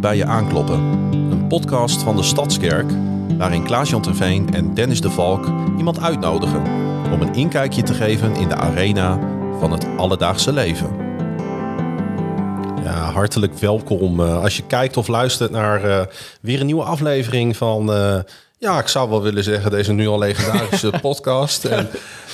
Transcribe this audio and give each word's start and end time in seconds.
Bij 0.00 0.16
je 0.16 0.24
aankloppen. 0.24 0.80
Een 1.12 1.46
podcast 1.46 2.02
van 2.02 2.16
de 2.16 2.22
Stadskerk, 2.22 2.90
waarin 3.38 3.64
Klaas-Jan 3.64 4.02
Terveen 4.02 4.54
en 4.54 4.74
Dennis 4.74 5.00
de 5.00 5.10
Valk 5.10 5.46
iemand 5.78 6.00
uitnodigen 6.00 6.62
om 7.12 7.20
een 7.20 7.34
inkijkje 7.34 7.82
te 7.82 7.94
geven 7.94 8.34
in 8.34 8.48
de 8.48 8.54
arena 8.54 9.18
van 9.58 9.72
het 9.72 9.86
alledaagse 9.96 10.52
leven. 10.52 10.96
Ja, 12.84 13.12
hartelijk 13.12 13.54
welkom 13.54 14.20
uh, 14.20 14.42
als 14.42 14.56
je 14.56 14.62
kijkt 14.66 14.96
of 14.96 15.08
luistert 15.08 15.50
naar 15.50 15.84
uh, 15.84 16.02
weer 16.40 16.60
een 16.60 16.66
nieuwe 16.66 16.84
aflevering 16.84 17.56
van... 17.56 17.90
Uh, 17.90 18.18
ja, 18.58 18.78
ik 18.78 18.88
zou 18.88 19.10
wel 19.10 19.22
willen 19.22 19.44
zeggen, 19.44 19.70
deze 19.70 19.92
nu 19.92 20.08
al 20.08 20.18
legendarische 20.18 20.92
podcast. 21.02 21.64
En 21.64 21.88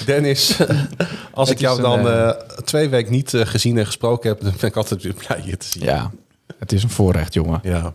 Dennis, 0.05 0.57
als 1.33 1.51
ik 1.51 1.59
jou 1.59 1.81
dan 1.81 2.07
uh, 2.07 2.31
twee 2.65 2.89
weken 2.89 3.13
niet 3.13 3.33
uh, 3.33 3.47
gezien 3.47 3.79
en 3.79 3.87
gesproken 3.87 4.29
heb, 4.29 4.41
dan 4.41 4.53
ben 4.61 4.69
ik 4.69 4.77
altijd 4.77 5.03
weer 5.03 5.15
blij 5.27 5.43
je 5.45 5.57
te 5.57 5.67
zien. 5.67 5.83
Ja, 5.83 6.11
het 6.59 6.73
is 6.73 6.83
een 6.83 6.91
voorrecht, 6.91 7.35
jongen. 7.35 7.61
Ja. 7.63 7.95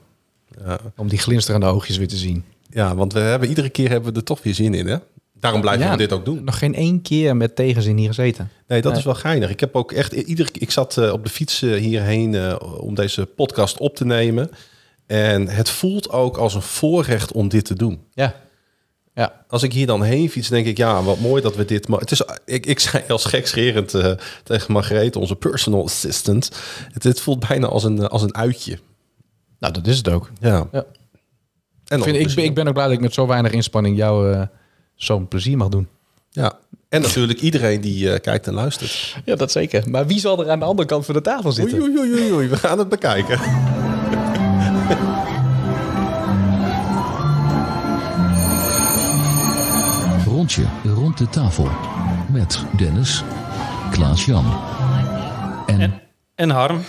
ja. 0.66 0.80
Om 0.96 1.08
die 1.08 1.20
glinsterende 1.20 1.66
oogjes 1.66 1.98
weer 1.98 2.08
te 2.08 2.18
zien. 2.18 2.44
Ja, 2.70 2.96
want 2.96 3.14
we 3.14 3.20
hebben 3.20 3.50
iedere 3.50 3.70
keer 3.70 3.90
hebben 3.90 4.14
we 4.14 4.20
er 4.20 4.26
toch 4.26 4.44
weer 4.44 4.54
zin 4.54 4.74
in, 4.74 4.88
hè? 4.88 4.98
Daarom 5.40 5.62
blijven 5.62 5.86
ja, 5.86 5.92
we 5.92 5.98
dit 5.98 6.12
ook 6.12 6.26
doen. 6.26 6.44
Nog 6.44 6.58
geen 6.58 6.76
één 6.76 7.02
keer 7.02 7.38
met 7.38 7.56
tegenzin 7.56 7.98
hier 7.98 8.08
gezeten. 8.08 8.50
Nee, 8.68 8.82
dat 8.82 8.92
nee. 8.92 9.00
is 9.00 9.06
wel 9.06 9.16
geinig. 9.16 9.50
Ik 9.50 9.60
heb 9.60 9.76
ook 9.76 9.92
echt 9.92 10.14
iedere 10.14 10.50
ik 10.54 10.72
zat 10.72 10.98
uh, 10.98 11.12
op 11.12 11.24
de 11.24 11.30
fiets 11.30 11.60
hierheen 11.60 12.34
uh, 12.34 12.56
om 12.78 12.96
deze 12.96 13.26
podcast 13.26 13.78
op 13.78 13.96
te 13.96 14.06
nemen. 14.06 14.50
En 15.06 15.48
het 15.48 15.70
voelt 15.70 16.10
ook 16.10 16.38
als 16.38 16.54
een 16.54 16.62
voorrecht 16.62 17.32
om 17.32 17.50
dit 17.50 17.66
te 17.66 17.74
doen. 17.74 18.00
Ja. 18.14 18.36
Ja. 19.14 19.46
Als 19.48 19.64
ik 19.64 19.74
hier 19.74 19.88
dan 19.88 20.04
heen 20.04 20.30
fiets, 20.30 20.50
denk 20.50 20.66
ik, 20.66 20.78
ja, 20.78 21.04
wat 21.04 21.20
mooi 21.20 21.42
dat 21.42 21.56
we 21.56 21.66
dit... 21.66 21.88
Maar 21.88 22.00
het 22.00 22.12
is, 22.12 22.22
ik, 22.46 22.66
ik 22.66 22.80
zei 22.80 23.04
als 23.08 23.26
gekscherend 23.26 23.94
uh, 23.94 24.12
tegen 24.44 24.74
Margreet, 24.74 25.16
onze 25.16 25.36
personal 25.36 25.84
assistant... 25.84 26.52
Het, 26.92 27.04
het, 27.04 27.22
voelt 27.22 27.48
bijna 27.48 27.68
als 27.68 27.84
een, 27.84 28.08
als 28.08 28.22
een 28.22 28.36
uitje. 28.36 28.80
Nou, 29.60 29.74
dat 29.74 29.88
is 29.88 29.98
het 29.98 30.10
ook. 30.10 30.32
Ja. 30.40 30.68
ja. 30.72 30.86
En 31.88 31.98
ik, 31.98 32.04
vind, 32.04 32.18
ik, 32.18 32.36
ben, 32.36 32.44
ik 32.44 32.54
ben 32.54 32.68
ook 32.68 32.74
blij 32.74 32.86
dat 32.86 32.94
ik 32.94 33.02
met 33.02 33.14
zo 33.14 33.28
weinig 33.28 33.52
inspanning 33.52 33.98
jou 33.98 34.34
uh, 34.34 34.42
zo'n 34.96 35.28
plezier 35.28 35.58
mag 35.58 35.68
doen. 35.68 35.88
Ja, 36.30 36.60
en 36.90 37.02
natuurlijk 37.02 37.42
iedereen 37.42 37.82
die 37.82 38.06
uh, 38.06 38.20
kijkt 38.20 38.48
en 38.48 38.54
luistert. 38.54 39.18
Ja, 39.26 39.36
dat 39.36 39.52
zeker. 39.52 39.90
Maar 39.90 40.08
wie 40.08 40.20
zal 40.20 40.44
er 40.44 40.50
aan 40.50 40.60
de 40.60 40.66
andere 40.66 40.88
kant 40.88 41.06
van 41.06 41.14
de 41.14 41.22
tafel 41.22 41.52
zitten? 41.52 41.82
Oei, 41.82 41.98
oei, 41.98 42.12
oei, 42.12 42.34
oei. 42.34 42.48
we 42.48 42.58
gaan 42.58 42.80
het 42.80 42.90
bekijken. 42.90 43.40
Rondje 50.52 50.94
rond 50.94 51.18
de 51.18 51.30
tafel 51.30 51.70
met 52.32 52.64
Dennis, 52.78 53.24
Klaas-Jan 53.92 54.46
en... 55.68 55.80
en... 55.80 56.02
En 56.36 56.50
Harm. 56.50 56.82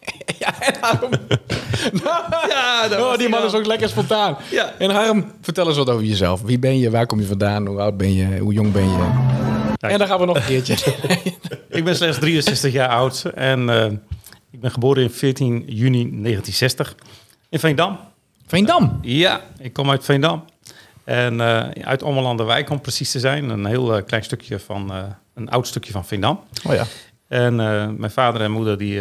Ja, 0.38 0.60
en 0.60 0.74
Harm. 0.80 1.10
ja, 2.48 2.88
oh, 2.90 3.16
die 3.16 3.28
man 3.28 3.44
is 3.44 3.54
ook 3.54 3.66
lekker 3.66 3.88
spontaan. 3.88 4.36
Ja. 4.50 4.74
En 4.78 4.90
Harm, 4.90 5.32
vertel 5.40 5.66
eens 5.68 5.76
wat 5.76 5.90
over 5.90 6.04
jezelf. 6.04 6.42
Wie 6.42 6.58
ben 6.58 6.78
je? 6.78 6.90
Waar 6.90 7.06
kom 7.06 7.20
je 7.20 7.26
vandaan? 7.26 7.66
Hoe 7.66 7.80
oud 7.80 7.96
ben 7.96 8.14
je? 8.14 8.38
Hoe 8.38 8.52
jong 8.52 8.72
ben 8.72 8.88
je? 8.88 9.10
Ja, 9.76 9.88
en 9.88 9.98
dan 9.98 10.06
gaan 10.06 10.18
we 10.20 10.26
nog 10.26 10.36
een 10.36 10.44
keertje. 10.44 10.74
ik 11.68 11.84
ben 11.84 11.96
slechts 11.96 12.18
63 12.18 12.72
jaar 12.72 12.88
oud 12.88 13.24
en 13.34 13.68
uh, 13.68 13.84
ik 14.50 14.60
ben 14.60 14.70
geboren 14.70 15.02
in 15.02 15.10
14 15.10 15.64
juni 15.66 15.98
1960 15.98 16.94
in 17.48 17.58
Veendam. 17.58 17.98
Veendam? 18.46 18.98
Ja, 19.02 19.40
ik 19.58 19.72
kom 19.72 19.90
uit 19.90 20.04
Veendam. 20.04 20.44
En 21.04 21.34
uh, 21.34 21.68
uit 21.68 22.02
Ommelanderwijk 22.02 22.70
om 22.70 22.80
precies 22.80 23.10
te 23.10 23.20
zijn. 23.20 23.48
Een 23.48 23.66
heel 23.66 23.96
uh, 23.96 24.04
klein 24.06 24.24
stukje 24.24 24.58
van, 24.58 24.92
uh, 24.92 25.02
een 25.34 25.50
oud 25.50 25.66
stukje 25.66 25.92
van 25.92 26.04
Veendam. 26.04 26.40
Oh 26.66 26.74
ja. 26.74 26.84
En 27.28 27.56
mijn 27.98 28.10
vader 28.10 28.40
en 28.40 28.50
moeder, 28.50 28.78
die, 28.78 29.00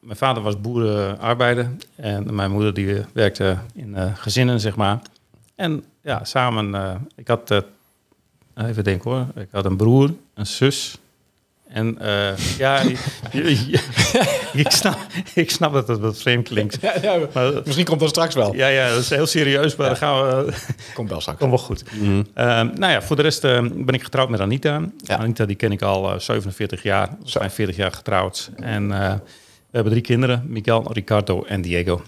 mijn 0.00 0.16
vader 0.16 0.42
was 0.42 0.60
boerenarbeider. 0.60 1.70
En 1.96 2.34
mijn 2.34 2.50
moeder 2.50 2.74
die 2.74 2.96
werkte 3.12 3.56
in 3.74 3.96
gezinnen, 4.16 4.60
zeg 4.60 4.76
maar. 4.76 4.98
En 5.54 5.84
ja, 6.02 6.24
samen, 6.24 6.98
ik 7.14 7.28
had, 7.28 7.64
even 8.54 8.84
denken 8.84 9.10
hoor, 9.10 9.26
ik 9.42 9.48
had 9.50 9.64
een 9.64 9.76
broer, 9.76 10.14
een 10.34 10.46
zus 10.46 10.98
en 11.74 11.98
uh, 12.02 12.36
ja, 12.58 12.80
ik, 14.62 14.70
snap, 14.70 14.98
ik 15.34 15.50
snap 15.50 15.72
dat 15.72 15.88
het 15.88 15.98
wat 16.00 16.18
vreemd 16.18 16.48
klinkt. 16.48 16.78
Ja, 16.82 16.94
ja, 17.02 17.18
maar, 17.32 17.52
misschien 17.64 17.84
komt 17.84 18.00
dat 18.00 18.08
straks 18.08 18.34
wel. 18.34 18.54
Ja, 18.54 18.68
ja 18.68 18.88
dat 18.88 18.98
is 18.98 19.10
heel 19.10 19.26
serieus, 19.26 19.76
maar 19.76 19.86
ja. 19.86 19.92
dan 19.92 20.00
gaan 20.02 20.44
we... 20.44 20.52
Komt 20.94 21.10
wel 21.10 21.20
straks. 21.20 21.38
Komt 21.38 21.50
wel 21.50 21.58
goed. 21.58 21.84
Mm 21.92 22.00
-hmm. 22.00 22.18
uh, 22.18 22.44
nou 22.74 22.92
ja, 22.92 23.02
voor 23.02 23.16
de 23.16 23.22
rest 23.22 23.44
uh, 23.44 23.60
ben 23.60 23.94
ik 23.94 24.02
getrouwd 24.02 24.28
met 24.28 24.40
Anita. 24.40 24.80
Ja. 24.96 25.16
Anita 25.16 25.44
die 25.44 25.56
ken 25.56 25.72
ik 25.72 25.82
al 25.82 26.20
47 26.20 26.82
jaar. 26.82 27.08
We 27.08 27.30
zijn 27.30 27.50
40 27.50 27.76
jaar 27.76 27.92
getrouwd. 27.92 28.50
En 28.56 28.88
we 28.88 29.20
hebben 29.70 29.92
drie 29.92 30.04
kinderen. 30.04 30.44
Miguel, 30.46 30.92
Ricardo 30.92 31.44
en 31.44 31.62
Diego. 31.62 32.02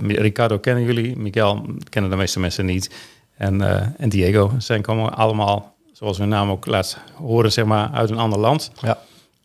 Ricardo 0.00 0.58
kennen 0.58 0.84
jullie. 0.84 1.16
Miguel 1.16 1.66
kennen 1.88 2.10
de 2.10 2.16
meeste 2.16 2.40
mensen 2.40 2.66
niet. 2.66 2.90
En, 3.36 3.60
en 3.98 4.08
Diego. 4.08 4.52
Zij 4.58 4.80
komen 4.80 5.14
allemaal 5.14 5.77
zoals 5.98 6.18
hun 6.18 6.28
naam 6.28 6.50
ook 6.50 6.66
laat 6.66 6.98
horen, 7.14 7.52
zeg 7.52 7.64
maar, 7.64 7.90
uit 7.90 8.10
een 8.10 8.18
ander 8.18 8.38
land. 8.38 8.70
Ja. 8.80 8.98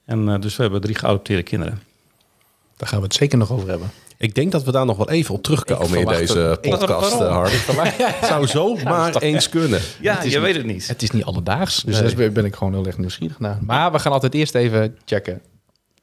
En 0.05 0.27
uh, 0.27 0.39
dus 0.39 0.55
we 0.55 0.61
hebben 0.61 0.81
drie 0.81 0.95
geadopteerde 0.95 1.43
kinderen. 1.43 1.81
Daar 2.77 2.87
gaan 2.87 2.97
we 2.97 3.03
het 3.03 3.13
zeker 3.13 3.37
nog 3.37 3.51
over 3.51 3.69
hebben. 3.69 3.91
Ik 4.17 4.35
denk 4.35 4.51
dat 4.51 4.63
we 4.63 4.71
daar 4.71 4.85
nog 4.85 4.97
wel 4.97 5.09
even 5.09 5.35
op 5.35 5.43
terugkomen 5.43 5.99
in 5.99 6.05
deze 6.05 6.57
podcast, 6.61 7.13
Hardy. 7.13 7.55
Het 7.55 8.25
zou 8.31 8.47
zo 8.47 8.75
ja, 8.77 8.83
maar 8.83 9.15
eens 9.15 9.49
kunnen. 9.49 9.81
Ja, 10.01 10.23
je 10.23 10.29
niet, 10.29 10.39
weet 10.39 10.55
het 10.55 10.65
niet. 10.65 10.87
Het 10.87 11.01
is 11.01 11.11
niet 11.11 11.23
alledaags, 11.23 11.83
dus 11.83 11.99
nee. 11.99 12.15
daar 12.15 12.31
ben 12.31 12.45
ik 12.45 12.55
gewoon 12.55 12.73
heel 12.73 12.85
erg 12.85 12.97
nieuwsgierig 12.97 13.39
naar. 13.39 13.57
Maar 13.61 13.91
we 13.91 13.99
gaan 13.99 14.11
altijd 14.11 14.33
eerst 14.33 14.55
even 14.55 14.97
checken. 15.05 15.41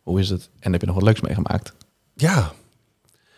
Hoe 0.02 0.20
is 0.20 0.28
het? 0.28 0.48
En 0.60 0.72
heb 0.72 0.80
je 0.80 0.86
nog 0.86 0.96
wat 0.96 1.04
leuks 1.04 1.20
meegemaakt? 1.20 1.72
Ja. 2.14 2.52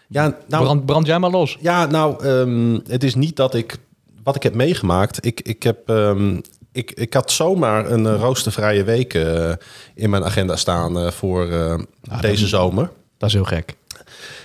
ja 0.09 0.37
nou, 0.49 0.65
brand, 0.65 0.87
brand 0.87 1.07
jij 1.07 1.19
maar 1.19 1.31
los. 1.31 1.59
Ja, 1.61 1.87
nou, 1.87 2.27
um, 2.27 2.83
het 2.87 3.05
is 3.05 3.15
niet 3.15 3.37
dat 3.37 3.55
ik... 3.55 3.79
Wat 4.23 4.37
ik 4.37 4.43
heb 4.43 4.55
meegemaakt... 4.55 5.25
Ik, 5.27 5.41
ik 5.41 5.63
heb... 5.63 5.89
Um, 5.89 6.43
ik, 6.73 6.91
ik 6.91 7.15
had 7.15 7.31
zomaar 7.31 7.91
een 7.91 8.05
uh, 8.05 8.21
roostervrije 8.21 8.85
week 8.85 9.15
uh, 9.15 9.53
in 9.95 10.11
mijn 10.11 10.25
agenda 10.25 10.57
staan 10.57 10.99
uh, 10.99 11.11
voor 11.11 11.47
nou, 11.47 12.21
deze 12.21 12.41
dat, 12.41 12.51
zomer. 12.51 12.91
Dat 13.19 13.29
is 13.29 13.35
heel 13.35 13.45
gek. 13.45 13.77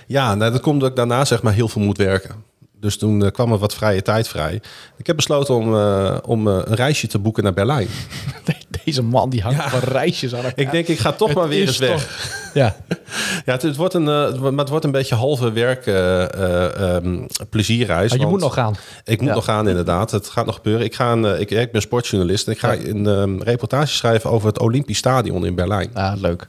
Ja, 0.06 0.34
nou, 0.34 0.52
dat 0.52 0.60
komt 0.60 0.80
dat 0.80 0.90
ik 0.90 0.96
daarna 0.96 1.24
zeg 1.24 1.42
maar 1.42 1.52
heel 1.52 1.68
veel 1.68 1.82
moet 1.82 1.96
werken. 1.96 2.44
Dus 2.80 2.98
toen 2.98 3.30
kwam 3.30 3.52
er 3.52 3.58
wat 3.58 3.74
vrije 3.74 4.02
tijd 4.02 4.28
vrij. 4.28 4.60
Ik 4.96 5.06
heb 5.06 5.16
besloten 5.16 5.54
om, 5.54 5.74
om 6.22 6.46
een 6.46 6.74
reisje 6.74 7.06
te 7.06 7.18
boeken 7.18 7.42
naar 7.42 7.52
Berlijn. 7.52 7.88
Deze 8.84 9.02
man 9.02 9.30
die 9.30 9.42
hangt 9.42 9.58
ja. 9.58 9.68
van 9.68 9.80
reisjes 9.80 10.34
aan 10.34 10.44
elkaar. 10.44 10.58
Ik 10.58 10.70
denk, 10.70 10.88
ik 10.88 10.98
ga 10.98 11.12
toch 11.12 11.28
het 11.28 11.36
maar 11.36 11.48
weer 11.48 11.66
eens 11.66 11.78
weg. 11.78 12.02
Toch... 12.02 12.52
Ja, 12.54 12.76
ja 13.46 13.52
het, 13.52 13.62
het, 13.62 13.76
wordt 13.76 13.94
een, 13.94 14.06
uh, 14.06 14.56
het 14.56 14.68
wordt 14.68 14.84
een 14.84 14.90
beetje 14.90 15.14
halve 15.14 15.52
werk 15.52 15.86
um, 15.86 17.26
plezierreis. 17.50 18.10
Maar 18.10 18.20
je 18.20 18.26
moet 18.26 18.40
nog 18.40 18.54
gaan. 18.54 18.76
Ik 19.04 19.20
moet 19.20 19.28
ja. 19.28 19.34
nog 19.34 19.44
gaan, 19.44 19.68
inderdaad. 19.68 20.10
Het 20.10 20.28
gaat 20.28 20.46
nog 20.46 20.54
gebeuren. 20.54 20.84
Ik, 20.84 20.94
ga 20.94 21.12
een, 21.12 21.40
ik, 21.40 21.50
ik 21.50 21.72
ben 21.72 21.80
sportjournalist 21.80 22.46
en 22.46 22.52
ik 22.52 22.58
ga 22.58 22.74
een 22.74 23.06
um, 23.06 23.42
reportage 23.42 23.94
schrijven 23.94 24.30
over 24.30 24.48
het 24.48 24.58
Olympisch 24.58 24.98
Stadion 24.98 25.46
in 25.46 25.54
Berlijn. 25.54 25.90
Ah, 25.94 26.20
leuk. 26.20 26.48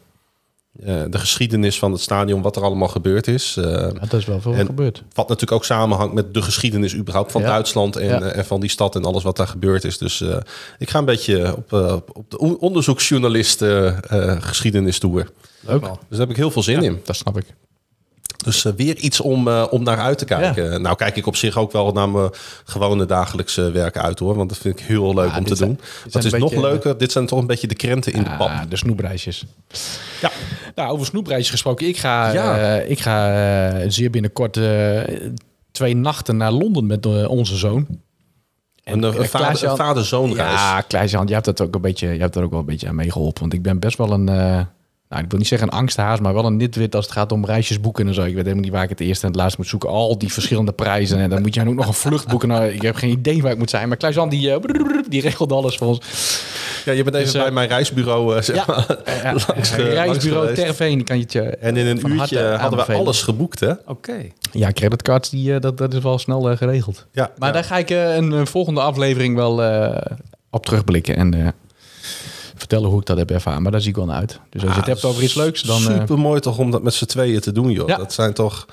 Uh, 0.85 1.03
de 1.09 1.17
geschiedenis 1.17 1.79
van 1.79 1.91
het 1.91 2.01
stadion, 2.01 2.41
wat 2.41 2.55
er 2.55 2.63
allemaal 2.63 2.87
gebeurd 2.87 3.27
is. 3.27 3.55
Uh, 3.59 3.65
ja, 3.65 3.87
dat 3.89 4.13
is 4.13 4.25
wel 4.25 4.41
veel 4.41 4.53
gebeurd. 4.53 5.03
Wat 5.13 5.27
natuurlijk 5.27 5.51
ook 5.51 5.65
samenhangt 5.65 6.13
met 6.13 6.33
de 6.33 6.41
geschiedenis 6.41 6.95
überhaupt 6.95 7.31
van 7.31 7.41
ja. 7.41 7.47
Duitsland 7.47 7.95
en, 7.95 8.07
ja. 8.07 8.21
uh, 8.21 8.37
en 8.37 8.45
van 8.45 8.59
die 8.59 8.69
stad 8.69 8.95
en 8.95 9.05
alles 9.05 9.23
wat 9.23 9.37
daar 9.37 9.47
gebeurd 9.47 9.83
is. 9.83 9.97
Dus 9.97 10.23
ik 10.77 10.89
ga 10.89 10.99
een 10.99 11.05
beetje 11.05 11.55
op, 11.55 11.73
op 12.13 12.31
de 12.31 12.37
onderzoeksjournalist 12.59 13.63
geschiedenis 14.39 14.99
tour. 14.99 15.29
Leuk. 15.59 15.81
Dus 15.81 15.89
daar 16.09 16.19
heb 16.19 16.29
ik 16.29 16.35
heel 16.35 16.51
veel 16.51 16.63
zin 16.63 16.83
in. 16.83 16.99
Dat 17.03 17.15
snap 17.15 17.37
ik. 17.37 17.45
Dus 18.43 18.63
uh, 18.63 18.73
weer 18.73 18.97
iets 18.97 19.19
om, 19.19 19.47
uh, 19.47 19.65
om 19.69 19.83
naar 19.83 19.97
uit 19.97 20.17
te 20.17 20.25
kijken. 20.25 20.71
Ja. 20.71 20.77
Nou 20.77 20.95
kijk 20.95 21.15
ik 21.15 21.27
op 21.27 21.35
zich 21.35 21.57
ook 21.57 21.71
wel 21.71 21.91
naar 21.91 22.09
mijn 22.09 22.29
gewone 22.63 23.05
dagelijkse 23.05 23.71
werk 23.71 23.97
uit 23.97 24.19
hoor. 24.19 24.35
Want 24.35 24.49
dat 24.49 24.57
vind 24.57 24.79
ik 24.79 24.85
heel 24.85 25.13
leuk 25.13 25.31
ja, 25.31 25.37
om 25.37 25.45
te 25.45 25.55
zijn, 25.55 25.69
doen. 25.69 25.79
Dat 26.11 26.23
is 26.23 26.33
nog 26.33 26.55
leuker. 26.55 26.97
Dit 26.97 27.11
zijn 27.11 27.25
toch 27.25 27.39
een 27.39 27.47
beetje 27.47 27.67
de 27.67 27.75
krenten 27.75 28.13
in 28.13 28.23
ja, 28.23 28.29
de 28.29 28.37
pan. 28.37 28.51
de 28.69 28.75
snoepreisjes. 28.75 29.45
Ja. 30.21 30.31
Nou, 30.75 30.91
over 30.91 31.05
snoepreisjes 31.05 31.49
gesproken. 31.49 31.87
Ik 31.87 31.97
ga, 31.97 32.33
uh, 32.33 32.89
ik 32.89 32.99
ga 32.99 33.89
zeer 33.89 34.09
binnenkort 34.09 34.59
twee 35.71 35.95
nachten 35.95 36.37
naar 36.37 36.51
Londen 36.51 36.85
met 36.85 37.05
onze 37.27 37.57
zoon. 37.57 37.87
En 38.83 39.03
een, 39.03 39.25
vader, 39.25 39.75
vader-zoon 39.75 40.33
reis. 40.33 40.61
Ja, 40.87 41.23
je 41.25 41.33
hebt 41.33 41.45
dat 41.45 41.61
ook 41.61 41.75
een 41.75 41.81
beetje, 41.81 42.07
je 42.07 42.19
hebt 42.19 42.35
er 42.35 42.43
ook 42.43 42.51
wel 42.51 42.59
een 42.59 42.65
beetje 42.65 42.87
aan 42.87 42.95
meegeholpen. 42.95 43.41
Want 43.41 43.53
ik 43.53 43.61
ben 43.61 43.79
best 43.79 43.97
wel 43.97 44.11
een 44.11 44.67
nou, 45.09 45.23
ik 45.23 45.29
wil 45.29 45.39
niet 45.39 45.47
zeggen 45.47 45.67
een 45.67 45.73
angsthaas, 45.73 46.19
maar 46.19 46.33
wel 46.33 46.45
een 46.45 46.57
nitwit 46.57 46.95
als 46.95 47.05
het 47.05 47.13
gaat 47.13 47.31
om 47.31 47.45
reisjes 47.45 47.79
boeken 47.79 48.07
en 48.07 48.13
zo. 48.13 48.21
Ik 48.21 48.27
weet 48.27 48.43
helemaal 48.43 48.63
niet 48.63 48.71
waar 48.71 48.83
ik 48.83 48.89
het 48.89 48.99
eerst 48.99 49.21
en 49.21 49.27
het 49.27 49.37
laatst 49.37 49.57
moet 49.57 49.67
zoeken. 49.67 49.89
Al 49.89 50.17
die 50.17 50.33
verschillende 50.33 50.71
prijzen. 50.71 51.19
En 51.19 51.29
dan 51.29 51.41
moet 51.41 51.53
je 51.53 51.67
ook 51.67 51.73
nog 51.73 51.87
een 51.87 51.93
vlucht 51.93 52.27
boeken. 52.27 52.47
Nou, 52.47 52.65
ik 52.65 52.81
heb 52.81 52.95
geen 52.95 53.09
idee 53.09 53.41
waar 53.41 53.51
ik 53.51 53.57
moet 53.57 53.69
zijn. 53.69 53.87
Maar 53.87 53.97
Klaas-Jan, 53.97 54.29
die, 54.29 54.49
uh, 54.49 54.55
die 55.07 55.21
regelt 55.21 55.51
alles 55.51 55.77
voor 55.77 55.87
ons. 55.87 55.99
Ja, 56.85 56.91
je 56.91 57.03
bent 57.03 57.15
even 57.15 57.25
dus, 57.25 57.35
uh, 57.35 57.41
bij 57.41 57.51
mijn 57.51 57.67
reisbureau, 57.67 58.35
uh, 58.35 58.41
zeg 58.41 58.55
ja, 58.55 58.63
maar. 58.67 58.97
Ja, 59.23 59.33
langs, 59.47 59.75
reisbureau 59.75 60.53
Terveen 60.53 61.03
kan 61.03 61.15
je 61.15 61.23
het 61.23 61.33
je 61.33 61.41
En 61.41 61.77
in 61.77 61.85
een 61.85 62.11
uurtje 62.11 62.43
hadden 62.43 62.85
we 62.85 62.93
alles 62.93 63.21
geboekt, 63.21 63.59
hè? 63.59 63.71
Oké. 63.71 63.81
Okay. 63.85 64.33
Ja, 64.51 64.71
creditcards, 64.71 65.29
die, 65.29 65.59
dat, 65.59 65.77
dat 65.77 65.93
is 65.93 65.99
wel 65.99 66.19
snel 66.19 66.57
geregeld. 66.57 67.07
Ja, 67.11 67.31
maar 67.37 67.47
ja. 67.47 67.53
daar 67.53 67.63
ga 67.63 67.77
ik 67.77 67.89
een, 67.89 68.31
een, 68.31 68.47
volgende 68.47 68.81
aflevering 68.81 69.35
wel 69.35 69.61
op 70.49 70.65
terugblikken. 70.65 71.15
En 71.15 71.53
vertellen 72.59 72.89
hoe 72.89 72.99
ik 72.99 73.05
dat 73.05 73.17
heb 73.17 73.31
ervaren. 73.31 73.61
Maar 73.61 73.71
daar 73.71 73.81
zie 73.81 73.89
ik 73.89 73.95
wel 73.95 74.05
naar 74.05 74.15
uit. 74.19 74.39
Dus 74.49 74.61
als 74.63 74.71
je 74.71 74.77
het 74.77 74.87
hebt 74.87 75.03
over 75.03 75.23
iets 75.23 75.33
leuks, 75.33 75.61
dan... 75.61 75.79
Super 75.79 76.19
mooi 76.19 76.39
toch 76.39 76.57
om 76.57 76.71
dat 76.71 76.83
met 76.83 76.93
z'n 76.93 77.05
tweeën 77.05 77.39
te 77.39 77.51
doen, 77.51 77.71
joh. 77.71 77.87
Ja. 77.87 77.97
Dat 77.97 78.13
zijn 78.13 78.33
toch... 78.33 78.65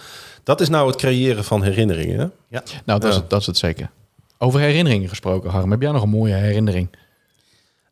Dat 0.43 0.61
is 0.61 0.69
nou 0.69 0.87
het 0.87 0.97
creëren 0.97 1.45
van 1.45 1.63
herinneringen. 1.63 2.19
hè? 2.19 2.27
Ja. 2.49 2.63
Nou, 2.85 3.01
dat, 3.01 3.11
is 3.11 3.17
het, 3.17 3.31
dat 3.31 3.41
is 3.41 3.47
het 3.47 3.57
zeker. 3.59 3.91
Over 4.39 4.61
herinneringen 4.61 5.09
gesproken, 5.09 5.51
Harm. 5.51 5.71
Heb 5.71 5.83
jij 5.83 5.91
nog 5.91 6.03
een 6.03 6.09
mooie 6.09 6.35
herinnering? 6.35 6.89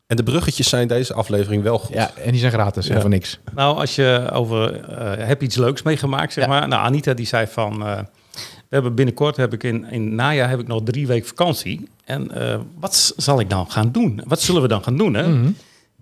En 0.07 0.15
de 0.15 0.23
bruggetjes 0.23 0.69
zijn 0.69 0.87
deze 0.87 1.13
aflevering 1.13 1.63
wel 1.63 1.79
goed. 1.79 1.95
Ja, 1.95 2.11
en 2.23 2.31
die 2.31 2.39
zijn 2.39 2.51
gratis, 2.51 2.87
en 2.89 2.95
Ja. 2.95 3.01
voor 3.01 3.09
niks. 3.09 3.39
Nou, 3.55 3.77
als 3.77 3.95
je 3.95 4.29
over 4.33 4.79
eh, 4.79 5.27
heb 5.27 5.39
je 5.39 5.45
iets 5.47 5.55
leuks 5.55 5.81
meegemaakt, 5.81 6.33
zeg 6.33 6.43
Ja. 6.43 6.49
maar. 6.49 6.67
Nou, 6.67 6.83
Anita 6.85 7.13
die 7.13 7.25
zei 7.25 7.47
van, 7.47 7.85
eh, 7.85 7.97
we 8.35 8.75
hebben 8.75 8.95
binnenkort 8.95 9.37
heb 9.37 9.53
ik 9.53 9.63
in 9.63 9.85
in 9.91 10.03
het 10.03 10.11
najaar 10.13 10.49
heb 10.49 10.59
ik 10.59 10.67
nog 10.67 10.81
drie 10.83 11.07
weken 11.07 11.27
vakantie. 11.27 11.87
En 12.05 12.31
eh, 12.31 12.59
wat 12.79 13.13
zal 13.17 13.39
ik 13.39 13.49
dan 13.49 13.71
gaan 13.71 13.91
doen? 13.91 14.21
Wat 14.27 14.41
zullen 14.41 14.61
we 14.61 14.67
dan 14.67 14.83
gaan 14.83 14.97
doen? 14.97 15.13
Hè? 15.13 15.27
Mhm. 15.27 15.51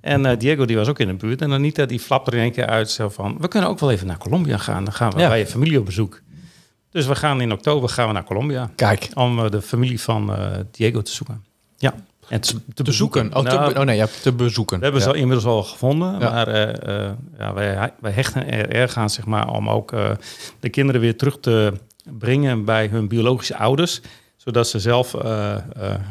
En 0.04 0.26
eh, 0.26 0.38
Diego 0.40 0.66
die 0.66 0.76
was 0.78 0.88
ook 0.88 1.00
in 1.00 1.08
de 1.08 1.14
buurt 1.14 1.42
en 1.42 1.54
Anita 1.54 1.86
die 1.86 2.00
flapte 2.00 2.32
er 2.32 2.44
een 2.44 2.52
keer 2.52 2.66
uit 2.66 2.90
zo 2.92 3.10
van, 3.10 3.38
we 3.40 3.48
kunnen 3.48 3.70
ook 3.70 3.80
wel 3.80 3.92
even 3.92 4.08
naar 4.08 4.18
Colombia 4.18 4.58
gaan. 4.58 4.84
Dan 4.84 4.94
gaan 4.94 5.12
we 5.12 5.20
Ja. 5.20 5.28
bij 5.28 5.40
je 5.40 5.48
familie 5.48 5.80
op 5.80 5.86
bezoek. 5.86 6.22
Dus 6.92 7.06
we 7.06 7.16
gaan 7.16 7.42
in 7.42 7.52
oktober 7.52 7.90
gaan 7.90 8.08
we 8.08 8.14
naar 8.14 8.24
Colombia 8.24 8.70
Kijk, 8.76 9.10
om 9.14 9.40
eh, 9.46 9.52
de 9.52 9.62
familie 9.62 10.02
van 10.02 10.36
eh, 10.36 10.48
Diego 10.72 11.02
te 11.02 11.12
zoeken. 11.12 11.44
Ja, 11.78 11.94
en 12.28 12.42
te, 12.42 12.56
te 12.74 12.84
te 12.84 12.92
zoeken. 12.92 13.36
Oh, 13.36 13.44
Nou, 13.44 13.74
be- 13.74 13.80
oh 13.80 13.86
nee, 13.86 13.96
ja, 13.96 14.08
te 14.22 14.32
bezoeken. 14.32 14.78
we 14.78 14.84
hebben 14.84 15.02
ja. 15.04 15.10
ze 15.10 15.16
inmiddels 15.18 15.46
al 15.46 15.64
gevonden, 15.64 16.20
Ja. 16.20 16.30
maar 16.30 16.50
ja, 17.38 17.54
wij, 17.54 17.92
wij 18.00 18.12
hechten 18.12 18.52
er 18.52 18.70
erg 18.70 18.98
aan 18.98 19.10
zeg 19.10 19.26
maar, 19.26 19.50
om 19.50 19.70
ook 19.70 19.92
de 20.60 20.70
kinderen 20.70 21.02
weer 21.02 21.18
terug 21.18 21.40
te 21.40 21.74
brengen 22.20 22.66
bij 22.66 22.88
hun 22.88 23.08
biologische 23.08 23.58
ouders, 23.58 24.02
zodat 24.38 24.68
ze 24.68 24.80
zelf 24.80 25.12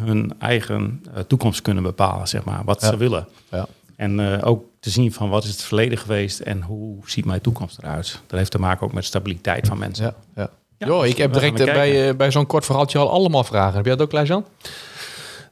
hun 0.04 0.32
eigen 0.38 1.02
toekomst 1.26 1.62
kunnen 1.62 1.82
bepalen, 1.82 2.28
zeg 2.28 2.44
maar, 2.44 2.64
wat 2.64 2.80
Ja. 2.80 2.88
ze 2.88 2.96
willen. 2.96 3.26
Ja. 3.50 3.66
En 4.02 4.20
eh, 4.20 4.46
ook 4.48 4.64
te 4.80 4.90
zien 4.90 5.12
van 5.12 5.28
wat 5.28 5.44
is 5.44 5.50
het 5.50 5.62
verleden 5.62 5.98
geweest 5.98 6.40
en 6.40 6.62
hoe 6.62 6.96
ziet 7.04 7.24
mijn 7.24 7.40
toekomst 7.40 7.78
eruit. 7.78 8.20
Dat 8.26 8.38
heeft 8.38 8.50
te 8.50 8.58
maken 8.58 8.86
ook 8.86 8.92
met 8.92 9.04
stabiliteit 9.04 9.66
van 9.66 9.78
mensen. 9.78 10.04
Ja, 10.04 10.14
ja. 10.36 10.50
Ja, 10.78 10.86
Jo, 10.86 11.02
ik 11.02 11.16
heb 11.16 11.32
direct 11.32 11.60
eh, 11.60 11.66
bij, 11.66 12.08
eh, 12.08 12.16
bij 12.16 12.30
zo'n 12.30 12.46
kort 12.46 12.64
verhaaltje 12.64 12.98
al 12.98 13.10
allemaal 13.10 13.44
vragen. 13.44 13.74
Heb 13.76 13.84
jij 13.84 13.94
dat 13.94 14.04
ook, 14.04 14.10
Klaas-Jan? 14.10 14.44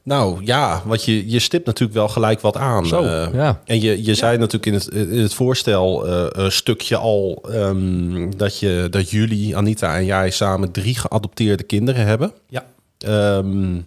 Nou 0.03 0.45
ja, 0.45 0.81
want 0.85 1.05
je, 1.05 1.29
je 1.29 1.39
stipt 1.39 1.65
natuurlijk 1.65 1.97
wel 1.97 2.07
gelijk 2.07 2.41
wat 2.41 2.57
aan. 2.57 2.85
Zo, 2.85 3.03
Eh, 3.03 3.33
ja. 3.33 3.61
En 3.65 3.81
je, 3.81 4.03
je 4.03 4.15
zei 4.15 4.37
natuurlijk 4.37 4.65
in 4.65 4.73
het, 4.73 4.87
in 4.87 5.21
het 5.21 5.33
voorstel 5.33 6.07
eh, 6.07 6.25
een 6.29 6.51
stukje 6.51 6.97
al 6.97 7.43
ehm, 7.51 8.29
dat, 8.37 8.59
je, 8.59 8.87
dat 8.89 9.09
jullie, 9.09 9.57
Anita 9.57 9.95
en 9.95 10.05
jij, 10.05 10.29
samen 10.29 10.71
drie 10.71 10.95
geadopteerde 10.95 11.63
kinderen 11.63 12.05
hebben. 12.05 12.31
Ja. 12.49 12.65
Ehm, 12.97 13.79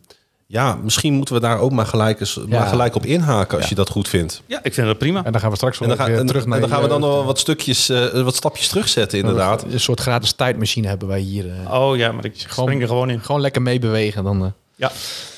ja, 0.47 0.75
misschien 0.83 1.15
moeten 1.15 1.35
we 1.35 1.41
daar 1.41 1.59
ook 1.59 1.71
maar 1.73 1.87
gelijk, 1.87 2.21
eens, 2.21 2.39
maar 2.49 2.67
gelijk 2.67 2.95
op 2.95 3.07
inhaken 3.07 3.53
als 3.57 3.63
Ja. 3.63 3.69
je 3.71 3.75
dat 3.75 3.89
goed 3.89 4.09
vindt. 4.09 4.43
ja, 4.47 4.61
ik 4.63 4.75
vind 4.75 4.87
dat 4.87 4.99
prima. 4.99 5.25
En 5.25 5.33
dan 5.33 5.41
gaan 5.41 5.51
we 5.51 5.57
straks 5.57 5.81
En 5.81 5.87
wel 5.87 5.97
dan, 5.97 6.05
ga- 6.05 6.11
weer 6.13 6.21
en- 6.21 6.27
terug 6.27 6.45
naar 6.47 6.55
en 6.55 6.61
dan 6.61 6.71
gaan 6.71 6.83
we 6.83 6.89
dan 6.89 7.01
je- 7.01 7.07
nog 7.07 7.25
wat 7.25 7.39
stukjes, 7.39 7.89
eh, 7.89 8.23
wat 8.23 8.35
stapjes 8.37 8.69
terugzetten 8.69 9.19
inderdaad. 9.19 9.63
Een 9.63 9.81
soort 9.81 10.01
gratis 10.01 10.33
tijdmachine 10.33 10.89
hebben 10.89 11.09
wij 11.09 11.21
hier. 11.21 11.51
eh. 11.65 11.73
Oh 11.83 11.97
ja, 11.97 12.13
maar 12.13 12.25
ik 12.25 12.45
spring 12.49 12.81
er 12.83 12.89
gewoon 12.89 13.11
in. 13.11 13.21
Gewoon 13.21 13.41
lekker 13.41 13.63
meebewegen. 13.63 14.25
Dan, 14.25 14.45
eh. 14.45 14.51
Ja. 14.77 14.93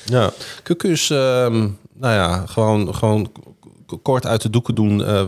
Ja, 0.04 0.30
kun 0.62 0.76
je 0.78 0.88
eens, 0.88 1.10
ehm, 1.10 1.68
nou 1.94 2.14
ja, 2.14 2.46
gewoon, 2.46 2.94
gewoon 2.94 3.32
kort 4.02 4.26
uit 4.26 4.42
de 4.42 4.50
doeken 4.50 4.74
doen 4.74 5.04
eh, 5.04 5.24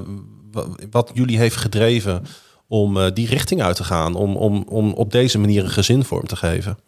wa- 0.53 0.67
wat 0.91 1.11
jullie 1.15 1.39
heeft 1.39 1.57
gedreven 1.57 2.27
om 2.67 2.97
eh, 2.97 3.07
die 3.15 3.27
richting 3.29 3.63
uit 3.63 3.77
te 3.77 3.85
gaan, 3.85 4.15
om, 4.15 4.37
om, 4.37 4.65
om 4.69 4.93
op 4.93 5.11
deze 5.13 5.39
manier 5.39 5.65
een 5.65 5.71
gezin 5.71 6.05
vorm 6.05 6.27
te 6.27 6.37
geven. 6.37 6.79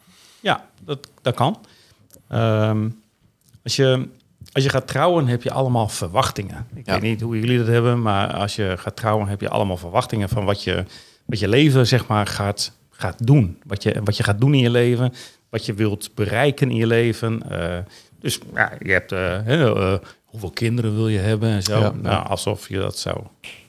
Ja, 0.40 0.64
dat, 0.84 0.98
dat 1.22 1.34
kan. 1.34 1.58
Ehm, 2.30 2.88
als, 3.64 3.76
je, 3.76 4.08
als 4.52 4.64
je 4.64 4.70
gaat 4.70 4.86
trouwen, 4.86 5.26
heb 5.26 5.42
je 5.42 5.50
allemaal 5.50 5.88
verwachtingen. 5.88 6.66
Ik 6.74 6.86
Ja. 6.86 6.92
weet 6.92 7.02
niet 7.02 7.20
hoe 7.20 7.40
jullie 7.40 7.58
dat 7.58 7.66
hebben, 7.66 8.02
maar 8.02 8.32
als 8.32 8.56
je 8.56 8.74
gaat 8.78 8.96
trouwen, 8.96 9.28
heb 9.28 9.40
je 9.40 9.48
allemaal 9.48 9.76
verwachtingen 9.76 10.28
van 10.28 10.44
wat 10.44 10.64
je, 10.64 10.84
wat 11.24 11.38
je 11.38 11.48
leven 11.48 11.86
zeg 11.86 12.06
maar, 12.06 12.26
gaat, 12.26 12.72
gaat 12.90 13.26
doen. 13.26 13.58
Wat 13.66 13.82
je, 13.82 14.00
wat 14.04 14.16
je 14.16 14.22
gaat 14.22 14.40
doen 14.40 14.54
in 14.54 14.60
je 14.60 14.70
leven, 14.70 15.12
wat 15.48 15.66
je 15.66 15.74
wilt 15.74 16.10
bereiken 16.14 16.70
in 16.70 16.76
je 16.76 16.86
leven. 16.86 17.50
Eh, 17.50 17.78
dus 18.20 18.38
ja, 18.54 18.72
je 18.82 18.92
hebt 18.92 19.12
eh, 19.12 19.60
eh, 19.62 19.98
hoeveel 20.24 20.50
kinderen 20.50 20.94
wil 20.94 21.08
je 21.08 21.18
hebben 21.18 21.48
en 21.50 21.62
zo. 21.62 21.78
Ja. 21.78 21.92
Nou, 22.02 22.26
alsof 22.28 22.68
je 22.68 22.78
dat 22.78 22.98
zou 22.98 23.20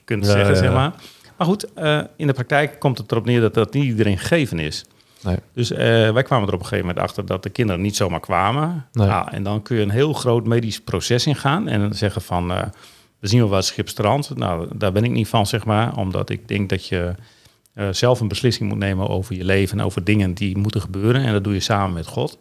kunnen 0.05 0.25
zeggen, 0.25 0.57
zeg 0.57 0.71
maar. 0.71 0.93
Maar 1.37 1.47
goed, 1.47 1.67
in 2.15 2.27
de 2.27 2.33
praktijk 2.33 2.79
komt 2.79 2.97
het 2.97 3.11
erop 3.11 3.25
neer 3.25 3.41
dat 3.41 3.53
dat 3.53 3.73
niet 3.73 3.83
iedereen 3.83 4.17
gegeven 4.17 4.59
is. 4.59 4.85
Nee. 5.23 5.37
Dus 5.53 5.71
eh, 5.71 6.11
wij 6.11 6.23
kwamen 6.23 6.47
er 6.47 6.53
op 6.53 6.59
een 6.59 6.65
gegeven 6.65 6.87
moment 6.87 7.05
achter 7.05 7.25
dat 7.25 7.43
de 7.43 7.49
kinderen 7.49 7.81
niet 7.81 7.95
zomaar 7.95 8.19
kwamen. 8.19 8.87
Nee. 8.91 9.07
Nou, 9.07 9.31
en 9.31 9.43
dan 9.43 9.61
kun 9.61 9.75
je 9.75 9.81
een 9.81 9.89
heel 9.89 10.13
groot 10.13 10.45
medisch 10.45 10.81
proces 10.81 11.27
ingaan 11.27 11.67
en 11.67 11.95
zeggen 11.95 12.21
van, 12.21 12.51
eh, 12.51 12.63
we 13.19 13.27
zien 13.27 13.39
wel 13.39 13.49
wat 13.49 13.65
schip 13.65 13.89
strand. 13.89 14.35
Nou, 14.35 14.67
daar 14.77 14.91
ben 14.91 15.03
ik 15.03 15.11
niet 15.11 15.27
van, 15.27 15.47
zeg 15.47 15.65
maar, 15.65 15.97
omdat 15.97 16.29
ik 16.29 16.47
denk 16.47 16.69
dat 16.69 16.87
je 16.87 17.15
eh, 17.73 17.87
zelf 17.91 18.19
een 18.19 18.27
beslissing 18.27 18.69
moet 18.69 18.77
nemen 18.77 19.07
over 19.07 19.35
je 19.35 19.43
leven 19.43 19.79
en 19.79 19.85
over 19.85 20.03
dingen 20.03 20.33
die 20.33 20.57
moeten 20.57 20.81
gebeuren. 20.81 21.23
En 21.23 21.33
dat 21.33 21.43
doe 21.43 21.53
je 21.53 21.59
samen 21.59 21.93
met 21.93 22.07
God. 22.07 22.39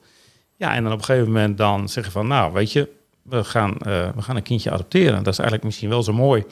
Ja, 0.56 0.74
en 0.74 0.82
dan 0.82 0.92
op 0.92 0.98
een 0.98 1.04
gegeven 1.04 1.32
moment 1.32 1.58
dan 1.58 1.88
zeggen 1.88 2.12
van, 2.12 2.26
nou, 2.26 2.52
weet 2.52 2.72
je, 2.72 2.88
we 3.22 3.44
gaan, 3.44 3.74
we 4.14 4.22
gaan 4.22 4.36
een 4.36 4.42
kindje 4.42 4.70
adopteren. 4.70 5.22
Dat 5.22 5.32
is 5.32 5.38
eigenlijk 5.38 5.64
misschien 5.64 5.88
wel 5.88 6.02
zo 6.02 6.12
mooi. 6.12 6.44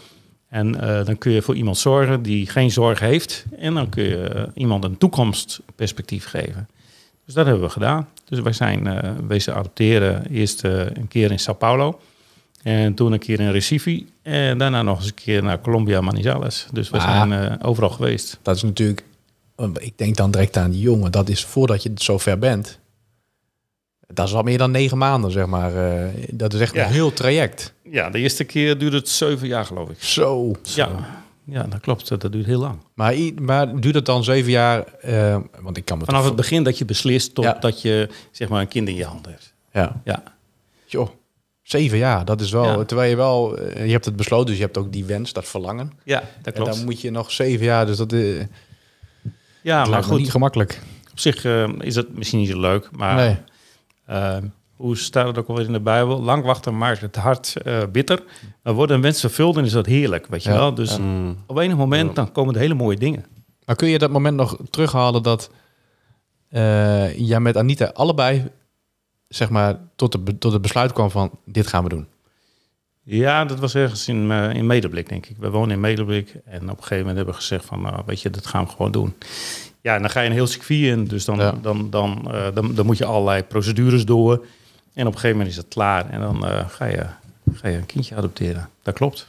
En 0.49 0.81
eh, 0.81 1.05
dan 1.06 1.19
kun 1.19 1.33
je 1.33 1.43
voor 1.43 1.55
iemand 1.56 1.79
zorgen 1.79 2.23
die 2.23 2.47
geen 2.47 2.71
zorg 2.71 3.00
heeft. 3.00 3.45
En 3.59 3.75
dan 3.75 3.89
kun 3.89 4.05
je 4.05 4.17
eh, 4.29 4.43
iemand 4.55 4.85
een 4.85 4.99
toekomstperspectief 4.99 6.25
geven. 6.27 6.69
Dus 7.25 7.35
dat 7.35 7.47
hebben 7.47 7.65
we 7.65 7.71
gedaan. 7.71 8.09
Dus 8.25 8.41
wij 8.41 8.53
zijn 8.53 8.87
eh 8.87 9.11
wezen 9.27 9.55
adopteren. 9.55 10.27
Eerst 10.31 10.62
een 10.62 11.09
keer 11.09 11.31
in 11.31 11.39
Sao 11.39 11.55
Paulo. 11.55 12.00
En 12.62 12.95
toen 12.95 13.12
een 13.12 13.19
keer 13.19 13.41
in 13.41 13.50
Recife. 13.50 14.05
En 14.23 14.59
daarna 14.59 14.83
nog 14.83 14.97
eens 14.99 15.06
een 15.06 15.15
keer 15.15 15.43
naar 15.43 15.61
Colombia, 15.61 16.00
Manizales. 16.00 16.67
Dus 16.73 16.91
we 16.91 16.99
Ah. 16.99 17.29
zijn 17.29 17.62
overal 17.62 17.91
geweest. 17.91 18.39
Dat 18.43 18.56
is 18.56 18.62
natuurlijk... 18.62 19.03
Ik 19.75 19.99
denk 19.99 20.17
dan 20.17 20.31
direct 20.31 20.56
aan 20.56 20.71
die 20.71 20.81
jongen. 20.81 21.12
Dat 21.12 21.29
is 21.29 21.45
voordat 21.45 21.83
je 21.83 21.91
zo 21.95 22.19
ver 22.19 22.39
bent. 22.39 22.79
Dat 24.14 24.26
is 24.28 24.34
al 24.34 24.43
meer 24.43 24.58
dan 24.58 24.70
negen 24.70 24.99
maanden, 24.99 25.31
zeg 25.31 25.46
maar. 25.46 25.93
Eh, 25.93 26.08
dat 26.32 26.52
is 26.55 26.60
echt 26.60 26.75
Ja. 26.75 26.87
een 26.87 26.93
heel 26.93 27.12
traject. 27.12 27.72
Ja, 27.82 28.10
de 28.10 28.19
eerste 28.19 28.44
keer 28.44 28.78
duurde 28.78 28.96
het 28.96 29.08
zeven 29.08 29.49
jaar, 29.49 29.64
geloof 29.64 29.88
ik. 29.90 30.02
Zo. 30.02 30.52
Ja, 30.62 30.90
ja, 31.44 31.62
dat 31.62 31.81
klopt. 31.81 32.08
Dat 32.08 32.32
duurt 32.32 32.46
heel 32.46 32.60
lang. 32.60 32.78
Maar, 32.94 33.14
maar 33.40 33.81
duurt 33.81 33.94
het 33.94 34.06
dan 34.06 34.25
zeven 34.25 34.50
jaar? 34.50 34.84
eh, 35.00 35.37
want 35.60 35.76
ik 35.76 35.84
kan 35.84 35.99
me 35.99 36.05
Vanaf 36.05 36.20
toch- 36.20 36.28
het 36.28 36.37
begin 36.38 36.62
dat 36.62 36.78
je 36.78 36.84
beslist 36.84 37.34
tot 37.34 37.44
Ja. 37.44 37.52
dat 37.60 37.82
je 37.82 38.08
zeg 38.31 38.49
maar, 38.49 38.60
een 38.60 38.69
kind 38.69 38.88
in 38.88 38.94
je 38.94 39.05
hand 39.05 39.26
hebt. 39.26 39.52
Ja. 39.72 40.00
Ja, 40.05 40.22
Joh. 40.87 41.08
Zeven 41.62 41.99
jaar, 41.99 42.25
dat 42.25 42.40
is 42.40 42.50
wel... 42.50 42.78
Ja. 42.78 42.84
Terwijl 42.84 43.11
je 43.11 43.16
wel... 43.16 43.58
eh, 43.58 43.84
je 43.87 43.93
hebt 43.93 44.04
het 44.04 44.16
besloten, 44.16 44.46
dus 44.46 44.56
je 44.56 44.62
hebt 44.62 44.78
ook 44.78 44.93
die 44.93 45.04
wens, 45.04 45.32
dat 45.32 45.49
verlangen. 45.49 45.93
ja 46.04 46.19
dat 46.20 46.26
En 46.43 46.52
klopt. 46.52 46.76
dan 46.76 46.84
moet 46.84 47.00
je 47.00 47.11
nog 47.11 47.30
zeven 47.33 47.64
jaar, 47.64 47.87
dus 47.87 47.97
dat, 47.97 48.12
eh 48.12 48.40
ja, 49.62 49.85
maar 49.85 50.04
goed. 50.04 50.18
niet 50.18 50.30
gemakkelijk. 50.30 50.80
Op 51.11 51.18
zich 51.18 51.44
is 51.80 51.94
het 51.94 52.16
misschien 52.16 52.38
niet 52.38 52.49
zo 52.49 52.61
leuk, 52.61 52.88
maar 52.92 53.14
nee. 53.14 53.37
Eh, 54.09 54.37
hoe 54.77 54.97
staat 54.97 55.27
het 55.27 55.38
ook 55.38 55.49
alweer 55.49 55.67
in 55.67 55.73
de 55.73 55.81
Bijbel? 55.81 56.23
Lang 56.23 56.45
wachten 56.45 56.79
maakt 56.79 57.00
het 57.00 57.17
hart 57.17 57.57
eh, 57.57 57.83
bitter. 57.93 58.23
Maar 58.62 58.75
wordt 58.75 58.93
een 58.93 59.00
wens 59.00 59.21
vervuld, 59.21 59.55
dan 59.55 59.65
is 59.65 59.73
dat 59.73 59.87
heerlijk, 59.87 60.27
weet 60.27 60.43
je 60.43 60.50
Ja, 60.50 60.57
wel. 60.57 60.75
Dus 60.75 60.99
Mm. 60.99 61.37
op 61.47 61.59
enig 61.59 61.77
moment 61.77 62.15
dan 62.17 62.33
komen 62.33 62.55
er 62.55 62.61
hele 62.61 62.75
mooie 62.75 62.97
dingen. 62.97 63.25
Maar 63.65 63.77
kun 63.77 63.88
je 63.88 63.99
dat 63.99 64.11
moment 64.11 64.37
nog 64.37 64.57
terughalen 64.71 65.23
dat 65.23 65.50
eh 66.49 67.19
jij 67.19 67.41
met 67.41 67.57
Anita 67.57 67.91
allebei, 67.95 68.45
zeg 69.29 69.50
maar, 69.50 69.79
tot, 69.97 70.12
de, 70.27 70.38
tot 70.38 70.53
het 70.53 70.62
besluit 70.62 70.93
kwam 70.93 71.11
van 71.11 71.31
dit 71.45 71.67
gaan 71.67 71.83
we 71.83 71.88
doen? 71.88 72.07
Ja, 73.03 73.45
dat 73.45 73.59
was 73.59 73.75
ergens 73.75 74.09
in, 74.09 74.31
eh, 74.31 74.55
in 74.55 74.67
Medeblik, 74.67 75.09
denk 75.09 75.27
ik. 75.27 75.37
We 75.38 75.50
wonen 75.50 75.71
in 75.71 75.81
Medeblik 75.81 76.35
en 76.45 76.62
op 76.62 76.69
een 76.77 76.83
gegeven 76.83 76.97
moment 76.99 77.17
hebben 77.17 77.35
we 77.35 77.41
gezegd 77.41 77.65
van, 77.65 77.81
nou, 77.81 78.03
weet 78.07 78.21
je, 78.23 78.31
dat 78.31 78.47
gaan 78.47 78.65
we 78.65 78.71
gewoon 78.71 78.91
doen. 78.93 79.15
Ja, 79.88 79.95
en 79.95 80.00
dan 80.00 80.11
ga 80.11 80.21
je 80.21 80.26
een 80.26 80.33
heel 80.35 80.47
circuit 80.47 80.80
in, 80.80 81.04
dus 81.04 81.25
dan, 81.25 81.38
Ja. 81.38 81.54
dan, 81.62 81.90
dan, 81.90 82.30
eh, 82.33 82.47
dan, 82.54 82.75
dan 82.75 82.87
moet 82.87 82.99
je 82.99 83.04
allerlei 83.04 83.42
procedures 83.42 84.04
door. 84.04 84.33
En 84.95 85.07
op 85.07 85.12
een 85.12 85.18
gegeven 85.18 85.30
moment 85.30 85.49
is 85.49 85.57
het 85.57 85.68
klaar 85.68 86.11
en 86.11 86.21
dan 86.21 86.47
eh, 86.47 86.68
ga, 86.68 86.85
je, 86.85 87.07
ga 87.52 87.68
je 87.68 87.76
een 87.76 87.87
kindje 87.87 88.14
adopteren. 88.16 88.68
Dat 88.83 88.95
klopt. 88.95 89.28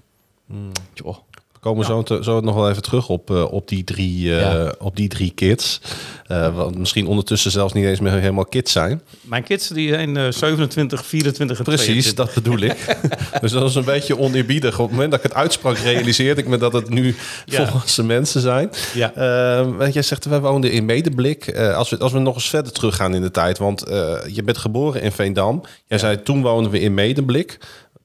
Joh. 0.94 1.18
We 1.62 1.66
komen 1.66 1.86
zo, 1.86 2.04
te- 2.04 2.24
zo 2.24 2.40
nog 2.40 2.56
wel 2.56 2.70
even 2.70 2.82
terug 2.82 3.10
op, 3.10 3.30
eh, 3.32 3.52
op, 3.52 3.68
die, 3.68 3.84
drie, 3.84 4.36
eh, 4.36 4.40
Ja. 4.42 4.74
op 4.80 4.96
die 4.96 5.08
drie 5.10 5.32
kids. 5.32 5.82
Eh, 6.28 6.56
wat 6.56 6.78
misschien 6.78 7.08
ondertussen 7.08 7.52
zelfs 7.52 7.74
niet 7.74 7.86
eens 7.86 8.00
meer 8.00 8.12
helemaal 8.12 8.46
kids 8.46 8.72
zijn. 8.72 9.02
Mijn 9.22 9.44
kids 9.44 9.68
die 9.68 9.90
zijn 9.90 10.18
eh 10.18 10.32
27, 10.32 11.06
24 11.06 11.58
en 11.58 11.64
Precies, 11.64 11.84
22. 11.86 12.26
dat 12.26 12.34
bedoel 12.44 12.60
ik. 12.60 12.98
dus 13.42 13.52
dat 13.52 13.70
is 13.70 13.76
een 13.76 13.84
beetje 13.84 14.18
oneerbiedig. 14.18 14.74
Op 14.80 14.86
het 14.86 14.92
moment 14.92 15.12
dat 15.12 15.20
ik 15.24 15.30
het 15.30 15.36
uitsprak, 15.40 15.78
realiseerde 15.78 16.42
ik 16.42 16.48
me 16.48 16.58
dat 16.58 16.74
het 16.74 16.90
nu 16.90 17.16
Ja. 17.46 17.68
volwassen 17.68 18.06
mensen 18.06 18.42
zijn. 18.42 18.70
Ja. 18.94 19.14
Eh, 19.14 19.68
want 19.78 19.94
jij 19.94 20.02
zegt, 20.04 20.26
wij 20.26 20.40
woonden 20.40 20.72
in 20.72 20.86
Medeblik. 20.86 21.48
Eh, 21.48 21.76
als, 21.76 21.90
we, 21.90 21.98
als 21.98 22.12
we 22.12 22.20
nog 22.20 22.36
eens 22.36 22.50
verder 22.50 22.72
teruggaan 22.72 23.14
in 23.16 23.22
de 23.22 23.32
tijd, 23.32 23.58
want 23.58 23.84
eh, 23.84 24.16
je 24.32 24.44
bent 24.44 24.58
geboren 24.58 25.02
in 25.02 25.12
Veendam. 25.12 25.64
Jij 25.88 25.98
zei, 25.98 26.22
toen 26.24 26.42
woonden 26.42 26.72
we 26.72 26.80
in 26.80 26.94
Medeblik. 26.94 27.58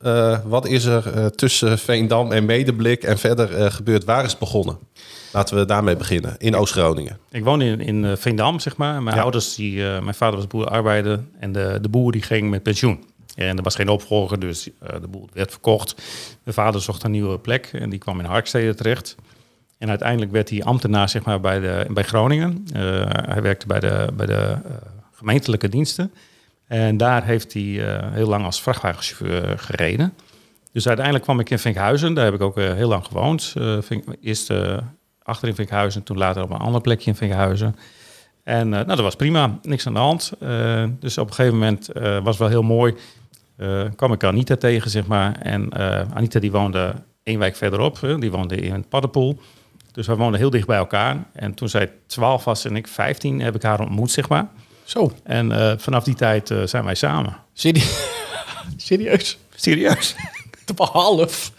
Eh, 0.05 0.39
wat 0.45 0.67
is 0.67 0.85
er 0.85 1.13
eh, 1.13 1.27
tussen 1.27 1.79
Veendam 1.79 2.33
en 2.33 2.45
Medeblik 2.45 3.03
en 3.03 3.19
verder 3.19 3.55
eh, 3.57 3.71
gebeurd? 3.71 4.05
Waar 4.05 4.25
is 4.25 4.31
het 4.31 4.39
begonnen? 4.39 4.79
Laten 5.33 5.57
we 5.57 5.65
daarmee 5.65 5.97
beginnen, 5.97 6.35
in 6.39 6.57
Oost-Groningen. 6.57 7.19
Ik 7.31 7.45
woon 7.45 7.63
in, 7.63 7.81
in 7.81 8.17
Veendam, 8.17 8.61
zeg 8.61 8.77
maar. 8.77 9.03
Mijn 9.03 9.17
Ja. 9.17 9.23
ouders, 9.23 9.55
die, 9.55 9.77
mijn 9.77 10.15
vader 10.15 10.37
was 10.37 10.47
boerenarbeider 10.47 11.21
en 11.39 11.53
de, 11.53 11.79
de 11.81 11.89
boer 11.89 12.13
die 12.13 12.23
ging 12.23 12.51
met 12.51 12.63
pensioen. 12.63 13.05
En 13.35 13.57
er 13.57 13.63
was 13.63 13.75
geen 13.75 13.89
opvolger, 13.89 14.41
dus 14.41 14.69
de 15.01 15.09
boer 15.11 15.29
werd 15.33 15.51
verkocht. 15.51 15.95
Mijn 16.43 16.57
vader 16.57 16.81
zocht 16.81 17.03
een 17.03 17.11
nieuwe 17.11 17.39
plek 17.39 17.71
en 17.73 17.91
die 17.91 17.99
kwam 17.99 18.19
in 18.19 18.25
Harkstede 18.25 18.75
terecht. 18.75 19.15
En 19.79 19.89
uiteindelijk 19.89 20.33
werd 20.33 20.51
hij 20.51 20.63
ambtenaar 20.63 21.09
zeg 21.09 21.25
maar, 21.25 21.41
bij, 21.41 21.61
de, 21.61 21.87
bij 21.91 22.05
Groningen. 22.05 22.65
Hij 23.09 23.43
werkte 23.43 23.67
bij 23.67 23.81
de, 23.81 24.09
bij 24.15 24.27
de 24.27 24.57
gemeentelijke 25.13 25.69
diensten. 25.69 26.13
En 26.75 26.97
daar 26.97 27.25
heeft 27.25 27.53
hij 27.53 27.63
eh, 27.97 28.13
heel 28.13 28.29
lang 28.29 28.45
als 28.45 28.63
vrachtwagenchauffeur 28.63 29.59
gereden. 29.59 30.13
Dus 30.73 30.87
uiteindelijk 30.87 31.25
kwam 31.25 31.41
ik 31.41 31.51
in 31.51 31.59
Vinkhuizen. 31.59 32.15
Daar 32.15 32.25
heb 32.25 32.35
ik 32.35 32.41
ook 32.41 32.59
eh, 32.59 32.73
heel 32.73 32.89
lang 32.89 33.05
gewoond. 33.07 33.55
Eh, 33.57 33.79
eerst 34.21 34.51
eh, 34.51 34.77
achter 35.23 35.49
in 35.49 35.55
Vinkhuizen, 35.55 36.03
toen 36.03 36.17
later 36.19 36.43
op 36.43 36.51
een 36.51 36.57
ander 36.57 36.81
plekje 36.81 37.11
in 37.11 37.17
Vinkhuizen. 37.17 37.77
En 38.45 38.63
eh, 38.65 38.71
nou, 38.71 38.87
dat 38.87 39.01
was 39.01 39.17
prima, 39.17 39.59
niks 39.63 39.87
aan 39.87 39.93
de 39.93 39.99
hand. 39.99 40.33
Eh, 40.41 40.85
dus 41.01 41.19
op 41.19 41.29
een 41.29 41.35
gegeven 41.35 41.59
moment 41.59 41.89
eh, 41.89 42.13
was 42.13 42.27
het 42.27 42.39
wel 42.39 42.49
heel 42.49 42.63
mooi. 42.63 42.95
eh, 43.57 43.83
kwam 43.97 44.13
ik 44.13 44.25
Anita 44.25 44.57
tegen, 44.57 44.91
zeg 44.91 45.07
maar. 45.07 45.37
En 45.41 45.71
eh, 45.71 46.01
Anita 46.15 46.41
die 46.41 46.53
woonde 46.53 46.95
één 47.23 47.39
wijk 47.39 47.57
verderop. 47.57 47.99
die 48.19 48.31
woonde 48.31 48.57
in 48.57 48.89
Paddenpoel. 48.89 49.39
Dus 49.93 50.07
wij 50.07 50.17
woonden 50.17 50.41
heel 50.41 50.51
dicht 50.51 50.67
bij 50.67 50.77
elkaar. 50.79 51.17
En 51.33 51.55
toen 51.55 51.69
zij 51.69 51.91
12 52.07 52.45
was 52.45 52.65
en 52.65 52.77
ik 52.77 52.87
15, 52.89 53.41
heb 53.41 53.55
ik 53.55 53.63
haar 53.63 53.81
ontmoet, 53.81 54.11
zeg 54.11 54.29
maar. 54.29 54.49
Zo, 54.85 55.13
En 55.25 55.53
eh, 55.53 55.73
vanaf 55.79 56.05
die 56.05 56.15
tijd 56.15 56.51
eh, 56.51 56.59
zijn 56.65 56.85
wij 56.85 56.95
samen. 56.95 57.37
serie- 57.53 57.91
serieus? 58.77 59.39
Serieus? 59.55 60.15
Twaalf? 60.75 61.53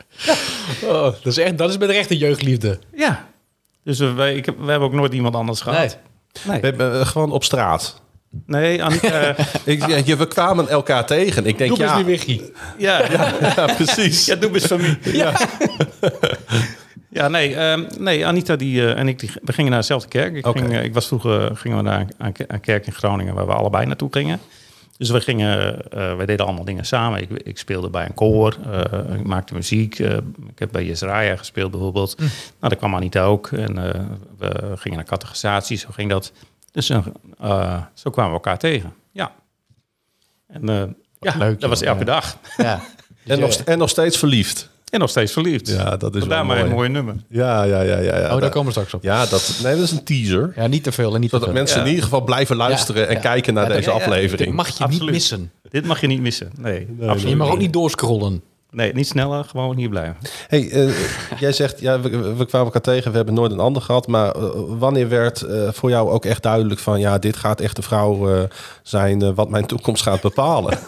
Oh, 0.83 1.01
dat, 1.03 1.25
is 1.25 1.37
echt, 1.37 1.57
dat 1.57 1.69
is 1.69 1.77
met 1.77 1.89
recht 1.89 2.11
een 2.11 2.17
jeugdliefde. 2.17 2.79
Ja. 2.95 3.27
Dus 3.83 3.99
wij, 3.99 4.35
ik 4.35 4.45
heb, 4.45 4.55
we 4.59 4.69
hebben 4.71 4.87
ook 4.87 4.93
nooit 4.93 5.13
iemand 5.13 5.35
anders 5.35 5.61
gehad. 5.61 5.97
Nee. 6.45 6.59
We 6.59 6.65
hebben, 6.67 6.99
eh, 6.99 7.05
gewoon 7.07 7.31
op 7.31 7.43
straat. 7.43 8.01
Nee, 8.45 8.83
Anita... 8.83 9.35
Ik, 9.65 9.87
ja, 9.87 10.01
je- 10.05 10.15
we 10.15 10.27
kwamen 10.27 10.69
elkaar 10.69 11.05
tegen. 11.05 11.45
Ik 11.45 11.57
denk, 11.57 11.69
Doe 11.75 11.79
eens 11.81 11.91
ja, 11.91 11.97
nu 11.97 12.03
Wiggy. 12.03 12.41
ja, 12.77 13.11
ja. 13.11 13.33
ja, 13.55 13.65
precies. 13.75 14.25
Ja, 14.25 14.35
doe 14.35 14.53
eens 14.53 14.65
familie. 14.65 14.97
Ja, 15.17 15.33
ja 17.15 17.27
nee, 17.27 17.55
ehm, 17.55 17.83
nee, 17.99 18.25
Anita 18.25 18.55
die, 18.55 18.81
eh, 18.87 18.99
en 18.99 19.07
ik 19.07 19.19
die, 19.19 19.31
we 19.43 19.53
gingen 19.53 19.71
naar 19.71 19.79
dezelfde 19.79 20.07
kerk. 20.07 20.35
Ik, 20.35 20.45
ging, 20.45 20.73
eh, 20.73 20.83
ik 20.83 20.93
was 20.93 21.07
vroeger 21.07 21.55
gingen 21.57 21.77
we 21.77 21.83
naar 21.83 22.07
een, 22.17 22.59
kerk 22.61 22.85
in 22.87 22.93
Groningen 22.93 23.33
waar 23.33 23.45
we 23.45 23.53
allebei 23.53 23.85
naartoe 23.85 24.09
gingen. 24.11 24.39
Dus 24.97 25.09
we 25.09 25.21
gingen, 25.21 25.81
eh 25.91 26.15
wij 26.15 26.25
deden 26.25 26.45
allemaal 26.45 26.65
dingen 26.65 26.85
samen. 26.85 27.21
Ik, 27.21 27.29
ik 27.31 27.57
speelde 27.57 27.89
bij 27.89 28.05
een 28.05 28.13
koor, 28.13 28.57
eh, 28.71 29.15
ik 29.15 29.23
maakte 29.25 29.53
muziek. 29.53 29.99
eh, 29.99 30.17
ik 30.49 30.59
heb 30.59 30.71
bij 30.71 30.85
Israël 30.85 31.37
gespeeld 31.37 31.71
bijvoorbeeld. 31.71 32.17
Nou, 32.17 32.29
daar 32.59 32.75
kwam 32.75 32.95
Anita 32.95 33.23
ook. 33.23 33.47
En 33.47 33.77
eh, 33.93 34.01
we 34.37 34.73
gingen 34.77 34.97
naar 34.97 35.07
catechisatie, 35.07 35.77
zo 35.77 35.87
ging 35.91 36.09
dat. 36.09 36.31
Dus 36.71 36.89
eh, 36.89 37.05
eh, 37.39 37.81
zo 37.93 38.09
kwamen 38.09 38.31
we 38.31 38.37
elkaar 38.37 38.57
tegen. 38.57 38.93
Ja. 39.11 39.31
En 40.47 40.69
eh, 40.69 40.83
ja, 41.19 41.37
leuk, 41.37 41.51
dat 41.51 41.59
joh. 41.61 41.69
was 41.69 41.81
elke 41.81 41.99
Ja. 41.99 42.05
dag. 42.05 42.37
Ja. 42.57 42.81
En 43.25 43.39
nog, 43.39 43.53
en 43.55 43.77
nog 43.77 43.89
steeds 43.89 44.17
verliefd. 44.17 44.69
En 44.95 45.01
nog 45.01 45.09
steeds 45.09 45.31
verliefd. 45.33 45.67
Ja, 45.69 45.97
dat 45.97 46.13
is 46.15 46.19
Vandaar 46.19 46.37
wel 46.37 46.47
maar 46.47 46.57
een 46.57 46.63
mooi. 46.63 46.75
mooie 46.75 46.89
nummer. 46.89 47.15
Ja, 47.29 47.63
ja, 47.63 47.81
ja, 47.81 47.97
ja. 47.99 48.17
ja. 48.19 48.35
Oh, 48.35 48.41
daar 48.41 48.49
komen 48.49 48.65
we 48.65 48.71
straks 48.71 48.93
op. 48.93 49.03
Ja, 49.03 49.25
dat, 49.25 49.59
nee, 49.63 49.75
dat 49.75 49.83
is 49.83 49.91
een 49.91 50.03
teaser. 50.03 50.53
Ja, 50.55 50.67
niet 50.67 50.83
te 50.83 50.91
veel 50.91 51.15
en 51.15 51.21
niet 51.21 51.29
te 51.29 51.39
veel. 51.39 51.51
mensen 51.53 51.81
in 51.81 51.87
ieder 51.87 52.03
geval 52.03 52.21
blijven 52.21 52.55
luisteren 52.55 53.01
Ja, 53.01 53.07
en 53.07 53.13
ja. 53.13 53.19
kijken 53.19 53.53
naar 53.53 53.67
deze 53.67 53.89
ja, 53.89 53.95
ja, 53.95 54.01
aflevering. 54.03 54.47
Dit 54.47 54.53
mag 54.57 54.77
je 54.77 54.85
niet 54.87 55.03
missen. 55.11 55.51
Dit 55.69 55.85
mag 55.85 56.01
je 56.01 56.07
niet 56.07 56.21
missen. 56.21 56.51
Nee, 56.59 56.87
absoluut 57.01 57.29
Je 57.29 57.35
mag 57.35 57.49
ook 57.51 57.57
niet. 57.57 57.73
doorscrollen. 57.73 58.41
Nee, 58.71 58.93
niet 58.93 59.07
sneller, 59.07 59.43
gewoon 59.43 59.77
hier 59.77 59.89
blijven. 59.89 60.15
Hey, 60.47 60.69
eh, 60.71 60.89
jij 61.39 61.51
zegt, 61.51 61.79
ja, 61.79 61.99
we, 61.99 62.09
we 62.33 62.45
kwamen 62.45 62.65
elkaar 62.67 62.81
tegen, 62.81 63.11
we 63.11 63.17
hebben 63.17 63.33
nooit 63.35 63.51
een 63.51 63.59
ander 63.59 63.81
gehad. 63.81 64.07
Maar 64.07 64.31
eh, 64.31 64.43
wanneer 64.67 65.09
werd 65.09 65.41
eh, 65.41 65.67
voor 65.71 65.89
jou 65.89 66.09
ook 66.09 66.25
echt 66.25 66.43
duidelijk 66.43 66.79
van... 66.79 66.99
ja, 66.99 67.17
dit 67.17 67.37
gaat 67.37 67.59
echt 67.61 67.75
de 67.75 67.81
vrouw 67.81 68.47
zijn 68.83 69.33
wat 69.35 69.49
mijn 69.49 69.65
toekomst 69.65 70.03
gaat 70.03 70.21
bepalen? 70.21 70.77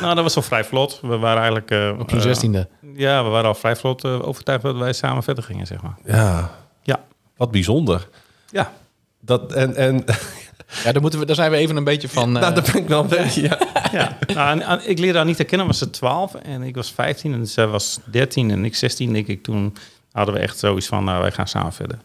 Nou, 0.00 0.14
dat 0.14 0.22
was 0.22 0.36
al 0.36 0.42
vrij 0.42 0.64
vlot. 0.64 0.98
We 1.02 1.16
waren 1.16 1.36
eigenlijk... 1.42 1.70
eh, 1.70 1.92
Op 2.00 2.12
eh, 2.12 2.20
zestiende. 2.20 2.68
Ja, 2.98 3.24
we 3.24 3.28
waren 3.30 3.48
al 3.48 3.54
vrij 3.54 3.76
vlot 3.76 4.04
eh, 4.04 4.26
overtuigd 4.28 4.62
dat 4.62 4.76
wij 4.76 4.92
samen 4.92 5.22
verder 5.22 5.44
gingen, 5.44 5.66
zeg 5.66 5.82
maar. 5.82 5.96
ja, 6.04 6.50
Ja, 6.82 7.04
wat 7.36 7.50
bijzonder. 7.50 8.08
ja. 8.50 8.72
Dat, 9.20 9.52
en, 9.52 9.76
en 9.76 10.04
Ja, 10.84 10.92
daar, 10.92 11.00
moeten 11.00 11.18
we, 11.20 11.26
daar 11.26 11.34
zijn 11.36 11.50
we 11.50 11.56
even 11.56 11.76
een 11.76 11.84
beetje 11.84 12.08
van... 12.08 12.32
nou, 12.32 12.44
eh, 12.46 12.54
daar 12.54 12.72
ben 12.72 12.82
ik 12.82 12.88
wel 12.88 13.00
een 13.02 13.08
beetje... 13.08 13.42
Ja. 13.42 13.58
ja. 13.92 14.18
Nou, 14.34 14.50
en- 14.50 14.62
en 14.62 14.90
ik 14.90 14.98
leerde 14.98 15.18
Anita 15.18 15.44
kennen, 15.44 15.66
was 15.66 15.78
ze 15.78 15.90
12 15.90 16.34
en 16.34 16.62
ik 16.62 16.74
was 16.74 16.92
15 16.92 17.32
en 17.32 17.46
zij 17.46 17.66
was 17.66 17.98
13 18.04 18.50
en 18.50 18.64
ik 18.64 18.76
16, 18.76 19.12
denk 19.12 19.26
ik. 19.26 19.42
Toen 19.42 19.76
hadden 20.12 20.34
we 20.34 20.40
echt 20.40 20.58
zoiets 20.58 20.86
van, 20.86 21.04
nou, 21.04 21.20
wij 21.20 21.32
gaan 21.32 21.48
samen 21.48 21.72
verder. 21.72 21.98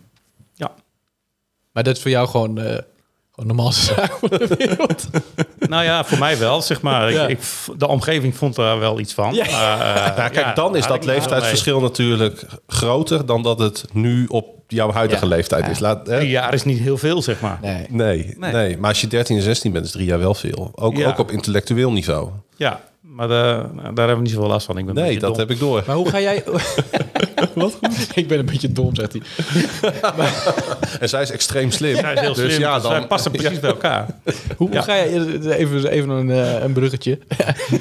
Ja. 0.53 0.71
Maar 1.71 1.83
dat 1.83 1.95
is 1.95 2.01
voor 2.01 2.11
jou 2.11 2.27
gewoon, 2.27 2.59
gewoon 3.35 3.55
normaal 3.55 3.71
zaak 3.71 4.11
van 4.19 4.29
de 4.29 4.47
wereld. 4.57 5.07
Nou 5.69 5.83
ja, 5.83 6.03
voor 6.03 6.17
mij 6.17 6.37
wel, 6.37 6.61
zeg 6.61 6.81
maar. 6.81 7.11
Ja. 7.11 7.27
Ik, 7.27 7.29
ik, 7.39 7.39
de 7.77 7.87
omgeving 7.87 8.35
vond 8.35 8.55
daar 8.55 8.79
wel 8.79 8.99
iets 8.99 9.13
van. 9.13 9.33
Ja. 9.33 9.45
Maar, 9.51 9.95
eh, 9.95 9.95
Nou, 10.17 10.29
kijk, 10.31 10.45
ja, 10.45 10.53
dan 10.53 10.75
is 10.75 10.87
dat 10.87 11.05
leeftijdsverschil 11.05 11.79
natuurlijk 11.81 12.45
groter... 12.67 13.25
dan 13.25 13.43
dat 13.43 13.59
het 13.59 13.85
nu 13.93 14.25
op 14.27 14.45
jouw 14.67 14.91
huidige 14.91 15.23
Ja. 15.23 15.27
leeftijd 15.35 15.65
Ja. 15.65 15.71
is. 15.71 15.79
Laat, 15.79 16.07
hè? 16.07 16.17
Drie 16.17 16.29
jaar 16.29 16.53
is 16.53 16.63
niet 16.63 16.79
heel 16.79 16.97
veel, 16.97 17.21
zeg 17.21 17.41
maar. 17.41 17.59
Nee. 17.61 17.85
Nee, 17.89 18.35
nee. 18.37 18.51
Nee. 18.51 18.77
maar 18.77 18.89
als 18.89 19.01
je 19.01 19.07
13 19.07 19.35
en 19.37 19.41
16 19.43 19.71
bent, 19.71 19.85
is 19.85 19.91
drie 19.91 20.05
jaar 20.05 20.19
wel 20.19 20.33
veel. 20.33 20.71
Ook, 20.75 20.97
Ja. 20.97 21.07
ook 21.07 21.17
op 21.19 21.31
intellectueel 21.31 21.91
niveau. 21.91 22.29
Ja, 22.55 22.81
maar 23.01 23.29
eh, 23.29 23.31
daar 23.75 23.83
hebben 23.95 24.15
we 24.15 24.21
niet 24.21 24.31
zoveel 24.31 24.47
last 24.49 24.65
van. 24.65 24.77
Ik 24.77 24.85
ben 24.85 24.95
Nee, 24.95 25.19
dat 25.19 25.29
dom. 25.29 25.39
heb 25.39 25.51
ik 25.51 25.59
door. 25.59 25.83
Maar 25.87 25.95
hoe 25.95 26.09
ga 26.09 26.19
jij... 26.19 26.43
Wat 27.55 27.79
Ik 28.13 28.27
ben 28.27 28.39
een 28.39 28.45
beetje 28.45 28.71
dom, 28.71 28.95
zegt 28.95 29.13
hij. 29.13 29.21
En 30.99 31.09
zij 31.09 31.21
is 31.21 31.31
extreem 31.31 31.71
slim. 31.71 31.95
Zij 31.95 32.13
is 32.13 32.19
heel 32.19 32.33
dus 32.33 32.45
slim, 32.45 32.59
ja, 32.59 32.79
dan 32.79 32.91
wij 32.91 33.07
passen 33.07 33.31
precies 33.31 33.59
bij 33.59 33.69
elkaar. 33.69 34.07
Hoe, 34.57 34.81
ga 34.81 34.95
jij... 34.95 35.07
Even, 35.57 35.87
even 35.87 36.09
een, 36.09 36.31
eh, 36.31 36.61
een 36.61 36.73
bruggetje. 36.73 37.19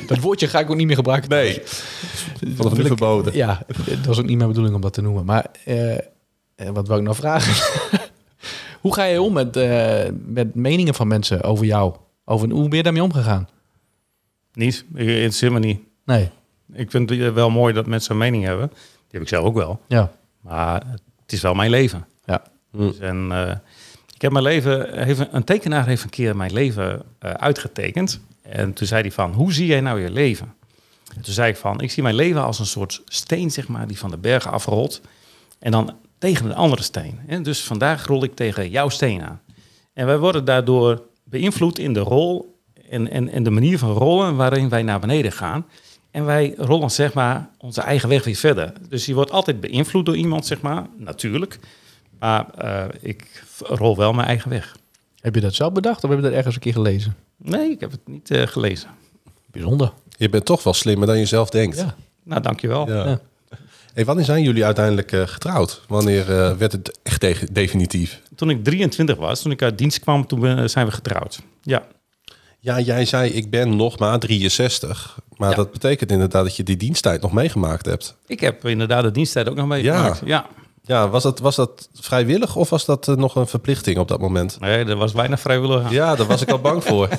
dat 0.07 0.19
woordje 0.19 0.49
ga 0.49 0.61
ik 0.61 0.71
ook 0.71 0.76
niet 0.76 0.87
meer 0.87 0.97
gebruiken. 0.97 1.31
Nee, 1.31 1.62
vanaf 2.54 2.76
nu 2.76 2.87
verboden. 2.87 3.37
Ja, 3.37 3.62
dat 3.87 4.07
was 4.07 4.19
ook 4.19 4.26
niet 4.26 4.37
mijn 4.37 4.49
bedoeling 4.49 4.75
om 4.75 4.81
dat 4.81 4.92
te 4.92 5.02
noemen. 5.02 5.25
Maar 5.25 5.47
eh, 5.64 5.99
eh, 6.54 6.69
wat 6.73 6.87
wou 6.87 6.99
ik 6.99 7.04
nou 7.04 7.16
vragen? 7.16 7.54
hoe 8.81 8.95
ga 8.95 9.04
je 9.04 9.23
om 9.23 9.33
met, 9.33 9.57
eh, 9.57 10.04
met 10.25 10.54
meningen 10.54 10.95
van 10.95 11.09
mensen 11.09 11.42
over 11.42 11.64
jou? 11.64 11.95
Over, 12.25 12.50
hoe 12.50 12.69
ben 12.69 12.76
je 12.76 12.83
daarmee 12.83 13.02
omgegaan? 13.02 13.49
Niet, 14.52 14.85
ik 14.95 15.07
interesseer 15.07 15.52
me 15.52 15.59
niet. 15.59 15.81
Nee. 16.04 16.31
Ik 16.73 16.90
vind 16.90 17.11
het 17.11 17.33
wel 17.33 17.50
mooi 17.50 17.75
dat 17.75 17.87
mensen 17.87 18.12
een 18.12 18.19
mening 18.19 18.45
hebben. 18.45 18.73
Die 19.12 19.21
heb 19.21 19.23
ik 19.23 19.28
zelf 19.28 19.45
ook 19.45 19.54
wel. 19.54 19.81
Ja. 19.88 20.11
Maar 20.40 20.83
het 21.23 21.33
is 21.33 21.40
wel 21.40 21.54
mijn 21.54 21.71
leven. 21.71 22.07
Ja. 22.25 22.42
Dus 22.73 22.99
en, 22.99 23.28
eh, 23.33 23.54
ik 24.14 24.23
heb 24.23 24.33
mijn 24.33 24.45
leven, 24.45 25.04
heeft, 25.04 25.19
een- 25.21 25.37
een 25.37 25.45
tekenaar 25.45 25.87
heeft 25.87 26.02
een 26.04 26.11
keer 26.11 26.37
mijn 26.37 26.52
leven 26.52 27.02
eh, 27.19 27.31
uitgetekend. 27.31 28.21
En 28.42 28.73
toen 28.73 28.87
zei 28.87 29.00
hij 29.00 29.12
van, 29.12 29.33
hoe 29.33 29.52
zie 29.52 29.66
jij 29.66 29.81
nou 29.81 30.00
je 30.00 30.11
leven? 30.11 30.54
En 31.16 31.23
toen 31.23 31.33
zei 31.35 31.50
ik 31.50 31.57
van, 31.57 31.81
ik 31.81 31.90
zie 31.90 32.02
mijn 32.02 32.14
leven 32.14 32.45
als 32.45 32.59
een 32.59 32.66
soort 32.66 33.02
steen, 33.04 33.50
zeg 33.50 33.69
maar, 33.69 33.87
die 33.87 33.99
van 33.99 34.11
de 34.11 34.16
bergen 34.19 34.50
afrolt. 34.50 35.00
En 35.59 35.71
dan 35.71 35.97
tegen 36.19 36.47
een 36.47 36.54
andere 36.54 36.83
steen. 36.83 37.21
En 37.26 37.42
dus 37.42 37.64
vandaag 37.64 38.07
rol 38.07 38.25
ik 38.25 38.35
tegen 38.35 38.71
jouw 38.71 38.88
steen 38.88 39.23
aan. 39.23 39.40
En 39.92 40.07
wij 40.07 40.19
worden 40.19 40.45
daardoor 40.45 41.02
beïnvloed 41.25 41.78
in 41.78 41.92
de 41.92 42.00
rol 42.00 42.61
en, 42.90 43.11
en, 43.11 43.28
en 43.28 43.42
de 43.42 43.50
manier 43.50 43.78
van 43.78 43.90
rollen 43.92 44.37
waarin 44.37 44.69
wij 44.69 44.83
naar 44.83 45.00
beneden 45.00 45.33
gaan. 45.33 45.66
En 46.12 46.25
wij 46.25 46.54
rollen 46.57 46.90
zeg 46.90 47.14
maar 47.14 47.49
onze 47.59 47.81
eigen 47.81 48.09
weg 48.09 48.25
weer 48.25 48.35
verder. 48.35 48.73
Dus 48.88 49.07
je 49.07 49.14
wordt 49.14 49.31
altijd 49.31 49.61
beïnvloed 49.61 50.07
door 50.07 50.16
iemand, 50.16 50.47
zeg 50.47 50.61
maar, 50.61 50.87
natuurlijk. 50.97 51.59
Maar 52.19 52.47
eh, 52.54 52.85
ik 53.00 53.45
rol 53.59 53.97
wel 53.97 54.12
mijn 54.12 54.26
eigen 54.28 54.50
weg. 54.50 54.76
Heb 55.21 55.35
je 55.35 55.40
dat 55.40 55.54
zelf 55.54 55.73
bedacht 55.73 56.04
of 56.04 56.11
heb 56.11 56.19
je 56.19 56.25
dat 56.25 56.35
ergens 56.35 56.54
een 56.54 56.61
keer 56.61 56.73
gelezen? 56.73 57.16
Nee, 57.37 57.71
ik 57.71 57.81
heb 57.81 57.90
het 57.90 58.00
niet 58.04 58.31
eh, 58.31 58.47
gelezen. 58.47 58.88
Bijzonder. 59.50 59.92
Je 60.16 60.28
bent 60.28 60.45
toch 60.45 60.62
wel 60.62 60.73
slimmer 60.75 61.07
dan 61.07 61.19
je 61.19 61.26
zelf 61.26 61.50
denkt. 61.50 61.76
Ja. 61.76 61.95
Nou, 62.23 62.42
dankjewel. 62.42 62.88
Ja. 62.88 63.07
Ja. 63.09 63.21
Hey, 63.95 64.04
wanneer 64.04 64.25
zijn 64.25 64.42
jullie 64.42 64.64
uiteindelijk 64.64 65.12
eh, 65.12 65.23
getrouwd? 65.26 65.83
Wanneer 65.88 66.21
eh, 66.38 66.57
werd 66.57 66.73
het 66.73 66.99
echt 67.02 67.21
de- 67.21 67.49
definitief? 67.52 68.21
Toen 68.35 68.50
ik 68.50 68.64
23 68.64 69.16
was, 69.16 69.42
toen 69.42 69.52
ik 69.52 69.62
uit 69.62 69.78
dienst 69.78 70.00
kwam, 70.00 70.26
toen 70.26 70.40
ben- 70.40 70.71
zijn 70.71 70.87
we 70.87 70.92
getrouwd. 70.92 71.40
Ja, 71.62 71.83
Ja, 72.64 72.81
jij 72.81 73.04
zei 73.04 73.31
ik 73.31 73.50
ben 73.50 73.76
nog 73.76 73.99
maar 73.99 74.19
63. 74.19 75.19
Maar 75.37 75.50
Ja. 75.50 75.57
dat 75.57 75.73
betekent 75.73 76.11
inderdaad 76.11 76.45
dat 76.45 76.57
je 76.57 76.62
die 76.62 76.76
diensttijd 76.76 77.23
nog 77.23 77.33
meegemaakt 77.33 77.87
hebt. 77.87 78.16
ik 78.26 78.40
heb 78.40 78.66
inderdaad 78.66 79.02
de 79.02 79.11
diensttijd 79.11 79.49
ook 79.49 79.54
nog 79.57 79.66
meegemaakt. 79.66 80.23
Ja. 80.25 80.47
Ja, 80.85 81.09
was 81.09 81.23
dat, 81.23 81.38
was 81.38 81.57
dat 81.57 81.88
vrijwillig 81.95 82.57
of 82.57 82.71
was 82.71 82.85
dat 82.85 83.09
eh, 83.09 83.14
nog 83.16 83.37
een 83.37 83.47
verplichting 83.47 83.99
op 83.99 84.09
dat 84.09 84.21
moment? 84.21 84.61
Nee, 84.61 84.85
er 84.85 84.97
was 84.97 85.12
weinig 85.12 85.40
vrijwillig 85.40 85.85
aan. 85.85 85.92
Ja, 85.92 86.14
daar 86.14 86.26
was 86.26 86.42
ik 86.42 86.50
al 86.50 86.59
bang 86.61 86.85
voor. 86.85 87.09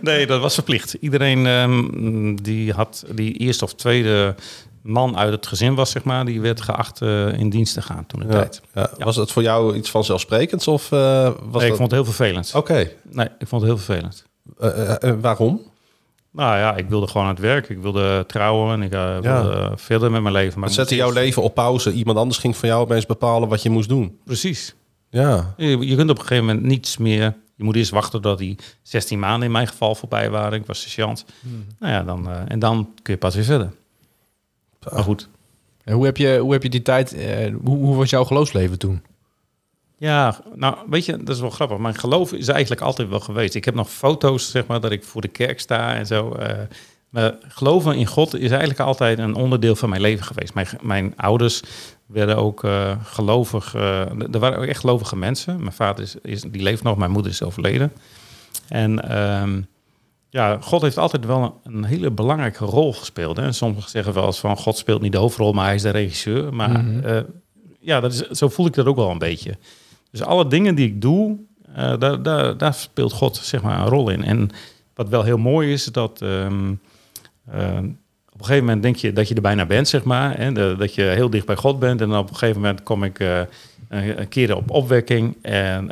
Nee, 0.00 0.26
dat 0.26 0.40
was 0.40 0.54
verplicht. 0.54 0.92
Iedereen 1.00 1.46
ehm, 1.46 2.34
die 2.34 2.72
had 2.72 3.04
die 3.14 3.32
eerste 3.32 3.64
of 3.64 3.74
tweede 3.74 4.34
man 4.82 5.16
uit 5.16 5.32
het 5.32 5.46
gezin 5.46 5.74
was, 5.74 5.90
zeg 5.90 6.04
maar, 6.04 6.24
die 6.24 6.40
werd 6.40 6.60
geacht 6.60 7.02
eh, 7.02 7.38
in 7.38 7.50
dienst 7.50 7.74
te 7.74 7.82
gaan 7.82 8.06
toen 8.06 8.20
de 8.20 8.26
Ja, 8.26 8.32
tijd. 8.32 8.60
ja. 8.74 8.90
Was 8.98 9.16
het 9.16 9.32
voor 9.32 9.42
jou 9.42 9.76
iets 9.76 9.90
vanzelfsprekends 9.90 10.68
of 10.68 10.92
eh, 10.92 10.98
was 11.24 11.32
Nee, 11.34 11.62
ik 11.62 11.68
dat... 11.68 11.68
vond 11.68 11.78
het 11.80 11.90
heel 11.90 12.04
vervelend. 12.04 12.52
Oké, 12.54 12.90
Nee, 13.10 13.28
ik 13.38 13.46
vond 13.48 13.62
het 13.62 13.70
heel 13.70 13.80
vervelend. 13.82 14.24
Eh, 14.58 14.90
eh, 14.90 15.02
eh, 15.10 15.20
waarom? 15.20 15.60
Nou 16.30 16.56
ja, 16.58 16.76
ik 16.76 16.88
wilde 16.88 17.06
gewoon 17.06 17.22
aan 17.26 17.32
het 17.32 17.42
werk. 17.42 17.68
Ik 17.68 17.78
wilde 17.78 18.24
trouwen 18.26 18.72
en 18.74 18.82
ik 18.82 18.92
eh, 18.92 19.16
Ja. 19.22 19.42
wilde 19.42 19.72
verder 19.76 20.10
met 20.10 20.22
mijn 20.22 20.34
leven. 20.34 20.58
Maar 20.58 20.68
Het 20.68 20.76
zette 20.78 20.94
jouw 20.94 21.10
leven 21.12 21.42
op 21.42 21.54
pauze. 21.54 21.92
Iemand 21.92 22.18
anders 22.18 22.38
ging 22.38 22.56
van 22.56 22.68
jou 22.68 22.80
opeens 22.82 23.06
bepalen 23.06 23.48
wat 23.48 23.62
je 23.62 23.70
moest 23.70 23.88
doen. 23.88 24.18
Precies. 24.24 24.74
Ja, 25.10 25.54
Je, 25.56 25.78
je 25.78 25.96
kunt 25.96 26.10
op 26.10 26.18
een 26.18 26.24
gegeven 26.26 26.46
moment 26.46 26.64
niets 26.64 26.96
meer. 26.96 27.34
Je 27.56 27.64
moet 27.64 27.76
eerst 27.76 27.90
wachten 27.90 28.20
tot 28.20 28.38
die 28.38 28.58
16 28.82 29.18
maanden 29.18 29.46
in 29.46 29.52
mijn 29.52 29.66
geval 29.66 29.94
voorbij 29.94 30.30
waren. 30.30 30.58
Ik 30.60 30.66
was 30.66 30.80
sergeant. 30.80 31.24
Nou 31.78 31.92
ja, 31.92 32.02
dan, 32.02 32.30
eh, 32.30 32.40
en 32.48 32.58
dan 32.58 32.90
kun 33.02 33.12
je 33.14 33.18
pas 33.20 33.34
weer 33.34 33.44
verder. 33.44 33.70
Maar 34.92 35.02
goed. 35.02 35.28
En 35.84 35.94
hoe, 35.94 36.04
heb 36.04 36.16
je, 36.16 36.38
hoe 36.38 36.52
heb 36.52 36.62
je 36.62 36.68
die 36.68 36.82
tijd, 36.82 37.12
eh, 37.14 37.54
hoe, 37.64 37.76
hoe 37.76 37.96
was 37.96 38.10
jouw 38.10 38.24
geloofsleven 38.24 38.78
toen? 38.78 39.02
Ja, 40.04 40.38
nou 40.54 40.76
weet 40.90 41.04
je, 41.04 41.16
dat 41.16 41.34
is 41.34 41.40
wel 41.40 41.50
grappig. 41.50 41.78
Mijn 41.78 41.94
geloof 41.98 42.32
is 42.32 42.48
eigenlijk 42.48 42.80
altijd 42.80 43.08
wel 43.08 43.20
geweest. 43.20 43.54
Ik 43.54 43.64
heb 43.64 43.74
nog 43.74 43.90
foto's, 43.90 44.50
zeg 44.50 44.66
maar, 44.66 44.80
dat 44.80 44.90
ik 44.92 45.04
voor 45.04 45.20
de 45.20 45.28
kerk 45.28 45.60
sta 45.60 45.94
en 45.94 46.06
zo. 46.06 46.32
eh, 46.32 46.58
maar 47.08 47.34
geloven 47.48 47.96
in 47.96 48.06
God 48.06 48.34
is 48.34 48.50
eigenlijk 48.50 48.80
altijd 48.80 49.18
een 49.18 49.34
onderdeel 49.34 49.76
van 49.76 49.88
mijn 49.88 50.00
leven 50.00 50.24
geweest. 50.24 50.54
Mijn, 50.54 50.66
mijn 50.80 51.12
ouders 51.16 51.62
werden 52.06 52.36
ook 52.36 52.64
eh, 52.64 52.96
gelovig. 53.04 53.74
eh, 53.74 54.00
er 54.32 54.38
waren 54.38 54.58
ook 54.58 54.64
echt 54.64 54.80
gelovige 54.80 55.16
mensen. 55.16 55.56
Mijn 55.60 55.72
vader 55.72 56.04
is, 56.04 56.14
is, 56.22 56.40
die 56.42 56.62
leeft 56.62 56.82
nog, 56.82 56.96
mijn 56.96 57.10
moeder 57.10 57.32
is 57.32 57.42
overleden. 57.42 57.92
En 58.68 59.08
ehm, 59.10 59.60
ja, 60.30 60.58
God 60.60 60.82
heeft 60.82 60.98
altijd 60.98 61.26
wel 61.26 61.60
een, 61.64 61.74
een 61.74 61.84
hele 61.84 62.10
belangrijke 62.10 62.64
rol 62.64 62.92
gespeeld. 62.92 63.36
Hè. 63.36 63.42
En 63.42 63.54
sommigen 63.54 63.90
zeggen 63.90 64.12
wel 64.12 64.26
eens 64.26 64.38
van 64.40 64.56
God 64.56 64.76
speelt 64.76 65.00
niet 65.02 65.12
de 65.12 65.18
hoofdrol, 65.18 65.52
maar 65.52 65.64
hij 65.64 65.74
is 65.74 65.82
de 65.82 65.90
regisseur. 65.90 66.54
Maar 66.54 66.70
Mhm. 66.84 67.22
ja, 67.80 68.00
dat 68.00 68.12
is, 68.12 68.20
zo 68.20 68.48
voel 68.48 68.66
ik 68.66 68.74
dat 68.74 68.86
ook 68.86 68.96
wel 68.96 69.10
een 69.10 69.18
beetje. 69.18 69.54
Dus 70.14 70.22
alle 70.22 70.46
dingen 70.46 70.74
die 70.74 70.86
ik 70.86 71.00
doe, 71.00 71.36
eh, 71.74 71.98
daar, 71.98 72.22
daar, 72.22 72.56
daar 72.56 72.74
speelt 72.74 73.12
God 73.12 73.36
zeg 73.36 73.62
maar 73.62 73.80
een 73.80 73.86
rol 73.88 74.08
in. 74.08 74.24
En 74.24 74.50
wat 74.94 75.08
wel 75.08 75.22
heel 75.22 75.38
mooi 75.38 75.72
is, 75.72 75.84
dat 75.84 76.22
ehm, 76.22 76.74
eh, 77.50 77.76
op 78.28 78.40
een 78.40 78.44
gegeven 78.44 78.64
moment 78.64 78.82
denk 78.82 78.96
je 78.96 79.12
dat 79.12 79.28
je 79.28 79.34
er 79.34 79.40
bijna 79.40 79.66
bent, 79.66 79.88
zeg 79.88 80.04
maar. 80.04 80.34
En 80.34 80.54
de- 80.54 80.74
dat 80.78 80.94
je 80.94 81.02
heel 81.02 81.30
dicht 81.30 81.46
bij 81.46 81.56
God 81.56 81.78
bent. 81.78 82.00
En 82.00 82.08
dan 82.08 82.18
op 82.18 82.28
een 82.28 82.36
gegeven 82.36 82.60
moment 82.60 82.82
kom 82.82 83.04
ik 83.04 83.18
eh, 83.18 83.40
een, 83.88 84.28
keer 84.28 84.56
op 84.56 84.70
opwekking. 84.70 85.36
En 85.42 85.86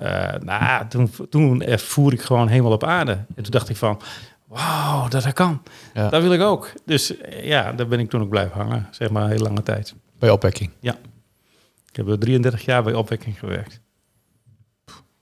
nou, 0.44 0.88
toen, 0.88 1.10
toen 1.30 1.62
ervoer 1.62 2.12
ik 2.12 2.22
gewoon 2.22 2.48
helemaal 2.48 2.72
op 2.72 2.84
aarde. 2.84 3.12
En 3.12 3.42
toen 3.42 3.50
dacht 3.50 3.68
ik 3.68 3.76
van, 3.76 4.00
wauw, 4.46 5.08
dat 5.08 5.22
dat 5.22 5.32
kan. 5.32 5.62
Ja. 5.94 6.08
Dat 6.08 6.22
wil 6.22 6.32
ik 6.32 6.40
ook. 6.40 6.72
Dus 6.84 7.12
ja, 7.42 7.72
daar 7.72 7.86
ben 7.86 7.98
ik 8.00 8.10
toen 8.10 8.22
ook 8.22 8.28
blijven 8.28 8.56
hangen, 8.60 8.88
zeg 8.90 9.10
maar, 9.10 9.22
een 9.22 9.30
hele 9.30 9.44
lange 9.44 9.62
tijd. 9.62 9.94
Bij 10.18 10.30
opwekking. 10.30 10.70
Ik 11.90 11.96
heb 11.96 12.08
er 12.08 12.18
33 12.18 12.64
jaar 12.64 12.82
bij 12.82 12.94
opwekking 12.94 13.38
gewerkt. 13.38 13.80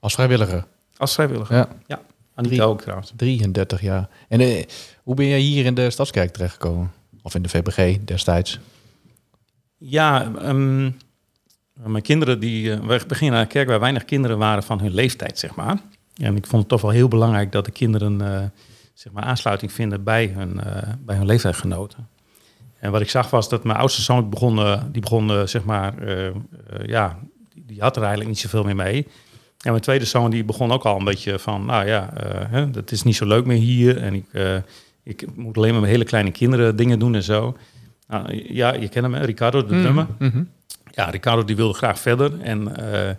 Als 0.01 0.13
vrijwilliger. 0.13 0.65
Als 0.97 1.13
vrijwilliger. 1.13 1.55
Ja, 1.87 2.01
Anita 2.33 2.55
Drie. 2.55 2.67
ook 2.67 2.81
trouwens. 2.81 3.13
33 3.15 3.81
jaar. 3.81 4.09
En 4.27 4.39
eh, 4.39 4.63
hoe 5.03 5.15
ben 5.15 5.27
jij 5.27 5.39
hier 5.39 5.65
in 5.65 5.73
de 5.73 5.89
Stadskerk 5.89 6.31
terechtgekomen? 6.31 6.91
Of 7.21 7.35
in 7.35 7.41
de 7.41 7.49
VBG 7.49 7.97
destijds? 8.05 8.59
Ja, 9.77 10.31
ehm, 10.35 10.89
mijn 11.73 12.03
kinderen, 12.03 12.39
die, 12.39 12.71
eh, 12.71 12.79
we 12.79 13.01
beginnen 13.07 13.35
naar 13.35 13.41
een 13.41 13.51
kerk 13.51 13.67
waar 13.67 13.79
weinig 13.79 14.05
kinderen 14.05 14.37
waren 14.37 14.63
van 14.63 14.79
hun 14.79 14.93
leeftijd, 14.93 15.39
zeg 15.39 15.55
maar. 15.55 15.77
En 16.17 16.35
ik 16.35 16.47
vond 16.47 16.61
het 16.61 16.71
toch 16.71 16.81
wel 16.81 16.91
heel 16.91 17.07
belangrijk 17.07 17.51
dat 17.51 17.65
de 17.65 17.71
kinderen 17.71 18.21
eh, 18.21 18.43
zeg 18.93 19.13
maar 19.13 19.23
aansluiting 19.23 19.71
vinden 19.71 20.03
bij 20.03 20.27
hun, 20.27 20.61
bij 20.99 21.15
hun 21.15 21.25
leeftijdgenoten. 21.25 22.07
En 22.79 22.91
wat 22.91 23.01
ik 23.01 23.09
zag 23.09 23.29
was 23.29 23.49
dat 23.49 23.63
mijn 23.63 23.77
oudste 23.77 24.01
zoon 24.01 24.29
begon, 24.29 24.79
die 24.91 25.01
begon 25.01 25.47
zeg 25.47 25.63
maar, 25.63 25.93
ja, 26.85 27.19
die, 27.53 27.63
die 27.65 27.81
had 27.81 27.95
er 27.95 28.01
eigenlijk 28.01 28.29
niet 28.31 28.39
zoveel 28.39 28.63
meer 28.63 28.75
mee. 28.75 29.07
En 29.61 29.69
mijn 29.71 29.81
tweede 29.81 30.05
zoon 30.05 30.31
die 30.31 30.43
begon 30.43 30.71
ook 30.71 30.83
al 30.83 30.97
een 30.97 31.03
beetje 31.03 31.39
van, 31.39 31.65
nou 31.65 31.85
ja, 31.87 32.13
eh, 32.13 32.41
hè, 32.49 32.69
dat 32.71 32.91
is 32.91 33.03
niet 33.03 33.15
zo 33.15 33.25
leuk 33.25 33.45
meer 33.45 33.57
hier. 33.57 33.97
En 33.97 34.13
ik, 34.13 34.25
eh, 34.31 34.55
ik 35.03 35.25
moet 35.35 35.57
alleen 35.57 35.71
maar 35.71 35.81
met 35.81 35.89
hele 35.89 36.03
kleine 36.03 36.31
kinderen 36.31 36.75
dingen 36.75 36.99
doen 36.99 37.15
en 37.15 37.23
zo. 37.23 37.57
Nou, 38.07 38.53
ja, 38.53 38.73
je 38.73 38.89
kent 38.89 39.05
hem, 39.05 39.13
hè, 39.13 39.25
Ricardo, 39.25 39.61
de 39.65 39.81
drummer. 39.81 40.07
Mhm. 40.19 40.43
Ja, 40.91 41.05
Ricardo 41.09 41.43
die 41.43 41.55
wilde 41.55 41.73
graag 41.73 41.99
verder. 41.99 42.41
En 42.41 42.75
eh, 42.93 43.15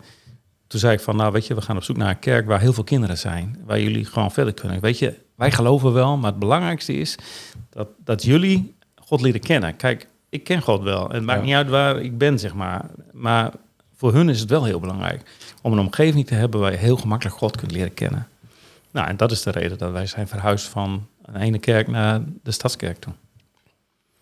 toen 0.66 0.80
zei 0.80 0.92
ik 0.92 1.00
van, 1.00 1.16
nou 1.16 1.32
weet 1.32 1.46
je, 1.46 1.54
we 1.54 1.60
gaan 1.60 1.76
op 1.76 1.82
zoek 1.82 1.96
naar 1.96 2.08
een 2.08 2.18
kerk 2.18 2.46
waar 2.46 2.60
heel 2.60 2.72
veel 2.72 2.84
kinderen 2.84 3.18
zijn. 3.18 3.58
Waar 3.66 3.80
jullie 3.80 4.04
gewoon 4.04 4.30
verder 4.32 4.54
kunnen. 4.54 4.80
Weet 4.80 4.98
je, 4.98 5.14
wij 5.36 5.50
geloven 5.50 5.92
wel, 5.92 6.16
maar 6.16 6.30
het 6.30 6.38
belangrijkste 6.38 6.92
is 6.94 7.16
dat, 7.70 7.88
dat 8.04 8.22
jullie 8.22 8.74
God 8.94 9.20
leren 9.20 9.40
kennen. 9.40 9.76
Kijk, 9.76 10.08
ik 10.28 10.44
ken 10.44 10.62
God 10.62 10.82
wel. 10.82 11.08
En 11.08 11.14
het 11.14 11.24
maakt 11.24 11.38
Ja. 11.40 11.44
niet 11.46 11.54
uit 11.54 11.68
waar 11.68 12.00
ik 12.00 12.18
ben, 12.18 12.38
zeg 12.38 12.54
maar. 12.54 12.84
Maar 13.12 13.52
voor 14.02 14.12
hun 14.12 14.28
is 14.28 14.40
het 14.40 14.50
wel 14.50 14.64
heel 14.64 14.80
belangrijk 14.80 15.22
om 15.60 15.72
een 15.72 15.78
omgeving 15.78 16.26
te 16.26 16.34
hebben 16.34 16.60
waar 16.60 16.70
je 16.70 16.76
heel 16.76 16.96
gemakkelijk 16.96 17.36
God 17.36 17.56
kunt 17.56 17.70
leren 17.70 17.94
kennen. 17.94 18.28
Nou, 18.90 19.08
en 19.08 19.16
dat 19.16 19.30
is 19.30 19.42
de 19.42 19.50
reden 19.50 19.78
dat 19.78 19.92
wij 19.92 20.06
zijn 20.06 20.28
verhuisd 20.28 20.66
van 20.66 21.06
een 21.22 21.40
ene 21.40 21.58
kerk 21.58 21.88
naar 21.88 22.20
de 22.42 22.50
Stadskerk 22.50 22.98
toe. 22.98 23.12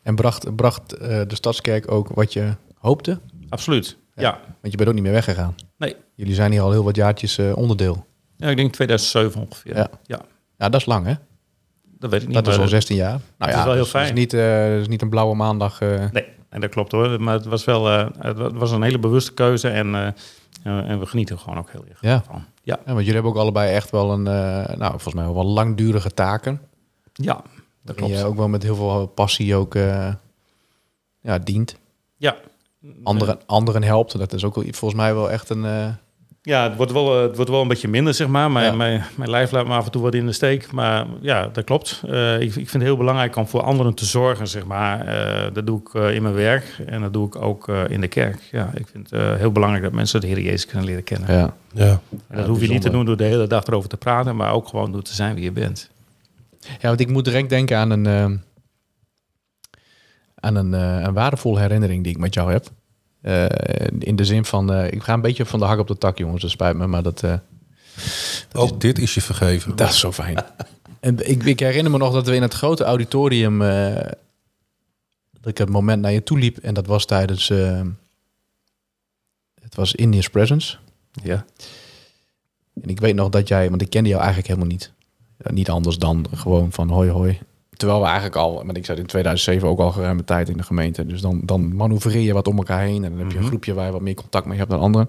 En 0.03 0.15
bracht, 0.15 0.57
bracht 0.57 0.93
eh, 0.93 1.21
de 1.27 1.35
Stadskerk 1.35 1.91
ook 1.91 2.09
wat 2.09 2.33
je 2.33 2.55
hoopte? 2.75 3.21
Absoluut, 3.49 3.97
Ja. 4.15 4.23
ja. 4.23 4.41
Want 4.61 4.73
je 4.73 4.77
bent 4.77 4.89
ook 4.89 4.95
niet 4.95 5.03
meer 5.03 5.13
weggegaan. 5.13 5.55
Nee. 5.77 5.97
Jullie 6.15 6.35
zijn 6.35 6.53
hier 6.53 6.61
al 6.61 6.71
heel 6.71 6.85
wat 6.85 6.97
jaartjes 6.97 7.39
eh, 7.39 7.57
onderdeel. 7.57 8.07
Ja, 8.37 8.49
ik 8.49 8.57
denk 8.57 8.73
2007 8.73 9.41
ongeveer. 9.41 9.77
Ja. 9.77 9.91
ja. 10.03 10.21
Ja, 10.59 10.69
dat 10.69 10.81
is 10.81 10.87
lang 10.87 11.07
hè? 11.07 11.15
Dat 11.99 12.11
weet 12.11 12.23
ik 12.23 12.29
niet. 12.29 12.37
Dat 12.37 12.47
is 12.47 12.59
al 12.59 12.69
16 12.69 12.97
jaar. 12.97 13.21
Nou 13.39 13.51
is 13.51 13.57
ja, 13.59 13.65
wel 13.65 13.75
heel 13.75 13.83
dus 13.83 13.93
dat 13.93 14.01
is 14.01 14.07
fijn. 14.09 14.19
niet, 14.19 14.33
eh, 14.33 14.71
dat 14.71 14.81
is 14.81 14.89
niet 14.89 15.03
een 15.03 15.09
blauwe 15.09 15.35
maandag. 15.35 15.81
Nee, 15.81 16.25
en 16.51 16.61
dat 16.61 16.71
klopt 16.71 16.93
hoor. 16.93 17.21
Maar 17.23 17.35
het 17.35 17.45
was 17.45 17.65
wel 17.65 17.89
eh, 17.91 18.07
het 18.19 18.37
wa- 18.39 18.45
het 18.45 18.57
was 18.57 18.71
een 18.71 18.83
hele 18.83 18.99
bewuste 18.99 19.33
keuze 19.35 19.69
en, 19.69 19.95
eh, 19.95 20.07
en, 20.63 20.85
en 20.85 20.99
we 20.99 21.07
genieten 21.07 21.39
gewoon 21.39 21.59
ook 21.59 21.71
heel 21.71 21.85
erg 21.89 21.99
Ja. 22.01 22.23
van. 22.23 22.45
Ja, 22.63 22.79
Ja, 22.79 22.93
want 22.93 22.99
jullie 22.99 23.13
hebben 23.13 23.33
ook 23.33 23.39
allebei 23.39 23.73
echt 23.75 23.91
wel 23.91 24.13
een, 24.13 24.27
eh, 24.27 24.77
nou 24.77 24.91
volgens 24.91 25.15
mij 25.15 25.25
wel 25.33 25.45
langdurige 25.47 26.11
taken. 26.15 26.61
ja 27.13 27.35
dat 27.83 27.97
En 27.97 28.03
klopt. 28.05 28.19
je 28.19 28.25
ook 28.25 28.37
wel 28.37 28.49
met 28.49 28.63
heel 28.63 28.75
veel 28.75 29.07
passie 29.07 29.55
ook 29.57 29.75
eh, 29.75 30.13
ja, 31.21 31.39
dient. 31.39 31.77
Ja. 32.17 32.37
Anderen, 33.03 33.39
anderen 33.47 33.83
helpt. 33.83 34.19
Dat 34.19 34.33
is 34.33 34.45
ook 34.45 34.55
wel, 34.55 34.65
volgens 34.65 34.95
mij 35.01 35.15
wel 35.15 35.31
echt 35.31 35.51
een... 35.51 35.65
Ja, 36.43 36.63
het 36.69 36.77
wordt, 36.77 36.93
wel, 36.93 37.17
eh, 37.17 37.23
het 37.23 37.37
wordt 37.37 37.51
wel 37.51 37.61
een 37.61 37.69
beetje 37.69 37.89
minder, 37.89 38.15
zeg 38.15 38.29
maar. 38.29 38.51
Mijn, 38.51 38.65
Ja. 38.71 38.73
mijn, 38.77 39.03
mijn 39.17 39.31
lijf 39.31 39.51
laat 39.51 39.67
me 39.67 39.73
af 39.75 39.85
en 39.85 39.91
toe 39.91 40.03
wat 40.03 40.15
in 40.15 40.27
de 40.27 40.33
steek. 40.33 40.73
Maar 40.73 41.07
ja, 41.21 41.49
dat 41.53 41.65
klopt. 41.65 42.03
Eh, 42.09 42.35
ik, 42.35 42.41
ik 42.49 42.53
vind 42.55 42.73
het 42.73 42.83
heel 42.83 42.97
belangrijk 42.97 43.37
om 43.37 43.47
voor 43.47 43.63
anderen 43.63 43.95
te 43.95 44.05
zorgen, 44.05 44.49
zeg 44.49 44.65
maar. 44.67 45.07
Eh, 45.07 45.55
dat 45.55 45.67
doe 45.67 45.81
ik 45.81 45.95
eh, 45.95 46.15
in 46.15 46.23
mijn 46.23 46.35
werk 46.35 46.65
en 46.87 47.01
dat 47.01 47.13
doe 47.13 47.27
ik 47.27 47.37
ook 47.43 47.69
eh, 47.69 47.83
in 47.89 48.01
de 48.01 48.09
kerk. 48.09 48.39
Ja, 48.51 48.71
ik 48.75 48.87
vind 48.93 49.11
het 49.11 49.21
eh, 49.21 49.35
heel 49.35 49.53
belangrijk 49.53 49.85
dat 49.85 49.93
mensen 49.93 50.21
de 50.21 50.27
Heer 50.27 50.41
Jezus 50.41 50.67
kunnen 50.67 50.85
leren 50.87 51.05
kennen. 51.05 51.35
ja. 51.35 51.55
Ja. 51.75 52.01
En 52.29 52.37
dat 52.37 52.47
hoef 52.47 52.61
je 52.61 52.69
niet 52.69 52.83
te 52.83 52.91
doen 52.91 53.05
door 53.05 53.17
de 53.17 53.25
hele 53.25 53.47
dag 53.47 53.65
erover 53.65 53.89
te 53.89 53.97
praten, 53.97 54.37
maar 54.37 54.53
ook 54.53 54.69
gewoon 54.69 54.93
door 54.93 55.03
te 55.03 55.15
zijn 55.15 55.35
wie 55.35 55.45
je 55.45 55.53
bent. 55.53 55.91
ja, 56.61 56.89
want 56.89 57.01
ik 57.01 57.09
moet 57.09 57.25
direct 57.25 57.49
denken 57.49 57.77
aan 57.79 57.91
een, 57.91 58.07
eh, 58.07 58.25
aan 60.35 60.55
een, 60.55 60.75
eh, 60.75 61.01
een 61.07 61.13
waardevolle 61.15 61.61
herinnering 61.61 62.03
die 62.03 62.13
ik 62.13 62.19
met 62.19 62.35
jou 62.35 62.53
heb. 62.53 62.67
Eh, 63.21 63.47
in 63.99 64.17
de 64.17 64.25
zin 64.25 64.45
van, 64.45 64.73
eh, 64.73 64.93
ik 64.93 65.03
ga 65.03 65.13
een 65.13 65.21
beetje 65.21 65.47
van 65.47 65.59
de 65.59 65.65
hak 65.65 65.79
op 65.79 65.89
de 65.89 65.99
tak, 65.99 66.19
jongens. 66.19 66.43
Dat 66.43 66.51
spijt 66.51 66.77
me, 66.77 66.87
maar 66.87 67.03
dat, 67.03 67.23
eh, 67.23 67.35
Ook 68.53 68.81
dit 68.81 68.99
is 68.99 69.15
je 69.15 69.21
vergeven. 69.21 69.77
dat 69.77 69.89
is 69.89 69.99
zo 69.99 70.13
fijn. 70.13 70.37
en 71.01 71.31
ik, 71.31 71.45
ik 71.45 71.61
herinner 71.61 71.93
me 71.93 71.99
nog 71.99 72.13
dat 72.13 72.27
we 72.27 72.35
in 72.35 72.43
het 72.43 72.55
grote 72.55 72.85
auditorium, 72.85 73.59
dat 73.59 75.45
ik 75.45 75.59
het 75.59 75.69
moment 75.69 76.03
naar 76.03 76.13
je 76.13 76.23
toe 76.23 76.39
liep. 76.39 76.59
En 76.59 76.75
dat 76.75 76.87
was 76.87 77.05
tijdens, 77.05 77.49
het 79.61 79.75
was 79.75 79.95
India's 79.95 80.29
Presence. 80.29 80.77
Ja. 81.23 81.45
En 82.83 82.89
ik 82.89 83.01
weet 83.01 83.15
nog 83.15 83.29
dat 83.29 83.49
jij, 83.49 83.71
want 83.71 83.83
ik 83.83 83.91
kende 83.91 84.09
jou 84.09 84.21
eigenlijk 84.23 84.49
helemaal 84.49 84.71
niet. 84.71 84.93
Ja, 85.39 85.53
niet 85.53 85.71
anders 85.71 85.99
dan 85.99 86.27
gewoon 86.35 86.73
van 86.73 86.89
hoi 86.89 87.11
hoi. 87.11 87.39
Terwijl 87.81 88.01
we 88.01 88.07
eigenlijk 88.07 88.37
al, 88.37 88.63
maar 88.65 88.77
ik 88.77 88.85
zat 88.85 88.99
in 88.99 89.07
2007 89.07 89.69
ook 89.69 89.79
al 89.79 89.91
geruime 89.93 90.25
tijd 90.25 90.49
in 90.49 90.57
de 90.57 90.63
gemeente. 90.63 91.07
Dus 91.07 91.21
dan, 91.21 91.41
dan 91.45 91.77
manoeuvreer 91.77 92.21
je 92.23 92.33
wat 92.33 92.49
om 92.49 92.57
elkaar 92.57 92.81
heen. 92.81 93.05
En 93.05 93.11
dan 93.11 93.19
heb 93.19 93.29
je 93.31 93.35
een 93.35 93.41
Mhm. 93.41 93.47
groepje 93.49 93.75
waar 93.75 93.87
je 93.87 93.93
wat 93.93 94.01
meer 94.01 94.15
contact 94.15 94.47
mee 94.47 94.59
hebt 94.59 94.71
dan 94.71 94.81
anderen. 94.81 95.09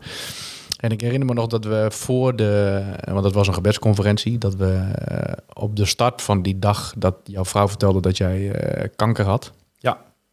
En 0.80 0.92
ik 0.92 1.02
herinner 1.02 1.28
me 1.28 1.34
nog 1.34 1.48
dat 1.48 1.66
we 1.66 1.88
voor 1.90 2.36
de, 2.36 2.84
want 3.12 3.24
dat 3.24 3.34
was 3.34 3.48
een 3.48 3.54
gebedsconferentie, 3.54 4.38
dat 4.38 4.56
we 4.56 4.72
eh, 4.74 5.34
op 5.54 5.76
de 5.76 5.86
start 5.86 6.22
van 6.22 6.42
die 6.42 6.60
dag 6.60 6.94
dat 6.98 7.16
jouw 7.24 7.46
vrouw 7.46 7.68
vertelde 7.68 8.00
dat 8.02 8.18
jij 8.18 8.52
eh, 8.52 8.90
kanker 8.96 9.26
had. 9.26 9.52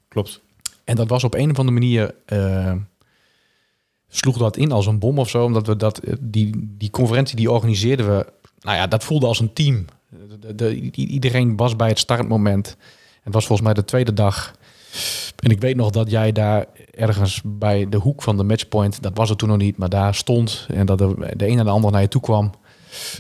Klopt. 0.09 0.41
En 0.85 0.97
dat 0.97 1.09
was 1.09 1.25
op 1.25 1.35
een 1.35 1.51
of 1.51 1.59
andere 1.59 1.79
manier. 1.79 2.15
eh, 2.27 2.73
sloeg 4.09 4.37
dat 4.39 4.57
in 4.57 4.73
als 4.73 4.87
een 4.87 4.99
bom 4.99 5.19
of 5.19 5.29
zo. 5.29 5.45
Omdat 5.45 5.67
we 5.67 5.77
dat. 5.77 6.01
Die, 6.21 6.75
die 6.79 6.91
conferentie 6.91 7.37
die 7.37 7.51
organiseerden 7.51 8.07
we. 8.17 8.27
Nou 8.61 8.77
ja, 8.77 8.87
dat 8.87 9.05
voelde 9.05 9.27
als 9.27 9.41
een 9.41 9.53
team. 9.53 9.85
De, 10.39 10.55
de- 10.55 10.77
i- 10.77 10.91
iedereen 11.07 11.57
was 11.57 11.77
bij 11.77 11.89
het 11.89 11.99
startmoment. 11.99 12.77
Het 13.23 13.35
was 13.35 13.47
volgens 13.47 13.67
mij 13.69 13.77
de 13.77 13.85
tweede 13.85 14.13
dag. 14.13 14.55
En 15.37 15.51
ik 15.51 15.61
weet 15.61 15.77
nog 15.77 15.91
dat 15.91 16.11
jij 16.11 16.33
daar 16.33 16.67
ergens 16.95 17.41
bij 17.45 17.89
de 17.89 17.97
hoek 17.97 18.23
van 18.23 18.37
de 18.37 18.43
matchpoint. 18.43 19.03
Dat 19.03 19.17
was 19.17 19.29
het 19.29 19.39
toen 19.39 19.49
nog 19.49 19.59
niet, 19.59 19.77
maar 19.77 19.89
daar 19.89 20.15
stond. 20.15 20.67
En 20.71 20.87
dat 20.87 20.99
de, 20.99 21.33
de 21.37 21.49
een 21.49 21.59
en 21.59 21.65
de 21.65 21.71
ander 21.71 21.91
naar 21.93 22.01
je 22.01 22.09
toe 22.09 22.21
kwam. 22.21 22.51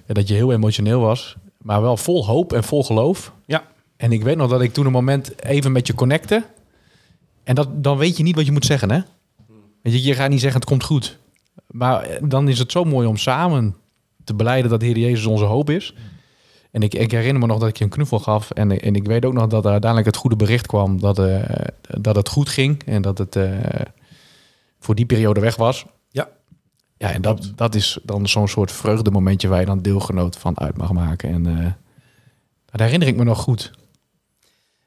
En 0.06 0.14
dat 0.14 0.28
je 0.28 0.34
heel 0.34 0.52
emotioneel 0.52 1.00
was. 1.00 1.36
Maar 1.62 1.80
wel 1.82 1.96
vol 1.96 2.26
hoop 2.26 2.52
en 2.52 2.64
vol 2.64 2.84
geloof. 2.84 3.32
Ja. 3.46 3.62
En 3.96 4.12
ik 4.12 4.22
weet 4.22 4.36
nog 4.36 4.50
dat 4.50 4.60
ik 4.62 4.72
toen 4.72 4.86
een 4.86 4.92
moment 4.92 5.42
even 5.44 5.72
met 5.72 5.86
je 5.86 5.94
connecte. 5.94 6.44
En 7.44 7.54
dat, 7.54 7.68
dan 7.84 7.96
weet 7.98 8.16
je 8.16 8.22
niet 8.22 8.36
wat 8.36 8.46
je 8.46 8.52
moet 8.52 8.64
zeggen, 8.66 8.90
hè? 8.90 9.00
Je, 9.82 10.02
je 10.02 10.14
gaat 10.14 10.30
niet 10.30 10.40
zeggen 10.40 10.60
het 10.60 10.68
komt 10.68 10.84
goed. 10.84 11.18
Maar 11.66 12.18
dan 12.22 12.48
is 12.48 12.58
het 12.58 12.72
zo 12.72 12.84
mooi 12.84 13.06
om 13.06 13.16
samen 13.16 13.76
te 14.24 14.34
beleiden 14.34 14.70
dat 14.70 14.80
de 14.80 14.86
Heer 14.86 14.98
Jezus 14.98 15.26
onze 15.26 15.44
hoop 15.44 15.70
is. 15.70 15.94
En 16.70 16.82
ik, 16.82 16.94
ik 16.94 17.10
herinner 17.10 17.40
me 17.40 17.46
nog 17.46 17.58
dat 17.58 17.68
ik 17.68 17.76
je 17.76 17.84
een 17.84 17.90
knuffel 17.90 18.18
gaf. 18.18 18.50
En, 18.50 18.80
en 18.80 18.94
ik 18.94 19.06
weet 19.06 19.24
ook 19.24 19.32
nog 19.32 19.46
dat 19.46 19.64
er 19.64 19.70
uiteindelijk 19.70 20.10
het 20.10 20.20
goede 20.20 20.36
bericht 20.36 20.66
kwam 20.66 21.00
dat, 21.00 21.18
eh, 21.18 21.42
dat 21.80 22.16
het 22.16 22.28
goed 22.28 22.48
ging. 22.48 22.82
En 22.84 23.02
dat 23.02 23.18
het 23.18 23.36
eh, 23.36 23.50
voor 24.78 24.94
die 24.94 25.06
periode 25.06 25.40
weg 25.40 25.56
was. 25.56 25.84
Ja. 26.10 26.28
Ja, 26.96 27.12
en 27.12 27.22
dat, 27.22 27.52
dat 27.54 27.74
is 27.74 27.98
dan 28.02 28.28
zo'n 28.28 28.48
soort 28.48 28.72
vreugdemomentje 28.72 29.48
waar 29.48 29.60
je 29.60 29.66
dan 29.66 29.82
deelgenoot 29.82 30.36
van 30.36 30.58
uit 30.60 30.76
mag 30.76 30.92
maken. 30.92 31.30
En 31.30 31.46
eh, 31.58 31.66
dat 32.70 32.80
herinner 32.80 33.08
ik 33.08 33.16
me 33.16 33.24
nog 33.24 33.38
goed. 33.38 33.70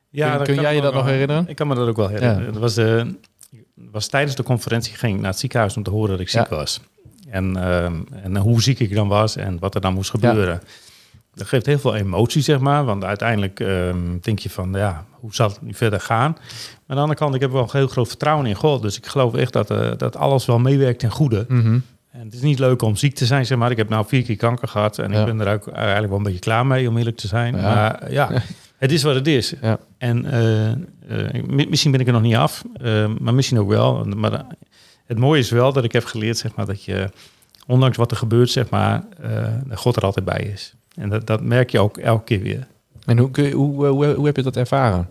Ja, 0.10 0.38
Kun- 0.38 0.62
jij 0.62 0.76
je 0.76 0.82
dat 0.82 0.94
nog 0.94 1.06
herinneren? 1.06 1.48
Ik 1.48 1.56
kan 1.56 1.68
me 1.68 1.76
dat 1.76 1.88
ook 1.88 1.96
wel 1.96 2.08
herinneren. 2.08 2.46
Ja. 2.46 2.52
Dat 2.52 2.62
was 2.62 2.74
de, 2.74 3.16
was 3.92 4.08
tijdens 4.08 4.36
de 4.36 4.44
conferentie 4.44 4.94
ging 4.96 5.14
ik 5.16 5.22
naar 5.22 5.30
het 5.30 5.40
ziekenhuis 5.40 5.78
om 5.78 5.84
te 5.84 5.90
horen 5.90 6.10
dat 6.10 6.20
ik 6.20 6.30
ziek 6.30 6.50
Ja. 6.50 6.56
was. 6.56 6.80
En, 7.30 7.56
ehm, 7.58 8.02
en 8.24 8.38
hoe 8.38 8.62
ziek 8.62 8.80
ik 8.80 8.94
dan 8.96 9.08
was 9.08 9.36
en 9.36 9.60
wat 9.60 9.76
er 9.76 9.82
dan 9.82 9.94
moest 9.94 10.10
gebeuren. 10.10 10.62
Dat 11.34 11.48
geeft 11.48 11.66
heel 11.66 11.80
veel 11.80 11.96
emotie, 11.96 12.42
zeg 12.42 12.60
maar. 12.60 12.86
Want 12.86 13.04
uiteindelijk 13.04 13.60
ehm, 13.60 13.98
denk 14.22 14.40
je 14.40 14.50
van, 14.50 14.74
ja, 14.74 15.06
hoe 15.12 15.34
zal 15.34 15.50
het 15.50 15.62
nu 15.62 15.74
verder 15.74 16.00
gaan? 16.00 16.32
Maar 16.32 16.42
aan 16.88 16.96
de 16.96 17.02
andere 17.02 17.20
kant, 17.20 17.36
ik 17.36 17.42
heb 17.42 17.52
wel 17.52 17.62
een 17.62 17.70
heel 17.72 17.88
groot 17.88 18.08
vertrouwen 18.08 18.46
in 18.46 18.56
God. 18.56 18.82
Dus 18.82 18.98
ik 18.98 19.06
geloof 19.06 19.36
echt 19.36 19.54
dat, 19.54 19.70
eh, 19.72 19.92
dat 19.98 20.16
alles 20.16 20.46
wel 20.46 20.60
meewerkt 20.60 21.00
ten 21.00 21.12
goede. 21.12 21.46
Mhm. 21.48 21.80
En 22.12 22.26
het 22.26 22.34
is 22.34 22.42
niet 22.42 22.60
leuk 22.60 22.82
om 22.82 22.96
ziek 22.96 23.16
te 23.16 23.26
zijn, 23.26 23.46
zeg 23.46 23.58
maar. 23.58 23.72
Ik 23.72 23.78
heb 23.78 23.90
nou 23.90 24.06
vier 24.08 24.24
keer 24.24 24.36
kanker 24.38 24.68
gehad. 24.68 24.98
En 24.98 25.12
Ja. 25.12 25.20
ik 25.20 25.26
ben 25.26 25.40
er 25.48 25.54
ook 25.54 25.68
eigenlijk 25.68 26.08
wel 26.08 26.18
een 26.18 26.24
beetje 26.24 26.40
klaar 26.40 26.66
mee, 26.66 26.88
om 26.90 26.98
eerlijk 26.98 27.18
te 27.18 27.28
zijn. 27.28 27.56
Ja. 27.56 27.62
Maar 27.62 28.12
ja, 28.12 28.30
het 28.78 28.92
is 28.92 29.04
wat 29.04 29.16
het 29.16 29.28
is. 29.28 29.54
Ja. 29.62 29.80
En 29.98 30.26
eh, 30.26 30.72
eh, 30.72 30.78
mi- 31.48 31.68
misschien 31.70 31.92
ben 31.92 32.00
ik 32.00 32.08
er 32.08 32.14
nog 32.14 32.22
niet 32.22 32.36
af, 32.36 32.64
eh, 32.82 33.06
maar 33.20 33.34
misschien 33.34 33.60
ook 33.60 33.70
wel. 33.70 34.06
Maar 34.16 34.34
eh, 34.34 34.40
het 35.06 35.20
mooie 35.20 35.40
is 35.40 35.50
wel 35.50 35.74
dat 35.74 35.84
ik 35.84 35.92
heb 35.92 36.06
geleerd, 36.06 36.38
zeg 36.38 36.56
maar, 36.56 36.66
dat 36.66 36.84
je, 36.84 37.10
ondanks 37.68 37.98
wat 37.98 38.12
er 38.12 38.18
gebeurt, 38.18 38.50
zeg 38.50 38.70
maar, 38.70 39.04
eh, 39.22 39.30
dat 39.66 39.78
God 39.78 39.96
er 39.96 40.04
altijd 40.04 40.26
bij 40.26 40.50
is. 40.54 40.74
En 40.96 41.10
dat, 41.10 41.28
dat 41.28 41.42
merk 41.42 41.70
je 41.70 41.80
ook 41.80 41.98
elke 41.98 42.24
keer 42.24 42.42
weer. 42.42 42.68
En 43.06 43.18
hoe, 43.18 43.32
kun 43.32 43.44
je- 43.44 43.52
hoe, 43.54 43.86
hoe, 43.88 44.06
hoe 44.14 44.26
heb 44.26 44.36
je 44.36 44.44
dat 44.44 44.56
ervaren? 44.58 45.08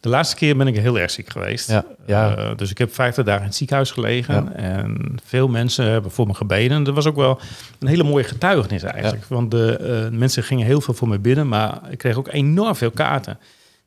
De 0.00 0.08
laatste 0.10 0.36
keer 0.36 0.56
ben 0.56 0.66
ik 0.66 0.76
heel 0.78 0.98
erg 0.98 1.10
ziek 1.10 1.30
geweest. 1.30 1.68
Ja, 1.70 1.84
ja. 2.06 2.36
Eh, 2.36 2.56
dus 2.56 2.70
ik 2.70 2.78
heb 2.78 2.94
50 2.94 3.24
dagen 3.24 3.40
in 3.40 3.46
het 3.46 3.56
ziekenhuis 3.56 3.90
gelegen. 3.90 4.34
Ja. 4.34 4.52
En 4.52 5.16
veel 5.24 5.48
mensen 5.48 5.84
hebben 5.90 6.10
voor 6.10 6.26
me 6.26 6.34
gebeden. 6.34 6.82
Dat 6.82 6.94
was 6.94 7.06
ook 7.06 7.16
wel 7.16 7.40
een 7.78 7.88
hele 7.88 8.02
mooie 8.04 8.24
getuigenis 8.24 8.82
eigenlijk. 8.82 9.24
Want 9.24 9.50
de 9.50 9.76
eh, 9.76 10.18
mensen 10.18 10.42
gingen 10.42 10.66
heel 10.66 10.80
veel 10.80 10.94
voor 10.94 11.08
me 11.08 11.18
bidden. 11.18 11.48
Maar 11.48 11.80
ik 11.90 11.98
kreeg 11.98 12.16
ook 12.16 12.28
enorm 12.32 12.74
veel 12.76 12.90
kaarten. 12.90 13.38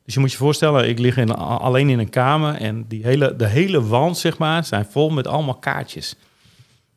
Dus 0.04 0.14
je 0.14 0.20
moet 0.20 0.32
je 0.32 0.36
voorstellen, 0.38 0.88
ik 0.88 0.98
lig 0.98 1.16
in, 1.16 1.34
alleen 1.36 1.88
in 1.88 1.98
een 1.98 2.10
kamer. 2.10 2.54
En 2.54 2.84
die 2.88 3.02
hele, 3.02 3.36
de 3.36 3.46
hele 3.46 3.82
wand, 3.86 4.18
zeg 4.18 4.38
maar, 4.38 4.64
zijn 4.64 4.86
vol 4.90 5.10
met 5.10 5.26
allemaal 5.26 5.54
kaartjes. 5.58 6.14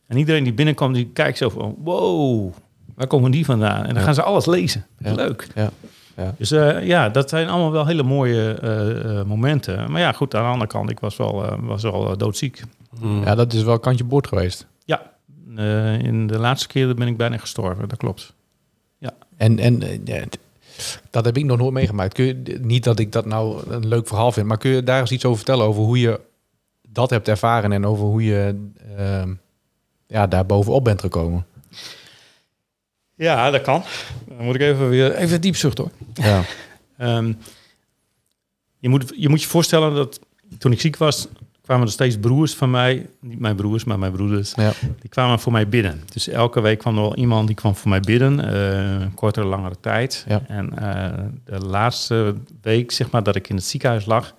En 0.08 0.18
iedereen 0.18 0.44
die 0.44 0.54
binnenkomt, 0.54 0.96
die 0.96 1.10
kijkt 1.14 1.38
zo 1.38 1.50
van... 1.50 1.76
Wow, 1.78 2.54
waar 2.96 3.08
komen 3.08 3.32
die 3.32 3.46
vandaan? 3.46 3.80
En 3.82 3.88
dan 3.88 3.96
Ja. 3.98 4.02
gaan 4.02 4.14
ze 4.14 4.22
alles 4.24 4.46
lezen. 4.46 4.86
Ja. 4.98 5.14
Leuk. 5.14 5.48
Ja. 5.56 5.70
Ja. 6.18 6.36
Dus 6.38 6.52
eh, 6.52 6.86
ja, 6.88 7.10
dat 7.10 7.30
zijn 7.30 7.50
allemaal 7.50 7.72
wel 7.72 7.86
hele 7.86 8.04
mooie 8.04 8.54
eh, 8.54 9.20
eh, 9.20 9.26
momenten. 9.26 9.92
Maar 9.92 10.02
ja, 10.02 10.12
goed, 10.12 10.36
aan 10.36 10.44
de 10.44 10.50
andere 10.50 10.70
kant, 10.70 10.90
ik 10.90 11.00
was 11.00 11.18
wel, 11.18 11.46
eh, 11.46 11.58
was 11.62 11.84
wel 11.84 12.18
doodziek. 12.18 12.62
Mm. 13.00 13.24
ja, 13.24 13.36
dat 13.36 13.54
is 13.54 13.64
wel 13.64 13.80
kantje 13.80 14.04
boord 14.04 14.28
geweest. 14.28 14.66
Ja, 14.86 15.02
eh, 15.56 16.00
in 16.00 16.28
de 16.28 16.38
laatste 16.40 16.68
keer 16.68 16.96
ben 16.96 17.08
ik 17.08 17.18
bijna 17.18 17.38
gestorven, 17.38 17.90
dat 17.90 17.98
klopt. 17.98 18.34
En, 19.38 19.60
en 19.60 19.80
ja, 20.06 20.24
t- 20.30 20.38
dat 21.10 21.26
heb 21.26 21.38
ik 21.38 21.46
nog 21.46 21.58
nooit 21.58 21.74
meegemaakt. 21.74 22.14
Kun 22.14 22.26
je, 22.26 22.58
niet 22.62 22.84
dat 22.84 23.00
ik 23.00 23.12
dat 23.12 23.26
nou 23.26 23.62
een 23.72 23.88
leuk 23.88 24.08
verhaal 24.08 24.32
vind, 24.32 24.48
maar 24.48 24.58
kun 24.58 24.72
je 24.72 24.84
daar 24.84 25.00
eens 25.00 25.12
iets 25.12 25.26
over 25.26 25.38
vertellen 25.38 25.66
over 25.66 25.84
hoe 25.84 26.00
je 26.00 26.20
dat 26.88 27.10
hebt 27.10 27.28
ervaren 27.28 27.72
en 27.72 27.86
over 27.86 28.06
hoe 28.06 28.24
je 28.24 28.68
ehm, 28.98 29.34
ja, 30.08 30.28
daar 30.28 30.46
bovenop 30.46 30.84
bent 30.84 31.00
gekomen? 31.02 31.46
Ja, 33.22 33.52
dat 33.52 33.62
kan. 33.62 33.84
Dan 34.28 34.46
moet 34.46 34.56
ik 34.56 34.62
even 34.62 34.90
weer 34.90 35.16
even 35.16 35.42
diep 35.42 35.56
zucht 35.56 35.78
hoor. 35.78 35.92
Ja. 36.14 36.44
Ehm, 36.98 37.34
je, 38.80 38.90
moet, 38.90 39.14
je 39.16 39.30
moet 39.30 39.42
je 39.42 39.48
voorstellen 39.48 39.96
dat 39.96 40.20
toen 40.58 40.72
ik 40.72 40.82
ziek 40.82 40.98
was, 40.98 41.28
kwamen 41.62 41.86
er 41.86 41.92
steeds 41.92 42.18
broers 42.18 42.54
van 42.56 42.70
mij, 42.72 43.08
niet 43.20 43.40
mijn 43.40 43.56
broers, 43.56 43.84
maar 43.84 44.00
mijn 44.00 44.12
broeders, 44.12 44.54
Ja. 44.56 44.72
die 45.00 45.10
kwamen 45.10 45.40
voor 45.40 45.52
mij 45.52 45.68
bidden. 45.68 46.02
Dus 46.14 46.28
elke 46.28 46.62
week 46.62 46.80
kwam 46.80 46.96
er 46.96 47.02
wel 47.02 47.16
iemand 47.16 47.48
die 47.48 47.56
kwam 47.56 47.76
voor 47.76 47.90
mij 47.90 48.00
bidden, 48.00 48.40
eh, 48.54 49.02
een 49.02 49.14
kortere, 49.14 49.46
langere 49.46 49.76
tijd. 49.82 50.26
Ja. 50.28 50.42
En 50.48 50.78
eh, 50.78 51.24
de 51.46 51.66
laatste 51.66 52.36
week, 52.62 52.92
zeg 52.92 53.12
maar, 53.12 53.24
dat 53.24 53.36
ik 53.36 53.50
in 53.50 53.56
het 53.56 53.66
ziekenhuis 53.66 54.06
lag, 54.06 54.34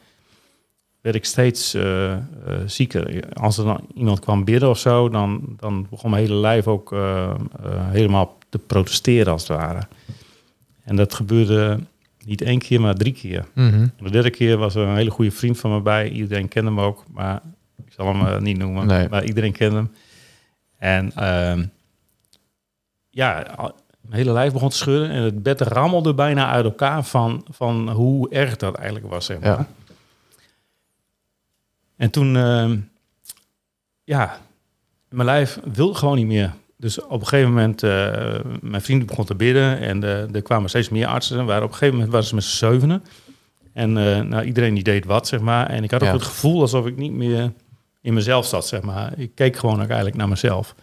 werd 1.03 1.17
ik 1.17 1.25
steeds 1.25 1.75
eh, 1.75 2.13
eh, 2.13 2.21
zieker. 2.67 3.25
Als 3.33 3.59
er 3.59 3.65
dan 3.65 3.87
iemand 3.95 4.21
kwam 4.21 4.45
bidden 4.45 4.69
of 4.69 4.79
zo, 4.79 5.09
dan, 5.09 5.57
dan 5.57 5.87
begon 5.91 6.11
mijn 6.11 6.23
hele 6.23 6.35
lijf 6.35 6.67
ook 6.67 6.93
eh, 6.93 7.35
helemaal 7.65 8.39
te 8.49 8.59
protesteren 8.59 9.33
als 9.33 9.49
het 9.49 9.57
ware. 9.57 9.83
En 10.85 10.97
dat 10.97 11.15
gebeurde 11.15 11.79
niet 12.25 12.43
één 12.43 12.59
keer, 12.59 12.81
maar 12.81 12.95
drie 12.95 13.13
keer. 13.13 13.47
Mhm. 13.55 13.87
De 14.03 14.11
derde 14.11 14.31
keer 14.31 14.57
was 14.57 14.75
er 14.75 14.87
een 14.87 14.97
hele 14.97 15.11
goede 15.11 15.31
vriend 15.31 15.59
van 15.59 15.71
me 15.71 15.81
bij. 15.81 16.09
Iedereen 16.09 16.49
kende 16.49 16.71
hem 16.71 16.81
ook, 16.81 17.05
maar 17.13 17.43
ik 17.87 17.93
zal 17.93 18.15
hem 18.15 18.43
niet 18.43 18.59
noemen. 18.59 18.87
Nee. 18.87 19.09
Maar 19.09 19.25
iedereen 19.25 19.53
kende 19.53 19.77
hem. 19.77 19.91
En 20.79 21.13
ehm, 21.15 21.65
ja, 23.11 23.55
mijn 24.01 24.17
hele 24.17 24.33
lijf 24.33 24.53
begon 24.53 24.69
te 24.69 24.77
schudden 24.77 25.11
en 25.11 25.23
het 25.23 25.43
bed 25.43 25.61
rammelde 25.61 26.15
bijna 26.15 26.51
uit 26.51 26.65
elkaar 26.65 27.05
van, 27.05 27.45
van 27.51 27.91
hoe 27.91 28.31
erg 28.31 28.57
dat 28.57 28.75
eigenlijk 28.75 29.07
was. 29.11 29.27
Zeg 29.27 29.41
maar. 29.41 29.49
Ja. 29.49 29.67
En 32.03 32.11
toen, 32.11 32.37
ehm, 32.37 32.77
ja, 34.05 34.39
mijn 35.09 35.27
lijf 35.27 35.59
wilde 35.73 35.95
gewoon 35.95 36.17
niet 36.17 36.27
meer. 36.27 36.53
Dus 36.77 37.01
op 37.01 37.21
een 37.21 37.27
gegeven 37.27 37.49
moment, 37.49 37.83
eh, 37.83 38.39
mijn 38.61 38.83
vriend 38.83 39.07
begon 39.07 39.25
te 39.25 39.35
bidden 39.35 39.79
en 39.79 40.05
eh, 40.05 40.35
er 40.35 40.43
kwamen 40.43 40.69
steeds 40.69 40.89
meer 40.89 41.07
artsen. 41.07 41.45
Waren 41.45 41.63
op 41.63 41.69
een 41.69 41.75
gegeven 41.75 41.95
moment 41.95 42.13
waren 42.13 42.27
ze 42.27 42.35
met 42.35 42.45
z'n 42.45 42.57
zevenen. 42.67 43.05
En 43.73 43.97
eh, 43.97 44.21
nou, 44.21 44.45
iedereen 44.45 44.75
die 44.75 44.83
deed 44.83 45.05
wat, 45.05 45.29
zeg 45.29 45.41
maar. 45.41 45.67
En 45.67 45.85
ik 45.85 45.91
had 45.91 46.01
ook 46.01 46.07
Ja. 46.07 46.15
het 46.15 46.23
gevoel 46.23 46.61
alsof 46.61 46.87
ik 46.87 46.97
niet 46.97 47.13
meer 47.13 47.53
in 48.01 48.15
mezelf 48.15 48.47
zat, 48.47 48.67
zeg 48.67 48.83
maar. 48.83 49.13
Ik 49.19 49.35
keek 49.35 49.57
gewoon 49.57 49.83
ook 49.83 49.89
eigenlijk 49.89 50.17
naar 50.17 50.29
mezelf. 50.29 50.75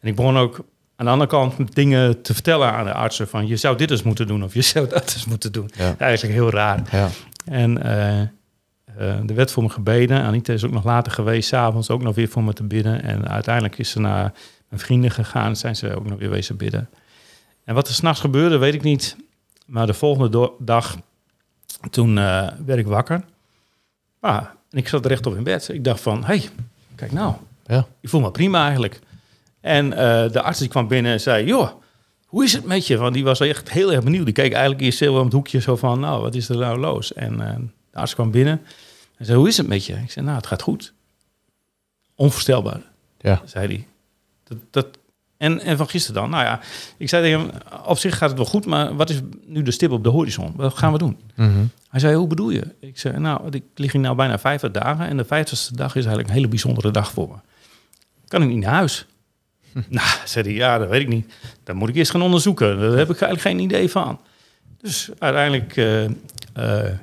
En 0.00 0.08
ik 0.08 0.14
begon 0.14 0.36
ook 0.36 0.64
aan 0.96 1.06
de 1.06 1.12
andere 1.12 1.30
kant 1.30 1.74
dingen 1.74 2.22
te 2.22 2.34
vertellen 2.34 2.72
aan 2.72 2.84
de 2.84 2.92
artsen 2.92 3.28
van... 3.28 3.46
je 3.46 3.56
zou 3.56 3.76
dit 3.76 3.90
eens 3.90 4.02
moeten 4.02 4.26
doen 4.26 4.44
of 4.44 4.54
je 4.54 4.62
zou 4.62 4.88
dat 4.88 5.12
eens 5.14 5.24
moeten 5.24 5.52
doen. 5.52 5.70
Ja. 5.76 5.94
Eigenlijk 5.98 6.34
heel 6.34 6.50
raar. 6.50 6.82
Ja. 6.90 7.08
En 7.44 7.82
eh, 9.00 9.10
eh, 9.10 9.28
er 9.28 9.34
werd 9.34 9.50
voor 9.50 9.62
me 9.62 9.68
gebeden. 9.68 10.22
Anita 10.22 10.52
is 10.52 10.64
ook 10.64 10.70
nog 10.72 10.84
later 10.84 11.12
geweest, 11.12 11.48
s'avonds 11.48 11.90
ook 11.90 12.02
nog 12.02 12.14
weer 12.14 12.28
voor 12.28 12.44
me 12.44 12.52
te 12.52 12.62
bidden. 12.64 13.02
En 13.02 13.28
uiteindelijk 13.28 13.78
is 13.78 13.90
ze 13.90 14.00
naar 14.00 14.32
mijn 14.68 14.82
vrienden 14.82 15.10
gegaan, 15.10 15.56
zijn 15.56 15.76
ze 15.76 15.94
ook 15.96 16.08
nog 16.08 16.18
weer 16.18 16.30
wezen 16.30 16.56
bidden. 16.56 16.88
En 17.64 17.74
wat 17.74 17.88
er 17.88 17.94
s'nachts 17.94 18.20
gebeurde, 18.20 18.58
weet 18.58 18.74
ik 18.74 18.82
niet. 18.82 19.16
Maar 19.66 19.86
de 19.86 19.94
volgende 19.94 20.52
dag, 20.58 20.98
toen 21.90 22.18
eh, 22.18 22.48
werd 22.66 22.78
ik 22.78 22.86
wakker. 22.86 23.24
Ah, 24.20 24.42
en 24.70 24.78
ik 24.78 24.88
zat 24.88 25.06
rechtop 25.06 25.36
in 25.36 25.42
bed. 25.42 25.68
Ik 25.68 25.84
dacht 25.84 26.00
van, 26.00 26.24
hey, 26.24 26.48
kijk 26.94 27.12
nou, 27.12 27.34
Ja. 27.66 27.86
ik 28.00 28.08
voel 28.08 28.20
me 28.20 28.30
prima 28.30 28.64
eigenlijk. 28.64 29.00
En 29.60 29.92
eh, 29.92 30.32
de 30.32 30.42
arts 30.42 30.58
die 30.58 30.68
kwam 30.68 30.88
binnen 30.88 31.12
en 31.12 31.20
zei, 31.20 31.46
joh, 31.46 31.70
hoe 32.26 32.44
is 32.44 32.52
het 32.52 32.64
met 32.64 32.86
je? 32.86 32.96
Want 32.96 33.14
die 33.14 33.24
was 33.24 33.40
echt 33.40 33.70
heel 33.70 33.92
erg 33.92 34.04
benieuwd. 34.04 34.24
Die 34.24 34.34
keek 34.34 34.52
eigenlijk 34.52 34.82
eerst 34.82 35.00
heel 35.00 35.18
om 35.18 35.24
het 35.24 35.32
hoekje 35.32 35.60
zo 35.60 35.76
van, 35.76 36.00
nou, 36.00 36.22
wat 36.22 36.34
is 36.34 36.48
er 36.48 36.56
nou 36.56 36.78
los? 36.78 37.12
En 37.12 37.36
de 37.90 37.98
arts 37.98 38.14
kwam 38.14 38.30
binnen 38.30 38.60
zei, 39.26 39.38
hoe 39.38 39.48
is 39.48 39.56
het 39.56 39.66
met 39.66 39.86
je? 39.86 39.94
Ik 39.94 40.10
zei, 40.10 40.24
nou, 40.24 40.36
het 40.36 40.46
gaat 40.46 40.62
goed. 40.62 40.92
Onvoorstelbaar, 42.14 42.80
Ja. 43.18 43.42
zei 43.44 43.66
hij. 43.66 43.86
Dat, 44.44 44.58
dat, 44.70 44.98
en, 45.36 45.60
en 45.60 45.76
van 45.76 45.88
gisteren 45.88 46.20
dan? 46.20 46.30
Nou 46.30 46.44
ja, 46.44 46.60
ik 46.96 47.08
zei 47.08 47.22
tegen 47.22 47.40
hem, 47.40 47.50
op 47.84 47.98
zich 47.98 48.18
gaat 48.18 48.28
het 48.28 48.38
wel 48.38 48.46
goed, 48.48 48.66
maar 48.66 48.96
wat 48.96 49.10
is 49.10 49.20
nu 49.46 49.62
de 49.62 49.70
stip 49.70 49.90
op 49.90 50.02
de 50.04 50.08
horizon? 50.10 50.52
Wat 50.56 50.78
gaan 50.78 50.92
we 50.92 50.98
doen? 50.98 51.18
Mhm. 51.34 51.64
Hij 51.88 52.00
zei, 52.00 52.14
hoe 52.14 52.26
bedoel 52.26 52.50
je? 52.50 52.74
Ik 52.80 52.98
zei, 52.98 53.18
nou, 53.18 53.48
ik 53.50 53.62
lig 53.74 53.92
hier 53.92 54.00
nou 54.00 54.16
bijna 54.16 54.38
50 54.38 54.70
dagen 54.70 55.06
en 55.06 55.16
de 55.16 55.24
50ste 55.24 55.74
dag 55.74 55.88
is 55.88 55.94
eigenlijk 55.94 56.28
een 56.28 56.34
hele 56.34 56.48
bijzondere 56.48 56.90
dag 56.90 57.10
voor 57.10 57.28
me. 57.28 57.34
Kan 58.28 58.42
ik 58.42 58.48
niet 58.48 58.58
naar 58.64 58.74
huis? 58.74 59.06
Nou, 59.88 60.08
zei 60.24 60.44
hij, 60.44 60.54
ja, 60.54 60.78
dat 60.78 60.88
weet 60.88 61.00
ik 61.00 61.08
niet. 61.08 61.32
Dat 61.64 61.76
moet 61.76 61.88
ik 61.88 61.94
eerst 61.94 62.10
gaan 62.10 62.22
onderzoeken. 62.22 62.80
Daar 62.80 62.90
heb 62.90 63.10
ik 63.10 63.20
eigenlijk 63.20 63.40
geen 63.40 63.58
idee 63.58 63.90
van. 63.90 64.20
Dus 64.80 65.10
uiteindelijk, 65.18 65.76
eh, 65.76 66.04
eh, 66.84 66.94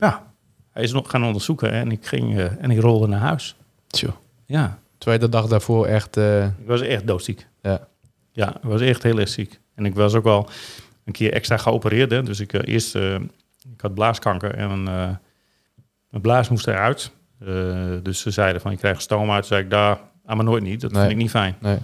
ja, 0.00 0.32
hij 0.74 0.82
is 0.82 0.92
nog 0.92 1.10
gaan 1.10 1.24
onderzoeken 1.24 1.70
en 1.70 1.90
ik 1.90 2.06
ging 2.06 2.38
eh, 2.38 2.62
en 2.62 2.70
ik 2.70 2.80
rolde 2.80 3.06
naar 3.06 3.20
huis. 3.20 3.56
Tjoh. 3.86 4.12
Ja, 4.46 4.78
Terwijl 4.98 5.22
de 5.22 5.28
dag 5.28 5.46
daarvoor 5.46 5.86
echt... 5.86 6.16
eh, 6.16 6.44
ik 6.44 6.66
was 6.66 6.80
echt 6.80 7.06
doodziek. 7.06 7.46
ja. 7.62 7.86
Ja, 8.32 8.48
ik 8.56 8.62
was 8.62 8.80
echt 8.80 9.02
heel 9.02 9.18
erg 9.18 9.28
ziek. 9.28 9.60
En 9.74 9.86
ik 9.86 9.94
was 9.94 10.14
ook 10.14 10.24
wel 10.24 10.48
een 11.04 11.12
keer 11.12 11.32
extra 11.32 11.56
geopereerd. 11.56 12.10
Hè. 12.10 12.22
Dus 12.22 12.40
ik 12.40 12.52
eh, 12.52 12.74
eerst, 12.74 12.94
ik 13.74 13.80
had 13.80 13.94
blaaskanker 13.94 14.54
en 14.54 14.82
mijn 14.82 16.22
blaas 16.22 16.48
moest 16.48 16.66
eruit. 16.66 17.10
Dus 18.02 18.20
ze 18.20 18.30
zeiden 18.30 18.60
van, 18.62 18.70
je 18.70 18.76
krijgt 18.76 19.02
stoom 19.02 19.30
uit. 19.30 19.38
Toen 19.40 19.48
zei 19.48 19.62
ik, 19.62 19.70
daar, 19.70 19.98
aan 20.24 20.36
maar 20.36 20.44
nooit 20.46 20.62
niet. 20.62 20.80
Dat 20.80 20.90
Nee. 20.92 21.00
vind 21.00 21.12
ik 21.12 21.18
niet 21.18 21.30
fijn. 21.30 21.54
Nee. 21.60 21.78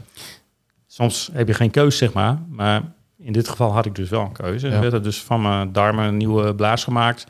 Soms 0.86 1.30
heb 1.32 1.46
je 1.46 1.54
geen 1.54 1.70
keus, 1.70 1.96
zeg 1.98 2.12
maar. 2.12 2.38
Maar 2.48 2.82
in 3.18 3.32
dit 3.32 3.48
geval 3.48 3.72
had 3.72 3.86
ik 3.86 3.94
dus 3.94 4.08
wel 4.08 4.20
een 4.20 4.32
keuze. 4.32 4.68
Ja. 4.68 4.74
Er 4.74 4.80
werd 4.80 4.92
er 4.92 5.02
dus 5.02 5.22
van 5.22 5.42
mijn 5.42 5.72
darmen 5.72 6.04
een 6.04 6.16
nieuwe 6.16 6.54
blaas 6.54 6.84
gemaakt. 6.84 7.26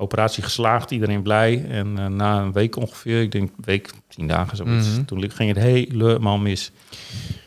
Operatie 0.00 0.42
geslaagd, 0.42 0.90
iedereen 0.90 1.22
blij. 1.22 1.64
En 1.68 1.98
eh, 1.98 2.06
na 2.06 2.40
een 2.40 2.52
week 2.52 2.76
ongeveer, 2.76 3.20
ik 3.20 3.32
denk 3.32 3.50
week, 3.64 3.90
tien 4.08 4.26
dagen 4.26 4.56
zoiets. 4.56 4.90
Mhm. 4.90 5.04
Toen 5.04 5.30
ging 5.30 5.54
het 5.54 5.64
helemaal 5.64 6.38
mis. 6.38 6.72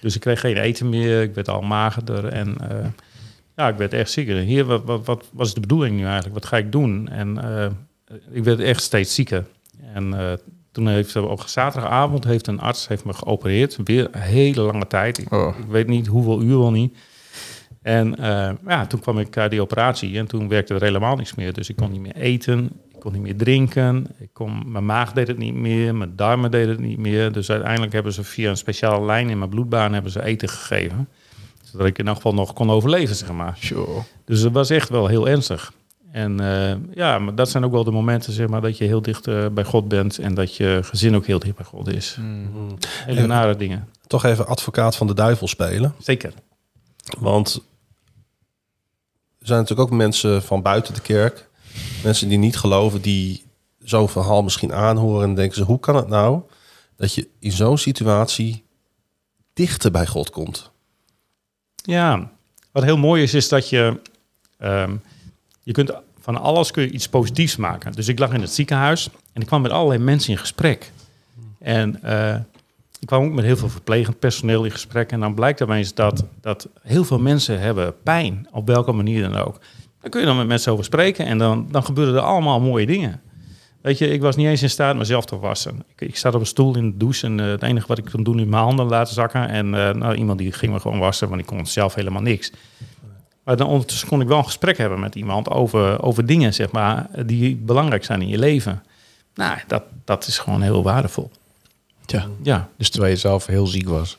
Dus 0.01 0.15
ik 0.15 0.21
kreeg 0.21 0.39
geen 0.39 0.57
eten 0.57 0.89
meer. 0.89 1.21
Ik 1.21 1.33
werd 1.33 1.49
al 1.49 1.61
magerder. 1.61 2.25
En 2.25 2.69
eh, 2.69 2.85
ja, 3.55 3.67
ik 3.67 3.77
werd 3.77 3.93
echt 3.93 4.11
zieker. 4.11 4.35
Hier, 4.35 4.65
wat, 4.65 4.83
wat, 4.85 5.05
wat 5.05 5.29
was 5.33 5.53
de 5.53 5.59
bedoeling 5.59 5.95
nu 5.95 6.03
eigenlijk? 6.03 6.33
Wat 6.33 6.45
ga 6.45 6.57
ik 6.57 6.71
doen? 6.71 7.07
En 7.07 7.57
eh, 7.57 7.71
ik 8.31 8.43
werd 8.43 8.59
echt 8.59 8.81
steeds 8.81 9.15
zieker. 9.15 9.45
En 9.93 10.39
toen 10.71 10.87
heeft 10.87 11.15
op 11.15 11.43
zaterdagavond 11.45 12.23
heeft 12.23 12.47
een 12.47 12.59
arts 12.59 12.87
heeft 12.87 13.05
me 13.05 13.13
geopereerd. 13.13 13.77
Weer 13.83 14.07
een 14.11 14.21
hele 14.21 14.61
lange 14.61 14.87
tijd. 14.87 15.17
Ik, 15.17 15.33
Oh. 15.33 15.57
ik 15.57 15.65
weet 15.65 15.87
niet 15.87 16.07
hoeveel 16.07 16.41
uur 16.41 16.57
wel 16.57 16.71
niet. 16.71 16.97
En 17.82 18.15
eh, 18.15 18.52
ja, 18.67 18.86
toen 18.86 19.00
kwam 19.00 19.20
ik 19.20 19.38
uit 19.38 19.52
die 19.52 19.62
operatie 19.62 20.17
en 20.17 20.28
toen 20.28 20.48
werkte 20.48 20.74
er 20.74 20.84
helemaal 20.84 21.15
niks 21.15 21.36
meer. 21.36 21.54
Dus 21.54 21.70
ik 21.70 21.76
kon 21.76 21.91
niet 21.91 22.02
meer 22.02 22.15
eten. 22.15 22.70
Ik 22.94 23.00
kon 23.00 23.13
niet 23.13 23.22
meer 23.22 23.38
drinken. 23.38 24.08
Ik 24.20 24.30
kon, 24.34 24.72
mijn 24.72 24.86
maag 24.86 25.13
deed 25.13 25.28
het 25.28 25.38
niet 25.38 25.54
meer. 25.56 25.96
Mijn 25.96 26.15
darmen 26.15 26.52
deden 26.52 26.70
het 26.70 26.80
niet 26.80 26.98
meer. 26.98 27.32
Dus 27.32 27.50
uiteindelijk 27.50 27.94
hebben 27.94 28.13
ze 28.13 28.24
via 28.24 28.50
een 28.50 28.58
speciale 28.58 29.06
lijn 29.06 29.30
in 29.30 29.38
mijn 29.38 29.50
bloedbaan 29.50 29.94
hebben 29.94 30.12
ze 30.12 30.24
eten 30.24 30.50
gegeven. 30.50 31.08
Zodat 31.63 31.88
ik 31.88 31.98
in 31.98 32.08
elk 32.08 32.15
geval 32.15 32.34
nog 32.34 32.54
kon 32.54 32.70
overleven, 32.70 33.15
zeg 33.15 33.32
maar. 33.32 33.58
Sure. 33.60 34.02
Dus 34.26 34.39
het 34.41 34.54
was 34.54 34.70
echt 34.70 34.89
wel 34.89 35.08
heel 35.08 35.28
ernstig. 35.30 35.74
En 36.12 36.39
eh, 36.39 36.76
ja, 36.94 37.20
maar 37.20 37.36
dat 37.36 37.50
zijn 37.50 37.65
ook 37.65 37.72
wel 37.72 37.84
de 37.84 37.91
momenten 37.91 38.34
zeg 38.34 38.48
maar, 38.48 38.62
dat 38.62 38.78
je 38.78 38.86
heel 38.86 39.02
dicht 39.02 39.28
eh, 39.28 39.46
bij 39.52 39.63
God 39.63 39.88
bent 39.88 40.17
en 40.17 40.34
dat 40.34 40.56
je 40.56 40.80
gezin 40.84 41.15
ook 41.15 41.26
heel 41.26 41.39
dicht 41.39 41.56
bij 41.56 41.65
God 41.65 41.88
is. 41.94 42.17
Hele 43.06 43.20
En- 43.22 43.28
nare 43.28 43.56
dingen. 43.56 43.88
Toch 44.08 44.26
even 44.26 44.48
advocaat 44.48 44.96
van 44.96 45.08
de 45.08 45.13
duivel 45.13 45.48
spelen. 45.48 45.94
Zeker. 46.00 46.34
Want 47.20 47.62
zijn 49.47 49.60
natuurlijk 49.60 49.89
ook 49.89 49.97
mensen 49.97 50.43
van 50.43 50.62
buiten 50.62 50.93
de 50.93 51.01
kerk, 51.01 51.49
mensen 52.04 52.30
die 52.30 52.38
niet 52.38 52.58
geloven, 52.58 53.01
die 53.01 53.43
zo'n 53.84 54.10
verhaal 54.10 54.43
misschien 54.43 54.73
aanhoren 54.73 55.30
en 55.30 55.36
denken 55.36 55.56
ze, 55.56 55.63
hoe 55.63 55.80
kan 55.80 55.95
het 55.95 56.08
nou 56.08 56.41
dat 56.95 57.13
je 57.13 57.27
in 57.39 57.51
zo'n 57.51 57.77
situatie 57.77 58.63
dichter 59.54 59.91
bij 59.91 60.08
God 60.08 60.30
komt? 60.30 60.71
Ja, 61.75 62.32
wat 62.71 62.84
heel 62.84 62.97
mooi 62.97 63.23
is, 63.23 63.34
is 63.34 63.49
dat 63.49 63.69
je, 63.69 63.99
ehm, 64.58 64.95
je 65.63 65.71
kunt 65.71 65.91
van 66.19 66.38
alles 66.38 66.71
kun 66.71 66.84
je 66.84 66.89
iets 66.89 67.10
positiefs 67.10 67.56
maken. 67.56 67.91
Dus 67.91 68.08
ik 68.08 68.19
lag 68.19 68.34
in 68.34 68.41
het 68.41 68.54
ziekenhuis 68.54 69.10
en 69.34 69.41
ik 69.41 69.47
kwam 69.47 69.62
met 69.62 69.71
allerlei 69.71 69.99
mensen 69.99 70.32
in 70.32 70.38
gesprek. 70.38 70.91
En 71.60 72.04
eh, 72.04 72.36
ik 73.01 73.07
kwam 73.07 73.23
ook 73.23 73.33
met 73.33 73.45
heel 73.45 73.57
veel 73.57 73.69
verplegend 73.69 74.19
personeel 74.19 74.63
in 74.63 74.71
gesprek. 74.71 75.11
En 75.11 75.19
dan 75.19 75.33
blijkt 75.33 75.61
opeens 75.61 75.93
dat, 75.93 76.25
dat 76.41 76.69
heel 76.81 77.03
veel 77.03 77.19
mensen 77.19 77.59
hebben 77.59 77.95
pijn, 78.03 78.47
op 78.51 78.67
welke 78.67 78.91
manier 78.91 79.21
dan 79.21 79.35
ook. 79.35 79.59
Daar 80.01 80.09
kun 80.09 80.19
je 80.19 80.25
dan 80.25 80.37
met 80.37 80.47
mensen 80.47 80.71
over 80.71 80.85
spreken 80.85 81.25
en 81.25 81.37
dan, 81.37 81.67
dan 81.71 81.83
gebeuren 81.83 82.15
er 82.15 82.21
allemaal 82.21 82.59
mooie 82.59 82.85
dingen. 82.85 83.21
Weet 83.81 83.97
je, 83.97 84.07
ik 84.07 84.21
was 84.21 84.35
niet 84.35 84.47
eens 84.47 84.61
in 84.61 84.69
staat 84.69 84.95
mezelf 84.95 85.25
te 85.25 85.39
wassen. 85.39 85.83
Ik, 85.95 86.07
ik 86.07 86.17
zat 86.17 86.35
op 86.35 86.39
een 86.39 86.45
stoel 86.45 86.75
in 86.75 86.91
de 86.91 86.97
douche 86.97 87.25
en 87.25 87.39
eh, 87.39 87.45
het 87.45 87.63
enige 87.63 87.87
wat 87.87 87.97
ik 87.97 88.05
kon 88.11 88.23
doen 88.23 88.39
is 88.39 88.45
mijn 88.45 88.63
handen 88.63 88.85
laten 88.85 89.13
zakken. 89.13 89.49
En 89.49 89.65
eh, 89.65 89.93
nou, 89.93 90.15
iemand 90.15 90.39
die 90.39 90.51
ging 90.51 90.73
me 90.73 90.79
gewoon 90.79 90.99
wassen, 90.99 91.29
want 91.29 91.41
ik 91.41 91.47
kon 91.47 91.65
zelf 91.65 91.93
helemaal 91.93 92.21
niks. 92.21 92.51
Maar 93.43 93.57
dan 93.57 93.67
ondertussen 93.67 94.07
kon 94.07 94.21
ik 94.21 94.27
wel 94.27 94.37
een 94.37 94.43
gesprek 94.43 94.77
hebben 94.77 94.99
met 94.99 95.15
iemand 95.15 95.49
over, 95.49 96.03
over 96.03 96.25
dingen, 96.25 96.53
zeg 96.53 96.71
maar, 96.71 97.09
die 97.25 97.55
belangrijk 97.55 98.03
zijn 98.03 98.21
in 98.21 98.27
je 98.27 98.39
leven. 98.39 98.83
Nou, 99.35 99.57
dat, 99.67 99.83
dat 100.05 100.27
is 100.27 100.37
gewoon 100.37 100.61
heel 100.61 100.83
waardevol. 100.83 101.31
Tja. 102.19 102.28
Ja, 102.43 102.69
Dus 102.78 102.89
terwijl 102.89 103.13
je 103.13 103.19
zelf 103.19 103.45
heel 103.45 103.67
ziek 103.67 103.89
was. 103.89 104.17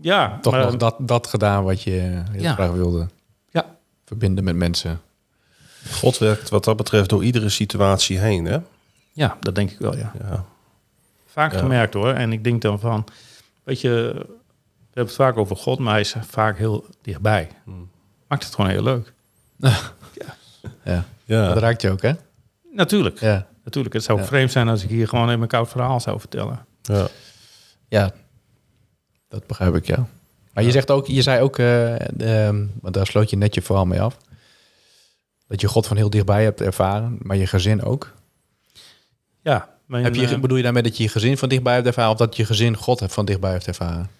ja. 0.00 0.38
Toch 0.42 0.52
maar- 0.52 0.64
nog 0.64 0.76
dat, 0.76 0.94
dat 0.98 1.26
gedaan 1.26 1.64
wat 1.64 1.82
je 1.82 1.90
heel 2.30 2.42
Ja. 2.42 2.52
graag 2.54 2.70
wilde. 2.70 3.06
Ja, 3.50 3.76
Verbinden 4.04 4.44
met 4.44 4.56
mensen. 4.56 5.00
God 5.92 6.18
werkt 6.18 6.48
wat 6.48 6.64
dat 6.64 6.76
betreft 6.76 7.08
door 7.08 7.24
iedere 7.24 7.48
situatie 7.48 8.18
heen, 8.18 8.44
hè? 8.44 8.58
ja, 9.12 9.36
dat 9.40 9.54
denk 9.54 9.70
ik 9.70 9.78
wel, 9.78 9.96
ja. 9.96 10.12
Ja. 10.20 10.44
Vaak 11.26 11.52
Ja. 11.52 11.58
gemerkt 11.58 11.94
hoor. 11.94 12.12
En 12.12 12.32
ik 12.32 12.44
denk 12.44 12.62
dan 12.62 12.80
van, 12.80 13.04
weet 13.62 13.80
je, 13.80 13.90
we 13.90 14.98
hebben 14.98 15.04
het 15.04 15.14
vaak 15.14 15.36
over 15.36 15.56
God, 15.56 15.78
maar 15.78 15.92
hij 15.92 16.00
is 16.00 16.14
vaak 16.20 16.58
heel 16.58 16.86
dichtbij. 17.02 17.48
Maakt 18.28 18.44
het 18.44 18.54
gewoon 18.54 18.70
heel 18.70 18.82
leuk. 18.82 19.12
Ja. 20.84 21.04
Ja. 21.24 21.48
Dat 21.48 21.56
raakt 21.62 21.82
je 21.82 21.90
ook, 21.90 22.02
hè? 22.02 22.12
Natuurlijk, 22.72 23.20
Ja. 23.20 23.46
natuurlijk. 23.64 23.94
Het 23.94 24.04
zou 24.04 24.18
Ja. 24.18 24.24
vreemd 24.24 24.52
zijn 24.52 24.68
als 24.68 24.82
ik 24.82 24.88
hier 24.90 25.08
gewoon 25.08 25.28
even 25.28 25.42
een 25.42 25.48
koud 25.48 25.68
verhaal 25.68 26.00
zou 26.00 26.20
vertellen. 26.20 26.66
Ja. 26.82 27.08
Ja. 27.88 28.12
Dat 29.28 29.46
begrijp 29.46 29.74
ik, 29.74 29.86
ja. 29.86 30.06
Maar 30.52 30.64
je 30.64 30.70
zegt 30.70 30.90
ook, 30.90 31.06
je 31.06 31.22
zei 31.22 31.42
ook, 31.42 31.58
eh, 31.58 32.46
ehm, 32.46 32.66
want 32.80 32.94
daar 32.94 33.06
sloot 33.06 33.30
je 33.30 33.36
net 33.36 33.54
je 33.54 33.62
verhaal 33.62 33.86
mee 33.86 34.00
af. 34.00 34.16
Dat 35.46 35.60
je 35.60 35.68
God 35.68 35.86
van 35.86 35.96
heel 35.96 36.10
dichtbij 36.10 36.44
hebt 36.44 36.60
ervaren, 36.60 37.18
maar 37.22 37.36
je 37.36 37.46
gezin 37.46 37.82
ook. 37.82 38.12
Ja, 39.42 39.68
mijn, 39.86 40.04
Heb 40.04 40.14
je, 40.14 40.26
eh, 40.26 40.40
bedoel 40.40 40.56
je 40.56 40.62
daarmee 40.62 40.82
dat 40.82 40.96
je 40.96 41.02
je 41.02 41.08
gezin 41.08 41.38
van 41.38 41.48
dichtbij 41.48 41.74
hebt 41.74 41.86
ervaren, 41.86 42.10
of 42.10 42.18
dat 42.18 42.36
je 42.36 42.44
gezin 42.44 42.76
God 42.76 43.02
van 43.06 43.24
dichtbij 43.24 43.52
heeft 43.52 43.66
ervaren? 43.66 44.10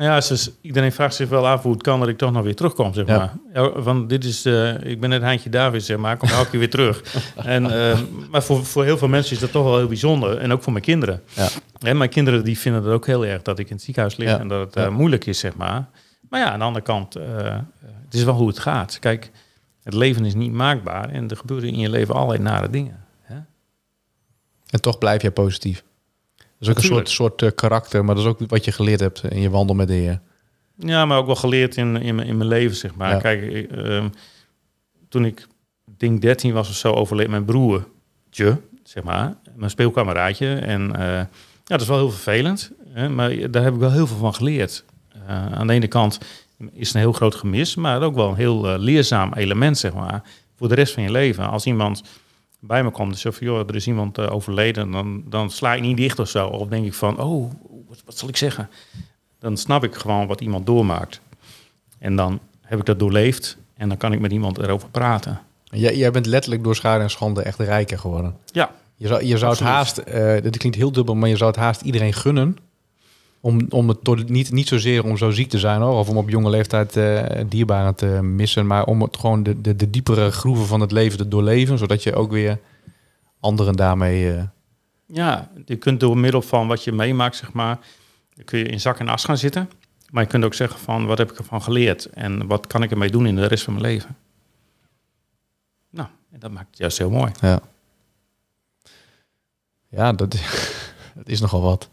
Nou 0.00 0.12
Ja, 0.12 0.20
dus 0.28 0.50
iedereen 0.60 0.92
vraagt 0.92 1.14
zich 1.14 1.28
wel 1.28 1.48
af 1.48 1.62
hoe 1.62 1.72
het 1.72 1.82
kan 1.82 2.00
dat 2.00 2.08
ik 2.08 2.18
toch 2.18 2.32
nog 2.32 2.42
weer 2.42 2.56
terugkom, 2.56 2.94
zeg 2.94 3.06
maar. 3.06 3.32
Ja, 3.52 3.70
van 3.76 4.06
dit 4.06 4.24
is, 4.24 4.44
eh, 4.44 4.82
ik 4.82 5.00
ben 5.00 5.10
net 5.10 5.22
Heintje 5.22 5.50
David, 5.50 5.82
zeg 5.84 5.96
maar, 5.96 6.12
ik 6.12 6.18
kom 6.18 6.28
elke 6.28 6.50
keer 6.50 6.58
weer 6.58 6.70
terug. 6.70 7.02
En, 7.36 7.90
eh, 7.90 7.98
maar 8.30 8.42
voor, 8.42 8.64
voor 8.64 8.84
heel 8.84 8.98
veel 8.98 9.08
mensen 9.08 9.34
is 9.34 9.40
dat 9.40 9.52
toch 9.52 9.64
wel 9.64 9.76
heel 9.76 9.86
bijzonder. 9.86 10.38
En 10.38 10.52
ook 10.52 10.62
voor 10.62 10.72
mijn 10.72 10.84
kinderen. 10.84 11.22
Ja. 11.34 11.48
En 11.80 11.96
mijn 11.96 12.10
kinderen 12.10 12.44
die 12.44 12.58
vinden 12.58 12.82
het 12.82 12.92
ook 12.92 13.06
heel 13.06 13.26
erg 13.26 13.42
dat 13.42 13.58
ik 13.58 13.68
in 13.68 13.74
het 13.74 13.84
ziekenhuis 13.84 14.16
lig 14.16 14.28
Ja. 14.28 14.38
en 14.38 14.48
dat 14.48 14.74
het 14.74 14.84
eh, 14.84 14.88
moeilijk 14.88 15.26
is, 15.26 15.38
zeg 15.38 15.56
maar. 15.56 15.88
Maar 16.28 16.40
ja, 16.40 16.50
aan 16.50 16.58
de 16.58 16.64
andere 16.64 16.84
kant, 16.84 17.14
het 17.14 18.14
is 18.14 18.24
wel 18.24 18.34
hoe 18.34 18.48
het 18.48 18.58
gaat. 18.58 18.98
Kijk, 18.98 19.30
het 19.82 19.94
leven 19.94 20.24
is 20.24 20.34
niet 20.34 20.52
maakbaar 20.52 21.08
en 21.08 21.28
er 21.28 21.36
gebeuren 21.36 21.68
in 21.68 21.78
je 21.78 21.90
leven 21.90 22.14
allerlei 22.14 22.42
nare 22.42 22.70
dingen. 22.70 23.04
Hè? 23.22 23.36
En 24.70 24.80
toch 24.80 24.98
blijf 24.98 25.22
je 25.22 25.30
positief. 25.30 25.82
Dat 26.60 26.68
is 26.68 26.68
ook 26.68 26.76
een 26.76 26.82
soort, 26.96 27.08
soort 27.10 27.42
eh, 27.42 27.50
karakter, 27.54 28.04
maar 28.04 28.14
dat 28.14 28.24
is 28.24 28.30
ook 28.30 28.40
wat 28.46 28.64
je 28.64 28.72
geleerd 28.72 29.00
hebt 29.00 29.22
in 29.28 29.40
je 29.40 29.50
wandel 29.50 29.76
met 29.76 29.88
de 29.88 29.94
Heer. 29.94 30.20
Ja, 30.76 31.04
maar 31.06 31.18
ook 31.18 31.26
wel 31.26 31.34
geleerd 31.36 31.76
in, 31.76 31.96
in, 31.96 32.14
mijn- 32.14 32.28
in 32.28 32.36
mijn 32.36 32.48
leven, 32.48 32.76
zeg 32.76 32.94
maar. 32.94 33.10
Ja. 33.10 33.18
Kijk, 33.18 33.42
ik, 33.42 33.70
ehm, 33.70 34.08
toen 35.08 35.24
ik 35.24 35.46
denk 35.96 36.20
13 36.22 36.52
was 36.52 36.68
of 36.68 36.74
zo, 36.74 36.92
overleed 36.92 37.28
mijn 37.28 37.44
broertje, 37.44 38.60
zeg 38.84 39.02
maar. 39.02 39.34
Mijn 39.54 39.70
speelkameraadje. 39.70 40.54
En 40.54 40.96
eh, 40.96 41.06
ja, 41.06 41.28
dat 41.64 41.80
is 41.80 41.86
wel 41.86 41.96
heel 41.98 42.10
vervelend. 42.10 42.70
Hè, 42.92 43.08
maar 43.08 43.50
daar 43.50 43.62
heb 43.62 43.74
ik 43.74 43.80
wel 43.80 43.92
heel 43.92 44.06
veel 44.06 44.16
van 44.16 44.34
geleerd. 44.34 44.84
Eh, 45.26 45.52
aan 45.52 45.66
de 45.66 45.72
ene 45.72 45.86
kant 45.88 46.18
is 46.72 46.86
het 46.86 46.94
een 46.94 47.00
heel 47.00 47.12
groot 47.12 47.34
gemis, 47.34 47.74
maar 47.74 48.02
ook 48.02 48.14
wel 48.14 48.28
een 48.28 48.34
heel 48.36 48.68
eh, 48.68 48.78
leerzaam 48.78 49.32
element, 49.34 49.78
zeg 49.78 49.92
maar. 49.94 50.22
Voor 50.56 50.68
de 50.68 50.74
rest 50.74 50.94
van 50.94 51.02
je 51.02 51.10
leven. 51.10 51.48
Als 51.50 51.66
iemand 51.66 52.02
bij 52.60 52.84
me 52.84 52.90
komt 52.90 53.12
en 53.12 53.18
zegt 53.18 53.36
van, 53.36 53.46
joh, 53.46 53.68
er 53.68 53.74
is 53.74 53.86
iemand 53.86 54.18
eh, 54.18 54.32
overleden, 54.32 54.90
dan, 54.90 55.22
dan 55.26 55.50
sla 55.50 55.74
ik 55.74 55.82
niet 55.82 55.96
dicht 55.96 56.18
of 56.18 56.28
zo. 56.28 56.46
Of 56.46 56.68
denk 56.68 56.86
ik 56.86 56.94
van, 56.94 57.20
oh, 57.20 57.50
wat, 57.88 58.02
wat 58.04 58.18
zal 58.18 58.28
ik 58.28 58.36
zeggen? 58.36 58.68
dan 59.40 59.56
snap 59.56 59.84
ik 59.84 59.94
gewoon 59.94 60.26
wat 60.26 60.40
iemand 60.40 60.66
doormaakt. 60.66 61.20
En 61.98 62.16
dan 62.16 62.40
heb 62.60 62.78
ik 62.78 62.84
dat 62.84 62.98
doorleefd 62.98 63.56
en 63.76 63.88
dan 63.88 63.96
kan 63.96 64.12
ik 64.12 64.20
met 64.20 64.32
iemand 64.32 64.58
erover 64.58 64.88
praten. 64.88 65.40
Jij, 65.64 65.96
jij 65.96 66.10
bent 66.10 66.26
letterlijk 66.26 66.64
door 66.64 66.76
schade 66.76 67.02
en 67.02 67.10
schande 67.10 67.42
echt 67.42 67.58
rijker 67.58 67.98
geworden. 67.98 68.36
Ja, 68.44 68.70
Je 68.94 69.06
zou, 69.06 69.24
je 69.24 69.38
zou 69.38 69.52
het 69.52 69.60
haast, 69.60 69.98
eh 69.98 70.42
dit 70.42 70.56
klinkt 70.56 70.76
heel 70.78 70.92
dubbel, 70.92 71.14
maar 71.14 71.28
je 71.28 71.36
zou 71.36 71.50
het 71.50 71.60
haast 71.60 71.80
iedereen 71.80 72.12
gunnen. 72.12 72.56
Om, 73.40 73.66
om 73.68 73.88
het 73.88 74.28
niet, 74.28 74.52
niet 74.52 74.68
zozeer 74.68 75.04
om 75.04 75.16
zo 75.16 75.30
ziek 75.30 75.48
te 75.48 75.58
zijn 75.58 75.80
hoor, 75.80 75.98
of 75.98 76.08
om 76.08 76.16
op 76.16 76.28
jonge 76.28 76.50
leeftijd 76.50 76.96
eh 76.96 77.40
dierbaren 77.48 77.94
te 77.94 78.06
missen, 78.06 78.66
maar 78.66 78.84
om 78.84 79.02
het 79.02 79.16
gewoon 79.16 79.42
de, 79.42 79.60
de, 79.60 79.76
de 79.76 79.90
diepere 79.90 80.30
groeven 80.30 80.66
van 80.66 80.80
het 80.80 80.92
leven 80.92 81.18
te 81.18 81.28
doorleven, 81.28 81.78
zodat 81.78 82.02
je 82.02 82.14
ook 82.14 82.30
weer 82.30 82.58
anderen 83.40 83.74
daarmee. 83.76 84.32
eh, 84.36 84.42
ja, 85.06 85.50
je 85.64 85.76
kunt 85.76 86.00
door 86.00 86.18
middel 86.18 86.42
van 86.42 86.68
wat 86.68 86.84
je 86.84 86.92
meemaakt, 86.92 87.36
zeg 87.36 87.52
maar, 87.52 87.78
kun 88.44 88.58
je 88.58 88.64
in 88.64 88.80
zak 88.80 88.98
en 88.98 89.08
as 89.08 89.24
gaan 89.24 89.38
zitten. 89.38 89.70
Maar 90.10 90.22
je 90.22 90.28
kunt 90.28 90.44
ook 90.44 90.54
zeggen 90.54 90.80
van, 90.80 91.06
wat 91.06 91.18
heb 91.18 91.30
ik 91.30 91.38
ervan 91.38 91.62
geleerd? 91.62 92.06
En 92.06 92.46
wat 92.46 92.66
kan 92.66 92.82
ik 92.82 92.90
ermee 92.90 93.10
doen 93.10 93.26
in 93.26 93.36
de 93.36 93.46
rest 93.46 93.64
van 93.64 93.72
mijn 93.72 93.84
leven? 93.84 94.16
Nou, 95.90 96.08
en 96.32 96.40
dat 96.40 96.50
maakt 96.50 96.68
het 96.68 96.78
juist 96.78 96.98
heel 96.98 97.10
mooi. 97.10 97.32
ja, 97.40 97.60
ja 99.88 100.12
dat, 100.12 100.30
dat 101.18 101.28
is 101.28 101.40
nogal 101.40 101.60
wat. 101.60 101.88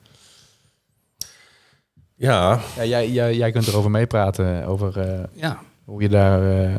Ja, 2.17 2.59
Ja, 2.75 2.85
jij, 2.85 3.09
jij, 3.09 3.35
jij 3.35 3.51
kunt 3.51 3.67
erover 3.67 3.91
meepraten, 3.91 4.65
over 4.65 4.99
eh, 4.99 5.23
Ja, 5.33 5.59
hoe 5.85 6.01
je, 6.01 6.09
daar, 6.09 6.41
eh, 6.41 6.75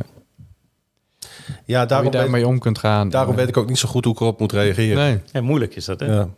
ja 1.65 1.79
hoe 1.79 1.81
je 1.81 1.87
daarom, 1.87 2.11
daarmee 2.11 2.47
om 2.47 2.59
kunt 2.59 2.79
gaan. 2.79 3.09
daarom 3.09 3.33
Eh, 3.33 3.39
weet 3.39 3.49
ik 3.49 3.57
ook 3.57 3.69
niet 3.69 3.79
zo 3.79 3.89
goed 3.89 4.05
hoe 4.05 4.15
ik 4.15 4.21
erop 4.21 4.39
moet 4.39 4.53
reageren. 4.53 4.97
Nee. 4.97 5.21
en 5.33 5.45
moeilijk 5.45 5.77
is 5.77 5.85
dat, 5.85 6.01
hè? 6.01 6.07
Ja. 6.07 6.29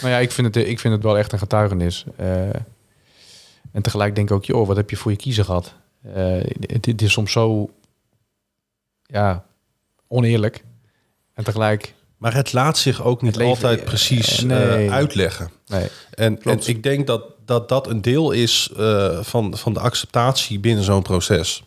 Nou 0.00 0.08
ja, 0.08 0.18
ik 0.18 0.30
vind 0.30 0.54
het, 0.54 0.66
ik 0.66 0.80
vind 0.80 0.94
het 0.94 1.02
wel 1.02 1.18
echt 1.18 1.32
een 1.32 1.38
getuigenis. 1.38 2.04
Eh, 2.16 2.48
en 3.72 3.82
tegelijk 3.82 4.14
denk 4.14 4.28
ik 4.30 4.34
ook, 4.34 4.44
joh, 4.44 4.66
wat 4.66 4.76
heb 4.76 4.90
je 4.90 4.96
voor 4.96 5.10
je 5.10 5.16
kiezen 5.16 5.44
gehad? 5.44 5.74
Eh, 6.02 6.36
het, 6.60 6.86
het 6.86 7.02
is 7.02 7.12
soms 7.12 7.32
zo, 7.32 7.70
ja, 9.02 9.44
oneerlijk. 10.08 10.64
En 11.34 11.44
tegelijk, 11.44 11.94
Maar 12.24 12.34
het 12.34 12.52
laat 12.52 12.78
zich 12.78 13.02
ook 13.02 13.22
niet 13.22 13.36
leven- 13.36 13.50
altijd 13.52 13.84
precies 13.84 14.38
eh, 14.38 14.44
nee. 14.44 14.86
eh, 14.86 14.92
uitleggen. 14.92 15.50
nee. 15.66 15.88
En, 16.10 16.42
en 16.42 16.60
ik 16.66 16.82
denk 16.82 17.06
dat 17.06 17.22
dat, 17.44 17.68
dat 17.68 17.86
een 17.86 18.02
deel 18.02 18.30
is 18.32 18.70
eh, 18.76 19.18
van, 19.22 19.56
van 19.56 19.72
de 19.72 19.80
acceptatie 19.80 20.58
binnen 20.58 20.84
zo'n 20.84 21.02
proces. 21.02 21.64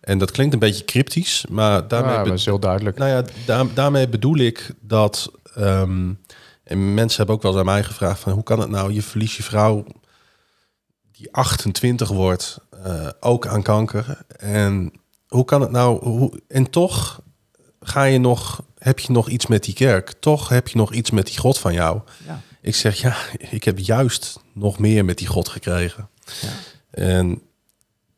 En 0.00 0.18
dat 0.18 0.30
klinkt 0.30 0.52
een 0.52 0.58
beetje 0.58 0.84
cryptisch, 0.84 1.44
maar 1.48 1.88
daarmee, 1.88 2.10
Ja, 2.10 2.16
be- 2.16 2.20
maar 2.20 2.28
dat 2.30 2.38
is 2.38 2.44
heel 2.44 2.58
duidelijk. 2.58 2.98
nou 2.98 3.10
ja, 3.10 3.24
daar- 3.46 3.74
daarmee 3.74 4.08
bedoel 4.08 4.36
ik 4.38 4.70
dat. 4.80 5.30
ehm, 5.54 6.12
en 6.64 6.94
mensen 6.94 7.16
hebben 7.16 7.34
ook 7.34 7.42
wel 7.42 7.50
eens 7.50 7.60
aan 7.60 7.66
mij 7.66 7.84
gevraagd: 7.84 8.20
van 8.20 8.32
hoe 8.32 8.42
kan 8.42 8.60
het 8.60 8.70
nou? 8.70 8.92
Je 8.92 9.02
verliest 9.02 9.36
je 9.36 9.42
vrouw 9.42 9.84
die 11.12 11.32
28 11.32 12.08
wordt, 12.08 12.58
ook 13.20 13.46
aan 13.46 13.62
kanker. 13.62 14.18
En 14.36 14.92
hoe 15.28 15.44
kan 15.44 15.60
het 15.60 15.70
nou? 15.70 16.04
Hoe, 16.08 16.40
en 16.48 16.70
toch 16.70 17.20
ga 17.84 18.04
je 18.04 18.18
nog, 18.18 18.62
heb 18.78 18.98
je 18.98 19.12
nog 19.12 19.28
iets 19.28 19.46
met 19.46 19.64
die 19.64 19.74
kerk? 19.74 20.12
Toch 20.20 20.48
heb 20.48 20.68
je 20.68 20.76
nog 20.76 20.92
iets 20.92 21.10
met 21.10 21.26
die 21.26 21.38
God 21.38 21.58
van 21.58 21.72
jou? 21.72 22.00
Ja. 22.26 22.40
Ik 22.60 22.74
zeg 22.74 23.00
ja, 23.00 23.16
ik 23.50 23.64
heb 23.64 23.78
juist 23.78 24.40
nog 24.52 24.78
meer 24.78 25.04
met 25.04 25.18
die 25.18 25.26
God 25.26 25.48
gekregen. 25.48 26.08
Ja. 26.40 26.48
En 26.90 27.42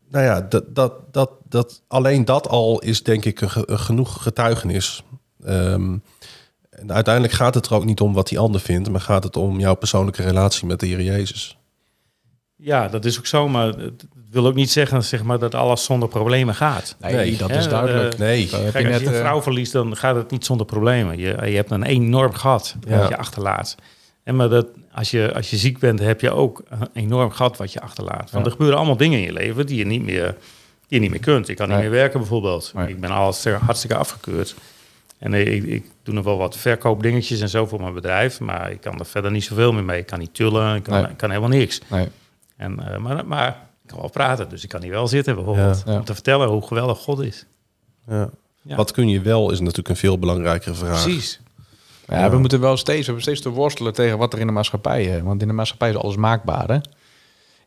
nou 0.09 0.24
ja, 0.24 0.40
dat, 0.40 0.74
dat, 0.74 1.12
dat, 1.12 1.31
dat, 1.48 1.83
alleen 1.88 2.24
dat 2.24 2.48
al 2.48 2.79
is 2.81 3.02
denk 3.02 3.24
ik 3.24 3.40
een, 3.40 3.50
ge- 3.50 3.70
een 3.70 3.79
genoeg 3.79 4.22
getuigenis. 4.22 5.02
Ehm, 5.44 5.96
En 6.70 6.92
uiteindelijk 6.92 7.35
gaat 7.35 7.55
het 7.55 7.66
er 7.66 7.74
ook 7.74 7.85
niet 7.85 8.00
om 8.00 8.12
wat 8.12 8.29
die 8.29 8.38
ander 8.38 8.61
vindt, 8.61 8.90
maar 8.90 9.00
gaat 9.00 9.24
het 9.24 9.37
om 9.37 9.59
jouw 9.61 9.74
persoonlijke 9.74 10.22
relatie 10.22 10.66
met 10.66 10.81
de 10.81 10.87
Heer 10.87 11.02
Jezus. 11.02 11.57
Ja, 12.57 12.88
dat 12.88 13.05
is 13.05 13.18
ook 13.18 13.26
zo, 13.26 13.48
maar 13.48 13.74
wil 14.37 14.46
ook 14.46 14.55
niet 14.55 14.70
zeggen 14.70 15.05
zeg 15.05 15.22
maar, 15.22 15.38
dat 15.38 15.55
alles 15.55 15.85
zonder 15.85 16.09
problemen 16.09 16.55
gaat. 16.55 16.96
Nee, 17.01 17.14
Nee, 17.14 17.37
dat 17.37 17.51
is 17.51 17.68
duidelijk. 17.68 18.12
eh, 18.14 18.18
Nee, 18.20 18.49
heb 18.51 18.72
je 18.83 18.92
als 18.92 19.01
je 19.03 19.07
een 19.07 19.12
eh, 19.14 19.20
vrouw 19.20 19.42
verliest, 19.42 19.72
dan 19.72 19.96
gaat 19.96 20.16
het 20.16 20.31
niet 20.31 20.44
zonder 20.44 20.66
problemen. 20.66 21.18
Je, 21.18 21.27
je 21.51 21.57
hebt 21.57 21.70
een 21.70 21.83
enorm 21.83 22.33
gat 22.35 22.77
Ja. 22.88 22.99
wat 22.99 23.09
je 23.09 23.16
achterlaat. 23.16 23.75
En 24.22 24.37
maar 24.37 24.49
dat, 24.49 24.66
als, 24.92 25.11
je, 25.11 25.33
als 25.35 25.51
je 25.51 25.57
ziek 25.57 25.79
bent, 25.79 25.99
heb 26.01 26.20
je 26.20 26.31
ook 26.31 26.62
een 26.68 26.88
enorm 26.94 27.31
gat 27.31 27.57
wat 27.57 27.72
je 27.72 27.81
achterlaat. 27.81 28.31
Want 28.31 28.33
Ja. 28.33 28.40
er 28.44 28.51
gebeuren 28.51 28.77
allemaal 28.77 28.96
dingen 28.96 29.18
in 29.18 29.25
je 29.25 29.33
leven 29.33 29.66
die 29.66 29.77
je 29.79 29.87
niet 29.87 30.03
meer, 30.03 30.27
die 30.27 30.37
je 30.88 30.99
niet 31.01 31.11
meer 31.11 31.20
kunt. 31.20 31.49
Ik 31.49 31.57
kan 31.57 31.68
niet 31.68 31.79
meer 31.79 31.90
werken 31.90 32.18
bijvoorbeeld. 32.20 32.72
Nee. 32.75 32.88
Ik 32.88 33.01
ben 33.01 33.11
alles 33.11 33.44
hartstikke 33.44 33.96
afgekeurd. 33.96 34.55
En 35.18 35.35
ik, 35.35 35.64
ik 35.64 35.85
doe 36.03 36.14
nog 36.14 36.25
wel 36.25 36.37
wat 36.38 36.57
verkoopdingetjes 36.57 37.40
en 37.40 37.49
zo 37.49 37.66
voor 37.66 37.81
mijn 37.81 37.94
bedrijf. 37.94 38.40
Maar 38.40 38.70
ik 38.70 38.81
kan 38.81 38.99
er 38.99 39.07
verder 39.07 39.31
niet 39.31 39.44
zoveel 39.44 39.72
meer 39.72 39.85
mee. 39.85 39.99
Ik 39.99 40.07
kan 40.07 40.18
niet 40.18 40.35
tullen, 40.35 40.77
ik 40.77 40.83
kan, 40.83 41.09
ik 41.11 41.16
kan 41.16 41.29
helemaal 41.31 41.51
niks. 41.59 41.81
nee. 41.90 42.09
En, 42.57 42.92
eh, 42.92 42.99
maar, 42.99 43.27
maar 43.27 43.65
ik 43.87 43.92
kan 43.92 44.01
wel 44.01 44.11
praten, 44.11 44.49
dus 44.49 44.62
ik 44.62 44.68
kan 44.68 44.83
hier 44.83 44.90
wel 44.90 45.09
zitten 45.09 45.35
bijvoorbeeld. 45.35 45.83
Ja. 45.87 45.92
Ja. 45.92 45.99
Om 45.99 46.05
te 46.05 46.14
vertellen 46.14 46.49
hoe 46.49 46.66
geweldig 46.66 46.99
God 46.99 47.20
is. 47.20 47.46
ja. 48.09 48.31
Ja. 48.62 48.77
Wat 48.77 48.90
kun 48.90 49.09
je 49.09 49.20
wel 49.20 49.51
is 49.51 49.61
natuurlijk 49.61 49.88
een 49.88 49.96
veel 49.96 50.18
belangrijkere 50.18 50.75
vraag. 50.75 51.03
Precies. 51.03 51.40
Ja, 52.09 52.31
we 52.31 52.38
moeten 52.38 52.61
wel 52.61 52.77
steeds, 52.77 52.99
we 52.99 53.05
hebben 53.05 53.22
steeds 53.22 53.40
te 53.40 53.49
worstelen 53.49 53.92
tegen 53.92 54.18
wat 54.18 54.33
er 54.33 54.38
in 54.38 54.46
de 54.46 54.53
maatschappij 54.53 55.05
is. 55.05 55.22
Want 55.22 55.42
in 55.42 55.49
de 55.49 55.55
maatschappij 55.55 55.90
is 55.90 55.96
alles 55.96 56.16
maakbaar. 56.16 56.68
Hè? 56.68 56.75
In 56.75 56.83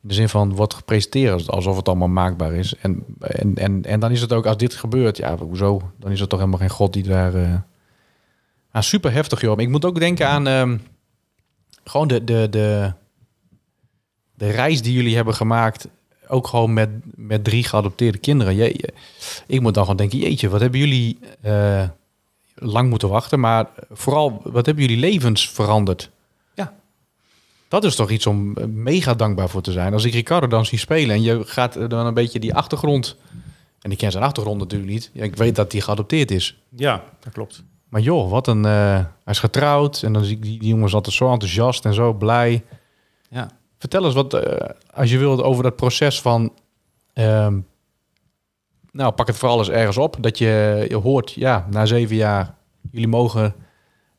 de 0.02 0.14
zin 0.14 0.30
van 0.30 0.56
wordt 0.56 0.74
gepresenteerd 0.74 1.50
alsof 1.50 1.76
het 1.76 1.88
allemaal 1.88 2.08
maakbaar 2.08 2.54
is. 2.54 2.76
En, 2.76 3.06
en, 3.20 3.56
en, 3.56 3.86
en 3.86 4.00
dan 4.00 4.12
is 4.12 4.22
het 4.22 4.34
ook, 4.34 4.46
als 4.46 4.58
dit 4.58 4.74
gebeurt, 4.74 5.18
ja, 5.18 5.38
hoezo? 5.38 5.92
Dan 5.98 6.12
is 6.12 6.20
er 6.22 6.28
toch 6.28 6.40
helemaal 6.40 6.60
geen 6.60 6.70
God 6.70 6.94
die 6.94 7.04
daar. 7.04 7.36
eh 7.36 7.54
ah, 8.72 8.82
super 8.82 9.12
heftig, 9.12 9.42
joh. 9.42 9.56
Maar 9.56 9.66
ik 9.66 9.72
moet 9.72 9.86
ook 9.86 10.00
denken 10.00 10.28
aan 10.28 10.48
ehm, 10.48 10.78
gewoon 11.84 12.08
de, 12.08 12.24
de, 12.24 12.48
de, 12.50 12.94
de 14.34 14.50
reis 14.50 14.82
die 14.82 14.94
jullie 14.94 15.16
hebben 15.16 15.34
gemaakt. 15.34 15.88
Ook 16.32 16.48
gewoon 16.48 16.74
met, 16.74 16.90
met 17.16 17.44
drie 17.44 17.64
geadopteerde 17.64 18.18
kinderen. 18.18 18.56
Je, 18.56 18.64
je- 18.64 18.94
ik 19.48 19.62
moet 19.62 19.74
dan 19.74 19.84
gewoon 19.84 19.98
denken, 19.98 20.18
jeetje, 20.20 20.50
wat 20.50 20.62
hebben 20.62 20.80
jullie 20.80 21.20
eh, 21.42 21.84
lang 22.56 22.90
moeten 22.90 23.10
wachten. 23.10 23.40
Maar 23.40 23.68
vooral, 23.92 24.42
wat 24.44 24.66
hebben 24.66 24.84
jullie 24.84 25.00
levens 25.00 25.50
veranderd? 25.50 26.10
Ja. 26.56 26.74
Dat 27.68 27.84
is 27.84 27.96
toch 27.96 28.10
iets 28.10 28.26
om 28.26 28.58
eh, 28.58 28.66
mega 28.66 29.14
dankbaar 29.14 29.50
voor 29.50 29.62
te 29.62 29.72
zijn. 29.72 29.94
Als 29.94 30.04
ik 30.06 30.14
Ricardo 30.14 30.48
dan 30.48 30.66
zie 30.66 30.78
spelen 30.78 31.16
en 31.16 31.22
je 31.22 31.42
gaat 31.46 31.76
eh, 31.76 31.90
dan 31.90 32.06
een 32.06 32.14
beetje 32.14 32.40
die 32.40 32.54
achtergrond... 32.56 33.16
En 33.82 33.92
ik 33.92 33.98
ken 33.98 34.12
zijn 34.12 34.24
achtergrond 34.24 34.60
natuurlijk 34.60 34.92
niet. 34.92 35.10
Ik 35.14 35.36
weet 35.36 35.56
dat 35.56 35.72
hij 35.72 35.82
geadopteerd 35.82 36.32
is. 36.32 36.58
Ja, 36.76 37.04
dat 37.20 37.34
klopt. 37.34 37.64
Maar 37.90 38.02
joh, 38.02 38.30
wat 38.32 38.48
een... 38.48 38.64
hij 38.64 39.06
is 39.26 39.40
getrouwd 39.40 40.02
en 40.04 40.14
dan 40.14 40.24
zie 40.24 40.36
ik 40.36 40.42
die, 40.42 40.60
die 40.60 40.68
jongens 40.70 40.94
altijd 40.94 41.16
zo 41.16 41.32
enthousiast 41.32 41.86
en 41.86 41.94
zo 41.94 42.14
blij. 42.14 42.64
Vertel 43.80 44.06
eens 44.06 44.14
wat, 44.14 44.34
eh, 44.34 44.70
als 44.94 45.10
je 45.12 45.18
wilt, 45.18 45.42
over 45.42 45.64
dat 45.64 45.76
proces 45.76 46.22
van... 46.22 46.54
ehm, 47.14 47.60
nou, 48.92 49.12
pak 49.12 49.28
het 49.28 49.38
vooral 49.38 49.60
eens 49.60 49.70
ergens 49.70 49.98
op. 49.98 50.18
Dat 50.20 50.38
je, 50.38 50.86
je 50.90 50.96
hoort, 50.96 51.32
ja, 51.34 51.68
na 51.70 51.86
zeven 51.86 52.16
jaar... 52.16 52.56
jullie 52.92 53.08
mogen 53.08 53.56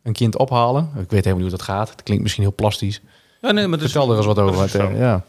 een 0.03 0.13
kind 0.13 0.37
ophalen. 0.39 0.85
Ik 0.85 1.11
weet 1.11 1.11
helemaal 1.25 1.35
niet 1.35 1.49
hoe 1.49 1.59
dat 1.59 1.63
gaat. 1.63 1.91
Het 1.91 2.03
klinkt 2.03 2.23
misschien 2.23 2.45
heel 2.45 2.55
plastisch. 2.55 3.01
Ja, 3.41 3.51
nee, 3.53 3.67
maar 3.67 3.79
dat 3.79 3.87
is- 3.87 3.93
Vertel 3.93 4.11
er 4.11 4.17
eens 4.17 4.27
wat 4.27 4.39
over. 4.39 4.69
zo. 4.69 4.79
eh, 4.89 4.99
ja. 4.99 5.25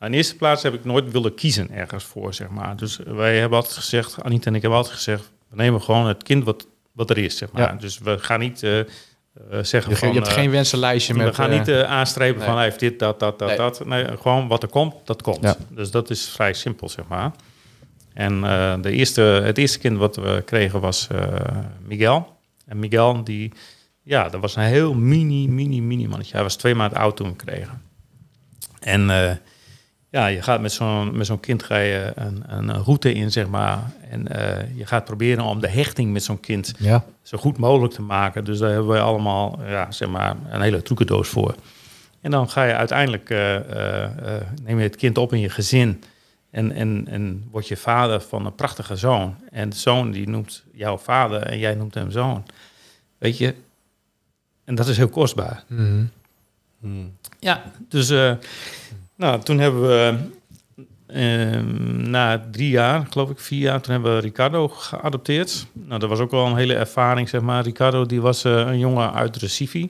In 0.00 0.10
de 0.10 0.16
eerste 0.16 0.36
plaats 0.36 0.62
heb 0.62 0.74
ik 0.74 0.84
nooit 0.84 1.10
willen 1.10 1.34
kiezen 1.34 1.70
ergens 1.70 2.04
voor, 2.04 2.34
zeg 2.34 2.48
maar. 2.48 2.76
Dus 2.76 2.96
wij 2.96 3.38
hebben 3.38 3.58
altijd 3.58 3.76
gezegd, 3.76 4.22
Anita 4.22 4.46
en 4.46 4.54
ik 4.54 4.60
hebben 4.60 4.78
altijd 4.78 4.96
gezegd... 4.96 5.30
we 5.48 5.56
nemen 5.56 5.82
gewoon 5.82 6.06
het 6.06 6.22
kind 6.22 6.44
wat, 6.44 6.66
wat 6.92 7.10
er 7.10 7.18
is, 7.18 7.36
zeg 7.36 7.52
maar. 7.52 7.62
Ja. 7.62 7.72
Dus 7.80 7.98
we 7.98 8.18
gaan 8.18 8.40
niet 8.40 8.62
eh, 8.62 8.80
zeggen 9.62 9.92
Je, 9.92 9.96
van... 9.96 10.08
je 10.08 10.14
hebt 10.14 10.26
eh, 10.26 10.32
geen 10.34 10.50
wensenlijstje 10.50 11.14
met... 11.14 11.26
we 11.26 11.34
gaan 11.34 11.50
eh, 11.50 11.58
niet 11.58 11.68
eh, 11.68 11.82
aanstrepen 11.82 12.38
nee. 12.38 12.46
van 12.46 12.56
hij 12.56 12.64
heeft 12.64 12.80
dit, 12.80 12.98
dat, 12.98 13.20
dat, 13.20 13.38
dat, 13.38 13.48
Nee. 13.48 13.56
dat. 13.56 13.86
Nee, 13.86 14.06
gewoon 14.20 14.48
wat 14.48 14.62
er 14.62 14.68
komt, 14.68 14.94
dat 15.04 15.22
komt. 15.22 15.38
Ja. 15.40 15.56
Dus 15.68 15.90
dat 15.90 16.10
is 16.10 16.28
vrij 16.28 16.52
simpel, 16.52 16.88
zeg 16.88 17.04
maar. 17.08 17.32
En 18.18 18.44
eh, 18.44 18.74
de 18.80 18.90
eerste, 18.90 19.20
het 19.20 19.58
eerste 19.58 19.78
kind 19.78 19.98
wat 19.98 20.16
we 20.16 20.42
kregen 20.44 20.80
was 20.80 21.08
eh, 21.08 21.26
Miguel. 21.86 22.36
En 22.66 22.78
Miguel, 22.78 23.24
die, 23.24 23.52
ja, 24.02 24.28
dat 24.28 24.40
was 24.40 24.56
een 24.56 24.62
heel 24.62 24.94
mini, 24.94 25.48
mini, 25.48 25.80
mini 25.80 26.06
mannetje. 26.06 26.32
Hij 26.32 26.42
was 26.42 26.56
twee 26.56 26.74
maanden 26.74 26.98
oud 26.98 27.16
toen 27.16 27.26
we 27.26 27.34
hem 27.36 27.46
kregen. 27.46 27.82
En 28.80 29.10
eh, 29.10 29.36
ja, 30.10 30.26
je 30.26 30.42
gaat 30.42 30.60
met 30.60 30.72
zo'n, 30.72 31.16
met 31.16 31.26
zo'n 31.26 31.40
kind 31.40 31.62
ga 31.62 31.76
je 31.76 32.12
een, 32.14 32.42
een 32.46 32.72
route 32.72 33.12
in, 33.12 33.32
zeg 33.32 33.48
maar. 33.48 33.90
En 34.10 34.28
eh, 34.28 34.76
je 34.76 34.86
gaat 34.86 35.04
proberen 35.04 35.44
om 35.44 35.60
de 35.60 35.68
hechting 35.68 36.12
met 36.12 36.22
zo'n 36.22 36.40
kind 36.40 36.74
Ja, 36.78 37.04
zo 37.22 37.38
goed 37.38 37.58
mogelijk 37.58 37.92
te 37.92 38.02
maken. 38.02 38.44
Dus 38.44 38.58
daar 38.58 38.70
hebben 38.70 38.88
we 38.88 39.00
allemaal 39.00 39.58
ja, 39.66 39.90
zeg 39.90 40.08
maar, 40.08 40.36
een 40.50 40.60
hele 40.60 40.82
trucendoos 40.82 41.28
voor. 41.28 41.54
En 42.20 42.30
dan 42.30 42.50
ga 42.50 42.64
je 42.64 42.74
uiteindelijk, 42.74 43.30
eh, 43.30 43.56
eh, 43.56 44.36
eh, 44.36 44.42
neem 44.62 44.76
je 44.76 44.82
het 44.82 44.96
kind 44.96 45.18
op 45.18 45.32
in 45.32 45.40
je 45.40 45.50
gezin. 45.50 46.02
En, 46.50 46.72
en, 46.72 47.06
en 47.08 47.44
word 47.50 47.68
je 47.68 47.76
vader 47.76 48.20
van 48.20 48.46
een 48.46 48.54
prachtige 48.54 48.96
zoon. 48.96 49.36
En 49.50 49.68
de 49.68 49.76
zoon 49.76 50.10
die 50.10 50.28
noemt 50.28 50.64
jou 50.72 50.98
vader 51.02 51.42
en 51.42 51.58
jij 51.58 51.74
noemt 51.74 51.94
hem 51.94 52.10
zoon. 52.10 52.44
Weet 53.18 53.38
je? 53.38 53.54
En 54.64 54.74
dat 54.74 54.88
is 54.88 54.96
heel 54.96 55.08
kostbaar. 55.08 55.64
Mhm. 55.66 56.04
Hmm. 56.80 57.16
Ja, 57.38 57.62
dus 57.88 58.10
eh, 58.10 58.32
nou, 59.18 59.42
toen 59.42 59.58
hebben 59.58 59.82
we 59.82 60.14
eh, 61.06 61.60
na 62.08 62.46
drie 62.50 62.70
jaar, 62.70 63.06
geloof 63.10 63.30
ik 63.30 63.38
vier 63.38 63.60
jaar, 63.60 63.80
toen 63.80 63.92
hebben 63.92 64.14
we 64.14 64.20
Ricardo 64.20 64.68
geadopteerd. 64.68 65.66
Nou, 65.72 66.00
dat 66.00 66.08
was 66.08 66.18
ook 66.18 66.30
wel 66.30 66.46
een 66.46 66.56
hele 66.56 66.74
ervaring, 66.74 67.28
zeg 67.28 67.40
maar. 67.40 67.62
Ricardo 67.62 68.06
die 68.06 68.20
was 68.20 68.44
eh, 68.44 68.52
een 68.52 68.78
jongen 68.78 69.12
uit 69.12 69.36
Recife. 69.36 69.88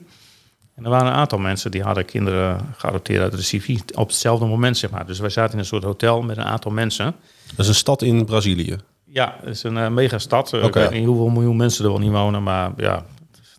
En 0.75 0.83
er 0.83 0.89
waren 0.89 1.07
een 1.07 1.13
aantal 1.13 1.39
mensen 1.39 1.71
die 1.71 1.81
hadden 1.81 2.05
kinderen 2.05 2.73
geadopteerd 2.77 3.21
uit 3.21 3.33
Recife 3.33 3.79
op 3.95 4.07
hetzelfde 4.07 4.45
moment, 4.45 4.77
zeg 4.77 4.89
maar. 4.89 5.05
Dus 5.05 5.19
wij 5.19 5.29
zaten 5.29 5.53
in 5.53 5.59
een 5.59 5.65
soort 5.65 5.83
hotel 5.83 6.21
met 6.21 6.37
een 6.37 6.43
aantal 6.43 6.71
mensen. 6.71 7.15
Dat 7.49 7.59
is 7.59 7.67
een 7.67 7.75
stad 7.75 8.01
in 8.01 8.25
Brazilië. 8.25 8.77
Ja, 9.05 9.35
het 9.39 9.55
is 9.55 9.63
een 9.63 9.77
eh, 9.77 9.89
megastad. 9.89 10.53
Eh, 10.53 10.63
Oké. 10.63 10.79
Ik 10.79 10.89
weet 10.89 10.99
niet 10.99 11.07
hoeveel 11.07 11.29
miljoen 11.29 11.55
mensen 11.55 11.85
er 11.85 11.91
wel 11.91 11.99
niet 11.99 12.11
wonen, 12.11 12.43
maar 12.43 12.71
ja, 12.77 13.05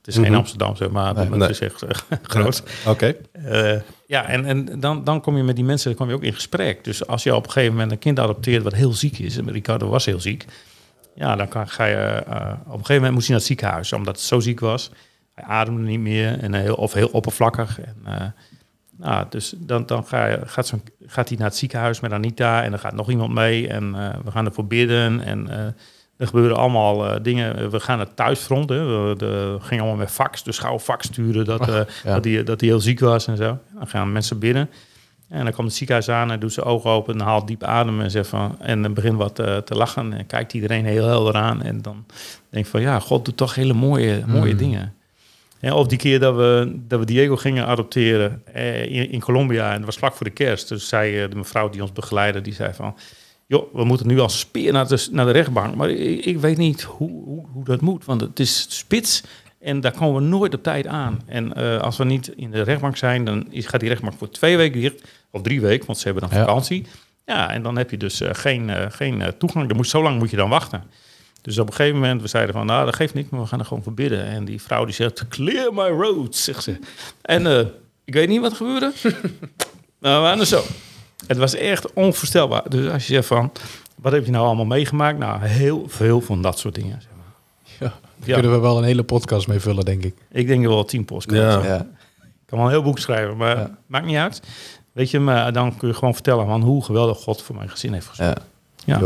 het 0.01 0.09
is 0.09 0.15
geen 0.15 0.25
Mhm. 0.25 0.35
Amsterdam, 0.35 0.77
zeg 0.77 0.91
maar. 0.91 1.15
Nee, 1.15 1.25
het 1.25 1.35
nee. 1.35 1.49
is 1.49 1.61
echt 1.61 1.83
eh, 1.83 1.91
groot. 2.23 2.63
Oké. 2.87 3.15
Eh, 3.33 3.81
ja, 4.07 4.27
en, 4.27 4.45
en 4.45 4.81
dan, 4.81 5.05
dan 5.05 5.21
kom 5.21 5.37
je 5.37 5.43
met 5.43 5.57
die 5.57 5.65
mensen 5.65 5.89
dan 5.89 5.99
kom 5.99 6.09
je 6.09 6.15
ook 6.15 6.23
in 6.23 6.35
gesprek. 6.35 6.85
Dus 6.85 7.07
als 7.07 7.23
je 7.23 7.35
op 7.35 7.45
een 7.45 7.51
gegeven 7.51 7.75
moment 7.75 7.93
een 7.93 7.99
kind 7.99 8.19
adopteert 8.19 8.63
wat 8.63 8.75
heel 8.75 8.93
ziek 8.93 9.19
is, 9.19 9.37
en 9.37 9.51
Ricardo 9.51 9.89
was 9.89 10.05
heel 10.05 10.21
ziek, 10.21 10.45
ja, 11.15 11.37
dan 11.37 11.49
kan, 11.49 11.69
ga 11.69 11.85
je 11.85 11.95
eh, 11.97 12.53
op 12.67 12.67
een 12.67 12.71
gegeven 12.73 12.95
moment 12.95 13.13
moest 13.13 13.27
hij 13.27 13.37
naar 13.37 13.39
het 13.39 13.47
ziekenhuis, 13.47 13.93
omdat 13.93 14.17
het 14.17 14.25
zo 14.25 14.41
ziek 14.41 14.61
was. 14.61 14.91
Hij 15.35 15.45
ademde 15.45 15.83
niet 15.83 16.01
meer 16.01 16.39
en 16.39 16.55
heel, 16.55 16.75
of 16.75 16.93
heel 16.93 17.09
oppervlakkig. 17.09 17.81
En, 17.81 18.35
nou, 18.97 19.27
dus 19.31 19.55
dan, 19.57 19.87
dan 19.87 20.07
ga 20.07 20.27
je, 20.27 20.41
gaat, 20.45 20.67
zo'n, 20.67 20.83
gaat 21.07 21.29
hij 21.29 21.39
naar 21.39 21.47
het 21.47 21.57
ziekenhuis 21.57 22.01
met 22.01 22.13
Anita 22.13 22.63
en 22.63 22.71
dan 22.71 22.79
gaat 22.81 22.95
nog 22.95 23.11
iemand 23.11 23.35
mee 23.35 23.69
en 23.69 23.93
we 24.25 24.31
gaan 24.31 24.47
ervoor 24.47 24.67
bidden 24.67 25.21
en 25.21 25.75
er 26.21 26.27
gebeuren 26.27 26.57
allemaal 26.57 27.07
eh, 27.07 27.21
dingen. 27.23 27.71
We 27.71 27.81
gaan 27.81 27.99
het 27.99 28.17
thuisfront. 28.17 28.69
Hè. 28.69 28.85
We, 28.85 29.17
de, 29.17 29.57
gingen 29.61 29.85
allemaal 29.85 30.01
met 30.01 30.11
fax, 30.11 30.43
dus 30.43 30.59
gauw 30.59 30.79
fax 30.79 31.07
sturen 31.07 31.45
dat, 31.45 31.69
eh, 31.69 31.81
ja. 32.05 32.15
dat, 32.15 32.25
hij, 32.25 32.45
dat 32.45 32.61
hij 32.61 32.69
heel 32.69 32.81
ziek 32.81 33.01
was 33.01 33.27
en 33.27 33.37
zo. 33.37 33.59
Dan 33.75 33.87
gaan 33.87 34.13
mensen 34.13 34.39
binnen. 34.39 34.71
En 35.29 35.45
dan 35.45 35.53
komt 35.53 35.67
het 35.67 35.77
ziekenhuis 35.77 36.09
aan 36.09 36.31
en 36.31 36.41
doet 36.41 36.53
zijn 36.53 36.67
ogen 36.67 36.91
open 36.91 37.15
en 37.15 37.21
haalt 37.21 37.47
diep 37.47 37.63
adem 37.63 38.01
en 38.01 38.11
zegt 38.11 38.29
van 38.29 38.57
en 38.61 38.83
dan 38.83 38.95
begint 38.95 39.17
wat 39.17 39.39
eh, 39.39 39.57
te 39.57 39.75
lachen 39.75 40.13
en 40.13 40.27
kijkt 40.27 40.53
iedereen 40.53 40.85
heel 40.85 41.07
helder 41.07 41.35
aan 41.35 41.63
en 41.63 41.83
dan 41.83 42.05
denk 42.51 42.65
ik 42.65 42.71
van 42.71 42.81
ja, 42.81 42.99
God 42.99 43.25
doet 43.25 43.37
toch 43.37 43.55
hele 43.55 43.73
mooie, 43.73 44.23
mooie 44.27 44.53
Mm. 44.53 44.59
dingen. 44.59 44.95
Ja, 45.61 45.75
of 45.75 45.87
die 45.87 45.99
keer 45.99 46.21
dat 46.21 46.37
we, 46.37 46.79
dat 46.89 46.99
we 46.99 47.05
Diego 47.05 47.37
gingen 47.37 47.67
adopteren 47.67 48.43
eh, 48.53 48.83
in, 48.83 49.11
in 49.11 49.21
Colombia 49.21 49.69
en 49.69 49.77
het 49.77 49.85
was 49.85 49.97
vlak 49.97 50.15
voor 50.15 50.27
de 50.27 50.33
kerst. 50.33 50.69
Dus 50.69 50.89
zei 50.89 51.23
eh, 51.23 51.31
de 51.31 51.37
mevrouw 51.37 51.69
die 51.69 51.83
ons 51.83 51.93
begeleidde, 51.93 52.41
die 52.41 52.55
zei 52.55 52.73
van 52.75 52.97
joh, 53.51 53.75
we 53.75 53.85
moeten 53.85 54.07
nu 54.07 54.21
als 54.21 54.39
speer 54.39 54.73
naar 54.73 54.89
de, 54.89 55.07
naar 55.11 55.27
de 55.27 55.31
rechtbank. 55.31 55.75
Maar 55.75 55.91
ik, 55.91 56.25
ik 56.25 56.39
weet 56.39 56.57
niet 56.57 56.83
hoe, 56.83 57.25
hoe, 57.25 57.47
hoe 57.53 57.65
dat 57.65 57.81
moet, 57.81 58.05
want 58.05 58.21
het 58.21 58.41
is 58.41 58.67
spits 58.69 59.23
en 59.59 59.81
daar 59.81 59.93
komen 59.93 60.23
we 60.23 60.29
nooit 60.29 60.55
op 60.55 60.63
tijd 60.63 60.87
aan. 60.87 61.21
En 61.27 61.55
eh, 61.55 61.81
als 61.81 61.97
we 61.97 62.05
niet 62.05 62.29
in 62.29 62.51
de 62.51 62.63
rechtbank 62.63 62.97
zijn, 62.97 63.25
dan 63.25 63.47
is, 63.53 63.67
gaat 63.67 63.81
die 63.81 63.89
rechtbank 63.89 64.15
voor 64.19 64.31
twee 64.31 64.57
weken 64.57 64.81
dicht, 64.81 65.03
of 65.31 65.43
drie 65.43 65.61
weken, 65.61 65.87
want 65.87 65.99
ze 65.99 66.05
hebben 66.05 66.29
dan 66.29 66.39
vakantie. 66.39 66.87
Ja, 67.27 67.51
en 67.51 67.63
dan 67.63 67.77
heb 67.77 67.91
je 67.91 67.97
dus 67.97 68.21
eh, 68.21 68.31
geen, 68.33 68.71
eh, 68.71 68.87
geen 68.89 69.35
toegang. 69.39 69.69
Dan 69.69 69.77
moet, 69.77 69.89
zo 69.89 70.03
lang 70.03 70.19
moet 70.19 70.31
je 70.31 70.37
dan 70.37 70.51
wachten. 70.51 70.83
Dus 71.43 71.59
op 71.59 71.67
een 71.67 71.75
gegeven 71.75 71.99
moment, 71.99 72.23
we 72.23 72.29
zeiden 72.29 72.55
van, 72.55 72.67
nou, 72.67 72.85
dat 72.85 72.97
geeft 72.97 73.15
niet, 73.15 73.31
maar 73.31 73.41
we 73.41 73.47
gaan 73.47 73.59
er 73.59 73.65
gewoon 73.65 73.83
voor 73.83 73.95
bidden. 73.95 74.25
En 74.25 74.45
die 74.45 74.63
vrouw 74.63 74.85
die 74.85 74.95
zegt, 74.95 75.29
clear 75.29 75.75
my 75.75 75.89
roads, 75.89 76.45
zegt 76.45 76.63
ze. 76.63 76.79
En 77.23 77.73
ik 78.05 78.15
weet 78.15 78.29
niet 78.29 78.41
wat 78.41 78.53
gebeurde. 78.53 78.93
nou, 80.01 80.17
we 80.17 80.21
waren 80.21 80.41
er 80.41 80.47
zo. 80.47 80.63
Het 81.27 81.37
was 81.37 81.55
echt 81.55 81.93
onvoorstelbaar. 81.93 82.71
Dus 82.71 82.93
als 82.93 83.07
je 83.07 83.13
zegt 83.13 83.27
van, 83.27 83.53
wat 83.95 84.13
heb 84.13 84.25
je 84.25 84.31
nou 84.31 84.47
allemaal 84.47 84.65
meegemaakt? 84.65 85.19
Nou, 85.19 85.45
heel 85.45 85.85
veel 85.89 86.21
van 86.21 86.43
dat 86.43 86.59
soort 86.59 86.75
dingen. 86.75 87.01
Zeg 87.03 87.11
maar. 87.17 87.35
Ja, 87.79 87.87
daar 88.19 88.29
Ja. 88.29 88.35
kunnen 88.35 88.53
we 88.53 88.59
wel 88.59 88.79
een 88.79 88.85
hele 88.85 89.03
podcast 89.03 89.49
mee 89.49 89.61
vullen, 89.61 89.85
denk 89.85 90.05
ik. 90.05 90.15
Ik 90.31 90.47
denk 90.47 90.67
wel 90.67 90.85
tien 90.85 91.05
postcards. 91.05 91.67
Ja. 91.67 91.73
Ja. 91.73 91.81
Ik 91.81 92.47
kan 92.57 92.59
wel 92.59 92.67
een 92.67 92.73
heel 92.73 92.83
boek 92.83 92.99
schrijven, 92.99 93.37
maar 93.37 93.57
Ja. 93.59 93.79
maakt 93.87 94.07
niet 94.07 94.17
uit. 94.17 94.43
Weet 94.93 95.11
je, 95.11 95.21
maar 95.21 95.53
dan 95.53 95.77
kun 95.77 95.89
je 95.89 95.95
gewoon 95.95 96.15
vertellen 96.15 96.47
van 96.47 96.63
hoe 96.63 96.85
geweldig 96.85 97.19
God 97.19 97.43
voor 97.43 97.57
mijn 97.57 97.71
gezin 97.71 97.93
heeft 97.93 98.07
gezorgd. 98.07 98.41
Ja. 98.85 98.99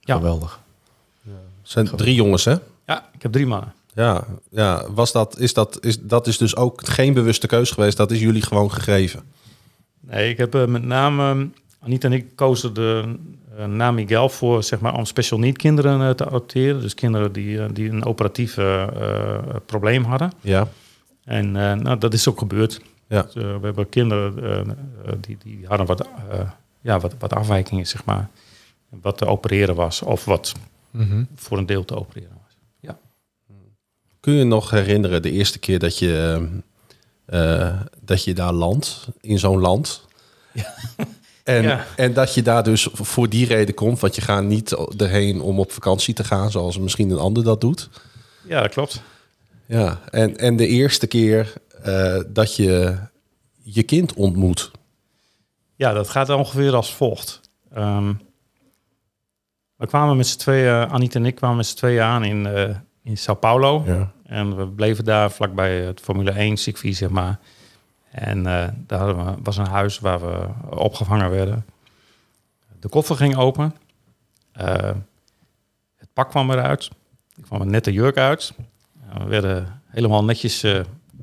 Ja. 0.00 0.16
Geweldig. 0.16 0.60
Het 1.24 1.32
zijn 1.62 1.96
drie 1.96 2.14
jongens, 2.14 2.44
hè? 2.44 2.54
Ja, 2.86 3.08
ik 3.14 3.22
heb 3.22 3.32
drie 3.32 3.46
mannen. 3.46 3.72
Ja, 3.94 4.24
ja. 4.50 4.84
Was 4.92 5.12
dat, 5.12 5.38
is 5.38 5.54
dat, 5.54 5.78
is, 5.80 6.00
dat 6.00 6.26
is 6.26 6.38
dus 6.38 6.56
ook 6.56 6.88
geen 6.88 7.14
bewuste 7.14 7.46
keuze 7.46 7.74
geweest. 7.74 7.96
Dat 7.96 8.10
is 8.10 8.20
jullie 8.20 8.42
gewoon 8.42 8.72
gegeven. 8.72 9.22
Nee, 10.00 10.30
ik 10.30 10.36
heb 10.38 10.54
eh, 10.54 10.66
met 10.66 10.82
name, 10.84 11.48
Anita 11.80 12.08
en 12.08 12.14
ik 12.14 12.36
kozen 12.36 12.74
de 12.74 13.16
uh, 13.58 13.64
naam 13.66 13.94
Miguel 13.94 14.28
voor, 14.28 14.62
zeg 14.62 14.80
maar, 14.80 14.94
om 14.94 15.04
special 15.04 15.38
need 15.38 15.56
kinderen 15.56 16.00
eh, 16.00 16.10
te 16.10 16.26
adopteren. 16.26 16.80
Dus 16.80 16.94
kinderen 16.94 17.32
die, 17.32 17.60
eh, 17.62 17.68
die 17.72 17.90
een 17.90 18.04
operatief 18.04 18.56
eh, 18.56 18.82
eh, 18.82 19.44
probleem 19.66 20.04
hadden. 20.04 20.32
Ja. 20.40 20.68
En 21.24 21.56
eh, 21.56 21.72
nou, 21.74 21.98
dat 21.98 22.12
is 22.14 22.28
ook 22.28 22.38
gebeurd. 22.38 22.80
Ja. 23.08 23.22
Dus, 23.22 23.34
eh, 23.34 23.42
we 23.42 23.64
hebben 23.64 23.88
kinderen 23.88 24.42
eh, 24.44 24.60
eh, 24.60 24.66
die, 25.20 25.36
die 25.42 25.64
hadden 25.66 25.86
wat, 25.86 26.00
eh, 26.30 26.50
ja, 26.80 27.00
wat, 27.00 27.14
wat 27.18 27.32
afwijkingen, 27.34 27.86
zeg 27.86 28.04
maar. 28.04 28.28
Wat 28.88 29.18
te 29.18 29.26
opereren 29.26 29.74
was, 29.74 30.02
of 30.02 30.24
wat 30.24 30.52
Mhm. 30.92 31.24
voor 31.34 31.58
een 31.58 31.66
deel 31.66 31.84
te 31.84 31.96
opereren 31.96 32.32
was. 32.42 32.56
Kun 34.20 34.32
je 34.32 34.38
je 34.38 34.44
nog 34.44 34.70
herinneren 34.70 35.22
de 35.22 35.30
eerste 35.30 35.58
keer 35.58 35.78
dat 35.78 35.98
je, 35.98 36.46
eh, 37.30 37.80
dat 38.00 38.24
je 38.24 38.32
daar 38.34 38.52
landt, 38.52 39.08
in 39.20 39.38
zo'n 39.38 39.60
land? 39.60 40.04
En, 41.44 41.62
Ja. 41.62 41.84
en 41.96 42.12
dat 42.12 42.34
je 42.34 42.42
daar 42.42 42.62
dus 42.62 42.88
voor 42.92 43.28
die 43.28 43.46
reden 43.46 43.74
komt, 43.74 44.00
want 44.00 44.14
je 44.14 44.20
gaat 44.20 44.42
niet 44.44 44.76
erheen 44.96 45.40
om 45.40 45.58
op 45.58 45.72
vakantie 45.72 46.14
te 46.14 46.24
gaan, 46.24 46.50
zoals 46.50 46.78
misschien 46.78 47.10
een 47.10 47.18
ander 47.18 47.44
dat 47.44 47.60
doet. 47.60 47.88
Ja, 48.46 48.60
dat 48.60 48.70
klopt. 48.70 49.02
Ja, 49.66 50.00
en, 50.10 50.36
en 50.36 50.56
de 50.56 50.66
eerste 50.66 51.06
keer 51.06 51.52
eh, 51.82 52.20
dat 52.26 52.56
je 52.56 52.96
je 53.62 53.82
kind 53.82 54.14
ontmoet. 54.14 54.70
Ja, 55.76 55.92
dat 55.92 56.08
gaat 56.08 56.28
ongeveer 56.30 56.74
als 56.74 56.94
volgt. 56.94 57.40
Ehm, 57.74 58.12
we 59.76 59.86
kwamen 59.86 60.16
met 60.16 60.26
z'n 60.26 60.38
tweeën, 60.38 60.88
Anita 60.88 61.18
en 61.18 61.26
ik 61.26 61.34
kwamen 61.34 61.56
met 61.56 61.66
z'n 61.66 61.76
tweeën 61.76 62.02
aan 62.02 62.24
in, 62.24 62.46
eh, 62.46 62.76
in 63.02 63.18
Sao 63.18 63.34
Paulo. 63.34 63.82
Ja. 63.86 64.12
En 64.30 64.56
we 64.56 64.66
bleven 64.66 65.04
daar 65.04 65.30
vlakbij 65.30 65.80
het 65.80 66.00
Formule 66.00 66.30
1 66.30 66.56
circuit, 66.56 66.96
zeg 66.96 67.08
maar. 67.08 67.38
En 68.10 68.46
eh, 68.46 68.68
daar 68.76 69.16
we, 69.16 69.34
was 69.42 69.56
een 69.56 69.66
huis 69.66 69.98
waar 69.98 70.20
we 70.20 70.48
opgevangen 70.70 71.30
werden. 71.30 71.66
De 72.80 72.88
koffer 72.88 73.16
ging 73.16 73.36
open. 73.36 73.74
Eh, 74.52 74.90
het 75.96 76.08
pak 76.12 76.30
kwam 76.30 76.50
eruit. 76.50 76.90
Er 77.36 77.42
kwam 77.42 77.60
een 77.60 77.70
nette 77.70 77.92
jurk 77.92 78.16
uit. 78.16 78.54
We 79.18 79.24
werden 79.24 79.82
helemaal 79.86 80.24
netjes 80.24 80.64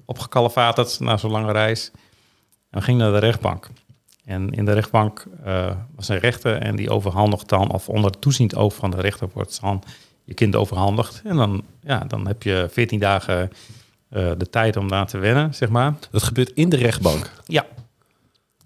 opgekalefaterd 0.05 0.99
na 0.99 1.17
zo'n 1.17 1.31
lange 1.31 1.51
reis. 1.51 1.91
En 2.69 2.79
we 2.79 2.81
gingen 2.81 3.01
naar 3.01 3.19
de 3.19 3.25
rechtbank. 3.25 3.69
En 4.25 4.49
in 4.49 4.65
de 4.65 4.73
rechtbank 4.73 5.27
was 5.95 6.07
een 6.07 6.19
rechter 6.19 6.61
en 6.61 6.75
die 6.75 6.89
overhandigt 6.89 7.49
dan, 7.49 7.71
of 7.71 7.89
onder 7.89 8.19
toeziend 8.19 8.55
oog 8.55 8.75
van 8.75 8.91
de 8.91 9.01
rechter 9.01 9.29
wordt 9.33 9.61
dan 9.61 9.83
je 10.27 10.33
kind 10.33 10.55
overhandigd. 10.55 11.21
En 11.23 11.35
dan, 11.35 11.63
ja, 11.83 11.99
dan 12.07 12.27
heb 12.27 12.43
je 12.43 12.67
14 12.71 12.99
dagen 12.99 13.51
eh, 14.09 14.31
de 14.37 14.49
tijd 14.49 14.77
om 14.77 14.87
daar 14.87 15.07
te 15.07 15.17
wennen, 15.17 15.53
zeg 15.55 15.69
maar. 15.69 15.93
Dat 16.11 16.23
gebeurt 16.23 16.51
in 16.53 16.69
de 16.69 16.77
rechtbank. 16.77 17.31
Ja. 17.45 17.65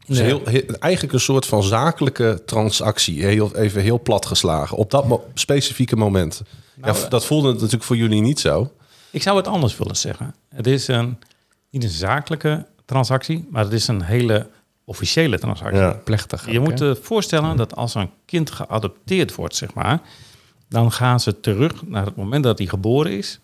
Dus 0.06 0.18
Nee. 0.18 0.26
heel, 0.28 0.42
heel- 0.46 0.76
eigenlijk 0.80 1.14
een 1.14 1.20
soort 1.20 1.46
van 1.46 1.64
zakelijke 1.64 2.42
transactie. 2.46 3.26
Heel, 3.26 3.56
even 3.56 3.82
heel 3.82 4.00
plat 4.02 4.26
geslagen. 4.26 4.78
Op 4.78 4.92
dat 4.92 5.08
mo- 5.08 5.24
specifieke 5.34 5.96
moment. 5.96 6.42
Nou, 6.76 6.98
ja, 7.00 7.08
dat 7.08 7.26
voelde 7.26 7.48
het 7.48 7.56
natuurlijk 7.58 7.84
voor 7.84 7.96
jullie 7.98 8.22
niet 8.22 8.40
zo. 8.40 8.72
Ik 9.12 9.22
zou 9.22 9.38
het 9.38 9.48
anders 9.48 9.78
willen 9.78 9.96
zeggen. 9.96 10.36
Het 10.50 10.68
is 10.68 10.88
een, 10.88 11.18
niet 11.70 11.84
een 11.84 11.90
zakelijke 11.90 12.66
transactie, 12.86 13.48
maar 13.50 13.64
het 13.64 13.74
is 13.74 13.88
een 13.88 14.02
hele 14.02 14.50
officiële 14.86 15.40
transactie. 15.40 15.80
Ja. 15.80 15.92
Plechtig. 16.04 16.52
Je 16.52 16.60
ook, 16.60 16.66
moet 16.66 16.80
je 16.80 16.98
voorstellen 17.02 17.58
dat 17.58 17.76
als 17.76 17.96
een 17.96 18.10
kind 18.26 18.52
geadopteerd 18.52 19.36
wordt, 19.36 19.56
zeg 19.56 19.74
maar, 19.74 20.02
dan 20.72 20.92
gaan 20.92 21.20
ze 21.20 21.40
terug 21.40 21.88
naar 21.88 22.06
het 22.06 22.16
moment 22.16 22.44
dat 22.44 22.58
hij 22.58 22.68
geboren 22.68 23.12
is. 23.18 23.40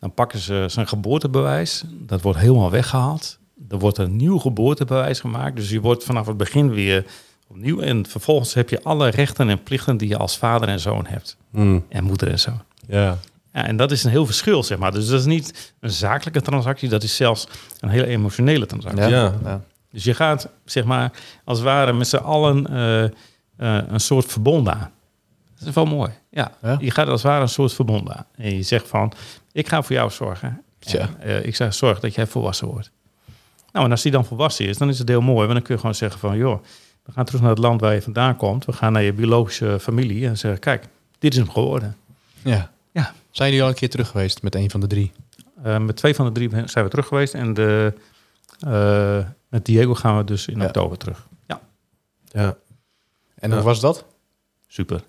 Dan 0.00 0.12
pakken 0.14 0.38
ze 0.38 0.64
zijn 0.68 0.88
geboortebewijs. 0.88 1.82
Dat 1.86 2.20
wordt 2.22 2.38
helemaal 2.38 2.70
weggehaald. 2.70 3.38
Er 3.68 3.78
wordt 3.78 3.98
een 3.98 4.16
nieuw 4.16 4.38
geboortebewijs 4.38 5.20
gemaakt. 5.20 5.56
Dus 5.56 5.70
je 5.70 5.80
wordt 5.80 6.04
vanaf 6.04 6.26
het 6.26 6.36
begin 6.36 6.70
weer 6.70 7.04
opnieuw. 7.48 7.80
En 7.80 8.06
vervolgens 8.06 8.54
heb 8.54 8.68
je 8.70 8.82
alle 8.82 9.08
rechten 9.08 9.48
en 9.48 9.62
plichten 9.62 9.96
die 9.96 10.08
je 10.08 10.16
als 10.16 10.38
vader 10.38 10.68
en 10.68 10.80
zoon 10.80 11.06
hebt. 11.06 11.36
Hmm, 11.50 11.84
En 11.88 12.04
moeder 12.04 12.28
en 12.30 12.38
zoon. 12.38 12.62
ja. 12.88 13.18
Ja, 13.52 13.66
en 13.66 13.76
dat 13.76 13.90
is 13.90 14.04
een 14.04 14.10
heel 14.10 14.26
verschil, 14.26 14.62
zeg 14.62 14.78
maar. 14.78 14.92
Dus 14.92 15.08
dat 15.08 15.20
is 15.20 15.26
niet 15.26 15.74
een 15.80 15.90
zakelijke 15.90 16.40
transactie. 16.40 16.88
Dat 16.88 17.02
is 17.02 17.16
zelfs 17.16 17.48
een 17.80 17.88
hele 17.88 18.06
emotionele 18.06 18.66
transactie. 18.66 19.02
Ja. 19.08 19.34
Ja. 19.44 19.60
Dus 19.90 20.04
je 20.04 20.14
gaat, 20.14 20.48
zeg 20.64 20.84
maar, 20.84 21.12
als 21.44 21.58
het 21.58 21.66
ware 21.66 21.92
met 21.92 22.08
z'n 22.08 22.16
allen 22.16 22.66
eh, 22.66 23.04
eh, 23.04 23.10
een 23.88 24.00
soort 24.00 24.24
verbond 24.26 24.68
aan. 24.68 24.90
Dat 25.58 25.68
is 25.68 25.74
wel 25.74 25.84
mooi. 25.86 26.10
Ja. 26.36 26.52
Ja. 26.62 26.76
je 26.80 26.90
gaat 26.90 27.08
als 27.08 27.22
het 27.22 27.30
ware 27.30 27.42
een 27.42 27.48
soort 27.48 27.72
verbond 27.72 28.10
aan. 28.10 28.26
En 28.36 28.54
je 28.56 28.62
zegt 28.62 28.88
van, 28.88 29.12
ik 29.52 29.68
ga 29.68 29.82
voor 29.82 29.94
jou 29.96 30.10
zorgen. 30.10 30.62
En, 30.86 31.20
eh, 31.20 31.44
ik 31.44 31.56
zeg, 31.56 31.74
zorg 31.74 32.00
dat 32.00 32.14
jij 32.14 32.26
volwassen 32.26 32.66
wordt. 32.68 32.90
Nou, 33.72 33.84
en 33.84 33.90
als 33.90 34.02
die 34.02 34.12
dan 34.12 34.24
volwassen 34.24 34.66
is, 34.66 34.78
dan 34.78 34.88
is 34.88 34.98
het 34.98 35.08
heel 35.08 35.20
mooi. 35.20 35.40
Want 35.40 35.52
dan 35.52 35.62
kun 35.62 35.74
je 35.74 35.80
gewoon 35.80 35.94
zeggen 35.94 36.20
van, 36.20 36.36
joh, 36.36 36.62
we 37.04 37.12
gaan 37.12 37.24
terug 37.24 37.40
naar 37.40 37.50
het 37.50 37.58
land 37.58 37.80
waar 37.80 37.94
je 37.94 38.02
vandaan 38.02 38.36
komt. 38.36 38.64
We 38.64 38.72
gaan 38.72 38.92
naar 38.92 39.02
je 39.02 39.12
biologische 39.12 39.78
familie 39.80 40.26
en 40.26 40.38
zeggen, 40.38 40.60
kijk, 40.60 40.84
dit 41.18 41.32
is 41.32 41.38
hem 41.38 41.50
geworden. 41.50 41.96
Ja. 42.42 42.70
Ja. 42.92 43.12
Zijn 43.30 43.48
jullie 43.48 43.62
al 43.64 43.68
een 43.70 43.74
keer 43.76 43.90
terug 43.90 44.08
geweest 44.08 44.42
met 44.42 44.54
een 44.54 44.70
van 44.70 44.80
de 44.80 44.86
drie? 44.86 45.12
Eh, 45.62 45.78
met 45.78 45.96
twee 45.96 46.14
van 46.14 46.26
de 46.26 46.32
drie 46.32 46.50
zijn 46.68 46.84
we 46.84 46.90
terug 46.90 47.06
geweest. 47.06 47.34
En 47.34 47.54
de, 47.54 47.92
eh, 48.60 49.18
met 49.48 49.64
Diego 49.64 49.94
gaan 49.94 50.16
we 50.16 50.24
dus 50.24 50.46
in 50.46 50.58
Ja. 50.58 50.64
oktober 50.66 50.98
terug. 50.98 51.26
Ja, 51.46 51.60
ja. 52.24 52.56
En 53.34 53.48
Ja. 53.50 53.54
hoe 53.56 53.64
was 53.64 53.80
dat? 53.80 54.04
super. 54.68 55.02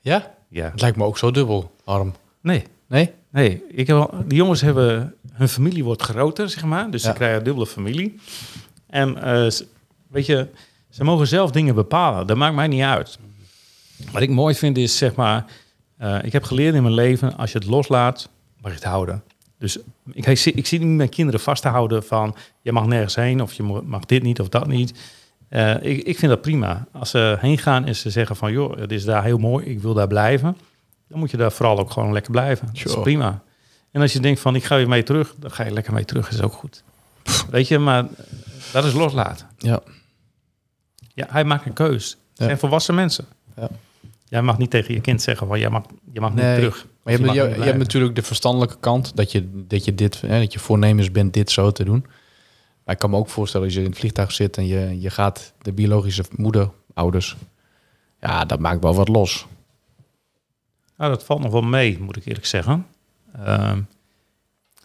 Ja? 0.00 0.34
Ja. 0.54 0.70
Het 0.70 0.80
lijkt 0.80 0.96
me 0.96 1.04
ook 1.04 1.18
zo 1.18 1.30
dubbel, 1.30 1.74
arm. 1.84 2.14
Nee, 2.40 2.62
Nee? 2.88 3.10
nee. 3.30 3.62
Ik 3.68 3.86
heb 3.86 3.96
al, 3.96 4.10
die 4.26 4.36
jongens 4.38 4.60
hebben... 4.60 5.14
Hun 5.32 5.48
familie 5.48 5.84
wordt 5.84 6.02
groter, 6.02 6.48
zeg 6.48 6.64
maar. 6.64 6.90
Dus 6.90 7.02
Ja. 7.02 7.08
ze 7.08 7.14
krijgen 7.14 7.38
een 7.38 7.44
dubbele 7.44 7.66
familie. 7.66 8.18
En 8.86 9.22
eh, 9.22 9.50
ze- 9.50 9.66
weet 10.08 10.26
je, 10.26 10.48
ze 10.90 11.04
mogen 11.04 11.26
zelf 11.26 11.50
dingen 11.50 11.74
bepalen. 11.74 12.26
Dat 12.26 12.36
maakt 12.36 12.54
mij 12.54 12.66
niet 12.68 12.82
uit. 12.82 13.18
Wat 14.12 14.22
ik 14.22 14.30
mooi 14.30 14.54
vind 14.54 14.76
is, 14.78 14.96
zeg 14.98 15.14
maar... 15.14 15.44
eh, 15.96 16.18
ik 16.22 16.32
heb 16.32 16.42
geleerd 16.44 16.74
in 16.74 16.82
mijn 16.82 16.94
leven, 16.94 17.36
als 17.36 17.52
je 17.52 17.58
het 17.58 17.66
loslaat, 17.66 18.28
mag 18.60 18.70
je 18.70 18.76
het 18.78 18.86
houden. 18.86 19.22
Dus 19.58 19.78
ik, 20.12 20.26
ik, 20.26 20.38
zie, 20.38 20.52
ik 20.52 20.66
zie 20.66 20.78
niet 20.78 20.96
mijn 20.96 21.08
kinderen 21.08 21.40
vast 21.40 21.62
te 21.62 21.68
houden 21.68 22.04
van... 22.04 22.34
je 22.60 22.72
mag 22.72 22.86
nergens 22.86 23.14
heen 23.14 23.42
of 23.42 23.52
je 23.52 23.62
mag 23.62 24.04
dit 24.04 24.22
niet 24.22 24.40
of 24.40 24.48
dat 24.48 24.66
niet. 24.66 24.92
Eh, 25.54 25.74
ik, 25.82 26.02
ik 26.02 26.18
vind 26.18 26.32
dat 26.32 26.40
prima. 26.40 26.86
Als 26.92 27.10
ze 27.10 27.36
heen 27.40 27.58
gaan 27.58 27.84
en 27.84 27.96
ze 27.96 28.10
zeggen 28.10 28.36
van... 28.36 28.52
joh, 28.52 28.76
het 28.76 28.92
is 28.92 29.04
daar 29.04 29.24
heel 29.24 29.38
mooi, 29.38 29.66
ik 29.66 29.80
wil 29.80 29.94
daar 29.94 30.06
blijven... 30.06 30.56
dan 31.08 31.18
moet 31.18 31.30
je 31.30 31.36
daar 31.36 31.52
vooral 31.52 31.78
ook 31.78 31.90
gewoon 31.90 32.12
lekker 32.12 32.30
blijven. 32.30 32.66
Dat 32.72 32.86
is 32.86 33.00
prima. 33.02 33.42
En 33.90 34.00
als 34.00 34.12
je 34.12 34.20
denkt 34.20 34.40
van, 34.40 34.54
ik 34.54 34.64
ga 34.64 34.76
weer 34.76 34.88
mee 34.88 35.02
terug... 35.02 35.34
dan 35.38 35.50
ga 35.50 35.64
je 35.64 35.70
lekker 35.70 35.92
mee 35.92 36.04
terug, 36.04 36.30
is 36.30 36.42
ook 36.42 36.52
goed. 36.52 36.82
Weet 37.50 37.68
je, 37.68 37.78
maar 37.78 38.06
dat 38.72 38.84
is 38.84 38.92
loslaten. 38.92 39.46
Ja. 39.58 39.80
Ja, 41.14 41.26
hij 41.30 41.44
maakt 41.44 41.66
een 41.66 41.72
keus. 41.72 42.16
Ja. 42.34 42.44
zijn 42.44 42.58
volwassen 42.58 42.94
mensen. 42.94 43.24
Ja. 43.56 43.68
Jij 44.24 44.42
mag 44.42 44.58
niet 44.58 44.70
tegen 44.70 44.94
je 44.94 45.00
kind 45.00 45.22
zeggen 45.22 45.46
van, 45.46 45.58
jij 45.58 45.70
mag, 45.70 45.82
je 46.12 46.20
mag 46.20 46.34
niet 46.34 46.54
terug. 46.54 46.86
Maar 47.02 47.12
je, 47.12 47.24
hebt, 47.24 47.56
je, 47.56 47.64
je 47.64 47.72
natuurlijk 47.72 48.14
de 48.14 48.22
verstandelijke 48.22 48.76
kant, 48.80 49.16
dat 49.16 49.32
je, 49.32 49.64
dat 49.68 49.84
je 49.84 49.94
dit, 49.94 50.20
hè, 50.20 50.40
dat 50.40 50.52
je 50.52 50.58
voornemens 50.58 51.10
bent 51.10 51.32
dit 51.32 51.50
zo 51.50 51.70
te 51.70 51.84
doen. 51.84 52.06
Maar 52.84 52.94
ik 52.94 53.00
kan 53.00 53.10
me 53.10 53.16
ook 53.16 53.28
voorstellen 53.28 53.66
als 53.66 53.76
je 53.76 53.82
in 53.82 53.90
het 53.90 53.98
vliegtuig 53.98 54.32
zit 54.32 54.56
en 54.56 54.66
je, 54.66 55.00
je 55.00 55.10
gaat 55.10 55.52
de 55.62 55.72
biologische 55.72 56.24
moeder, 56.36 56.70
ouders, 56.94 57.36
ja, 58.20 58.44
dat 58.44 58.58
maakt 58.58 58.82
wel 58.82 58.94
wat 58.94 59.08
los. 59.08 59.46
Nou, 60.96 61.10
dat 61.10 61.24
valt 61.24 61.40
nog 61.40 61.52
wel 61.52 61.62
mee, 61.62 61.98
moet 61.98 62.16
ik 62.16 62.26
eerlijk 62.26 62.46
zeggen. 62.46 62.86
Ehm, 63.32 63.80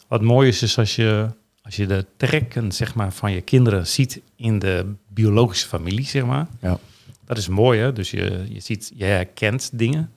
wat 0.08 0.22
mooi 0.22 0.48
is, 0.48 0.62
is 0.62 0.78
als 0.78 0.96
je, 0.96 1.30
als 1.62 1.76
je 1.76 1.86
de 1.86 2.06
trekken 2.18 2.72
zeg 2.72 2.96
maar, 2.96 3.14
van 3.14 3.32
je 3.32 3.42
kinderen 3.42 3.88
ziet 3.88 4.22
in 4.36 4.60
de 4.60 4.94
biologische 5.08 5.68
familie, 5.68 6.06
zeg 6.06 6.26
maar. 6.26 6.48
Ja. 6.62 6.80
Dat 7.26 7.38
is 7.38 7.48
mooi, 7.48 7.80
hè? 7.80 7.94
Dus 7.94 8.12
je, 8.12 8.46
je 8.50 8.60
ziet, 8.60 8.92
je 8.96 9.04
herkent 9.04 9.70
dingen. 9.74 10.14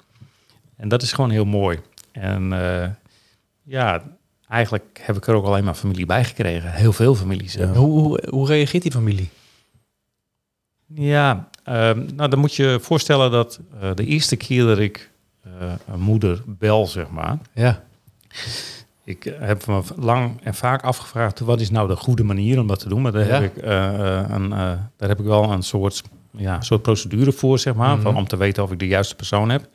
En 0.77 0.89
dat 0.89 1.03
is 1.03 1.13
gewoon 1.13 1.31
heel 1.31 1.45
mooi. 1.45 1.81
En 2.13 2.53
eh, 2.53 2.89
ja, 3.63 4.03
eigenlijk 4.53 5.01
heb 5.03 5.17
ik 5.17 5.27
er 5.27 5.35
ook 5.35 5.45
alleen 5.45 5.65
maar 5.65 5.75
familie 5.75 6.07
bij 6.07 6.25
gekregen. 6.25 6.73
Heel 6.73 6.93
veel 6.93 7.15
families. 7.15 7.57
Hoe, 7.57 7.67
hoe, 7.75 8.23
hoe 8.31 8.47
reageert 8.47 8.83
die 8.83 8.93
familie? 8.93 9.29
Ja, 10.95 11.49
ehm, 11.65 12.07
nou 12.15 12.31
dan 12.31 12.39
moet 12.39 12.55
je 12.55 12.79
voorstellen 12.83 13.31
dat 13.31 13.61
eh, 13.81 13.91
de 13.95 14.05
eerste 14.07 14.37
keer 14.37 14.65
dat 14.65 14.79
ik 14.79 15.11
eh, 15.43 15.51
een 15.93 16.01
moeder 16.01 16.43
bel, 16.47 16.87
zeg 16.87 17.09
maar. 17.11 17.39
Ja. 17.53 17.83
Ik 19.05 19.35
heb 19.39 19.67
me 19.67 19.83
lang 19.97 20.41
en 20.43 20.55
vaak 20.55 20.83
afgevraagd, 20.83 21.41
wat 21.41 21.61
is 21.61 21.71
nou 21.71 21.89
de 21.89 21.97
goede 21.97 22.25
manier 22.25 22.61
om 22.61 22.67
dat 22.67 22.79
te 22.79 22.89
doen? 22.89 23.03
Maar 23.03 23.13
daar, 23.13 23.27
Ja. 23.27 23.41
heb, 23.41 23.57
ik, 23.57 23.63
eh, 23.63 24.25
een, 24.29 24.49
daar 24.97 25.09
heb 25.09 25.19
ik 25.21 25.25
wel 25.27 25.53
een 25.53 25.63
soort, 25.63 26.03
ja, 26.31 26.61
soort 26.61 26.83
procedure 26.83 27.33
voor, 27.33 27.59
zeg 27.59 27.75
maar. 27.75 27.93
Mhm. 27.95 28.03
van, 28.03 28.17
om 28.17 28.27
te 28.29 28.37
weten 28.37 28.63
of 28.63 28.73
ik 28.73 28.79
de 28.79 28.87
juiste 28.87 29.15
persoon 29.15 29.51
heb. 29.51 29.69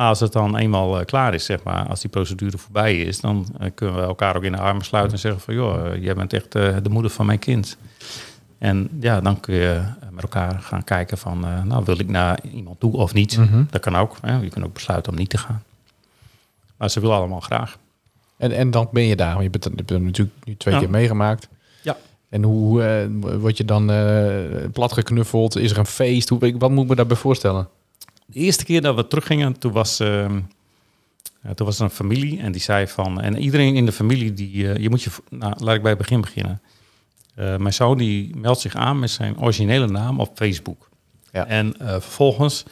Als 0.00 0.20
het 0.20 0.32
dan 0.32 0.56
eenmaal 0.56 0.98
eh, 1.00 1.04
klaar 1.04 1.34
is, 1.34 1.44
zeg 1.44 1.62
maar, 1.62 1.88
als 1.88 2.00
die 2.00 2.10
procedure 2.10 2.58
voorbij 2.58 3.00
is, 3.00 3.20
dan 3.20 3.46
eh, 3.58 3.70
kunnen 3.74 3.96
we 3.96 4.02
elkaar 4.02 4.36
ook 4.36 4.42
in 4.42 4.52
de 4.52 4.58
armen 4.58 4.84
sluiten 4.84 5.12
en 5.12 5.18
zeggen 5.18 5.40
van, 5.40 5.54
joh, 5.54 5.86
eh, 5.86 6.02
jij 6.02 6.14
bent 6.14 6.32
echt 6.32 6.52
de 6.52 6.90
moeder 6.90 7.10
van 7.10 7.26
mijn 7.26 7.38
kind. 7.38 7.76
En 8.58 8.88
ja, 9.00 9.20
dan 9.20 9.40
kun 9.40 9.54
je 9.54 9.82
met 10.10 10.22
elkaar 10.22 10.60
gaan 10.60 10.84
kijken 10.84 11.18
van, 11.18 11.40
nou, 11.64 11.84
wil 11.84 11.98
ik 11.98 12.08
naar 12.08 12.38
iemand 12.52 12.80
toe 12.80 12.92
of 12.92 13.12
niet? 13.14 13.36
Mhm. 13.38 13.62
Dat 13.70 13.80
kan 13.80 13.96
ook. 13.96 14.16
Hè? 14.20 14.36
Je 14.36 14.48
kunt 14.48 14.64
ook 14.64 14.72
besluiten 14.72 15.12
om 15.12 15.18
niet 15.18 15.30
te 15.30 15.38
gaan. 15.38 15.62
Maar 16.76 16.90
ze 16.90 17.00
willen 17.00 17.16
allemaal 17.16 17.40
graag. 17.40 17.76
En, 18.36 18.52
en 18.52 18.70
dan 18.70 18.88
ben 18.92 19.02
je 19.02 19.16
daar. 19.16 19.32
Want 19.32 19.42
Je 19.42 19.50
bent, 19.50 19.64
je 19.64 19.70
bent 19.70 19.90
er 19.90 20.00
natuurlijk 20.00 20.36
nu 20.44 20.56
twee 20.56 20.74
Ja. 20.74 20.80
keer 20.80 20.90
meegemaakt. 20.90 21.48
Ja. 21.82 21.96
En 22.28 22.42
hoe 22.42 22.82
eh, 22.82 23.06
word 23.38 23.56
je 23.56 23.64
dan 23.64 23.90
eh 23.90 24.68
platgeknuffeld? 24.72 25.56
Is 25.56 25.70
er 25.70 25.78
een 25.78 25.86
feest? 25.86 26.28
Hoe, 26.28 26.54
wat 26.58 26.70
moet 26.70 26.82
ik 26.82 26.88
me 26.88 26.96
daarbij 26.96 27.16
voorstellen? 27.16 27.68
De 28.32 28.38
eerste 28.38 28.64
keer 28.64 28.80
dat 28.80 28.94
we 28.94 29.06
teruggingen, 29.06 29.58
toen 29.58 29.72
was, 29.72 30.00
ehm, 30.00 30.40
toen 31.54 31.66
was 31.66 31.78
er 31.78 31.84
een 31.84 31.90
familie 31.90 32.40
en 32.40 32.52
die 32.52 32.60
zei 32.60 32.86
van... 32.86 33.20
En 33.20 33.38
iedereen 33.38 33.74
in 33.74 33.86
de 33.86 33.92
familie, 33.92 34.32
die, 34.32 34.72
eh, 34.72 34.82
je 34.82 34.90
moet 34.90 35.02
je... 35.02 35.10
Nou, 35.28 35.54
laat 35.58 35.74
ik 35.74 35.82
bij 35.82 35.90
het 35.90 36.00
begin 36.00 36.20
beginnen. 36.20 36.62
Eh, 37.34 37.56
mijn 37.56 37.74
zoon 37.74 37.98
die 37.98 38.36
meldt 38.36 38.60
zich 38.60 38.74
aan 38.74 38.98
met 38.98 39.10
zijn 39.10 39.40
originele 39.40 39.86
naam 39.86 40.20
op 40.20 40.30
Facebook. 40.34 40.88
Ja. 41.32 41.46
En 41.46 41.78
eh, 41.78 41.88
vervolgens 41.88 42.64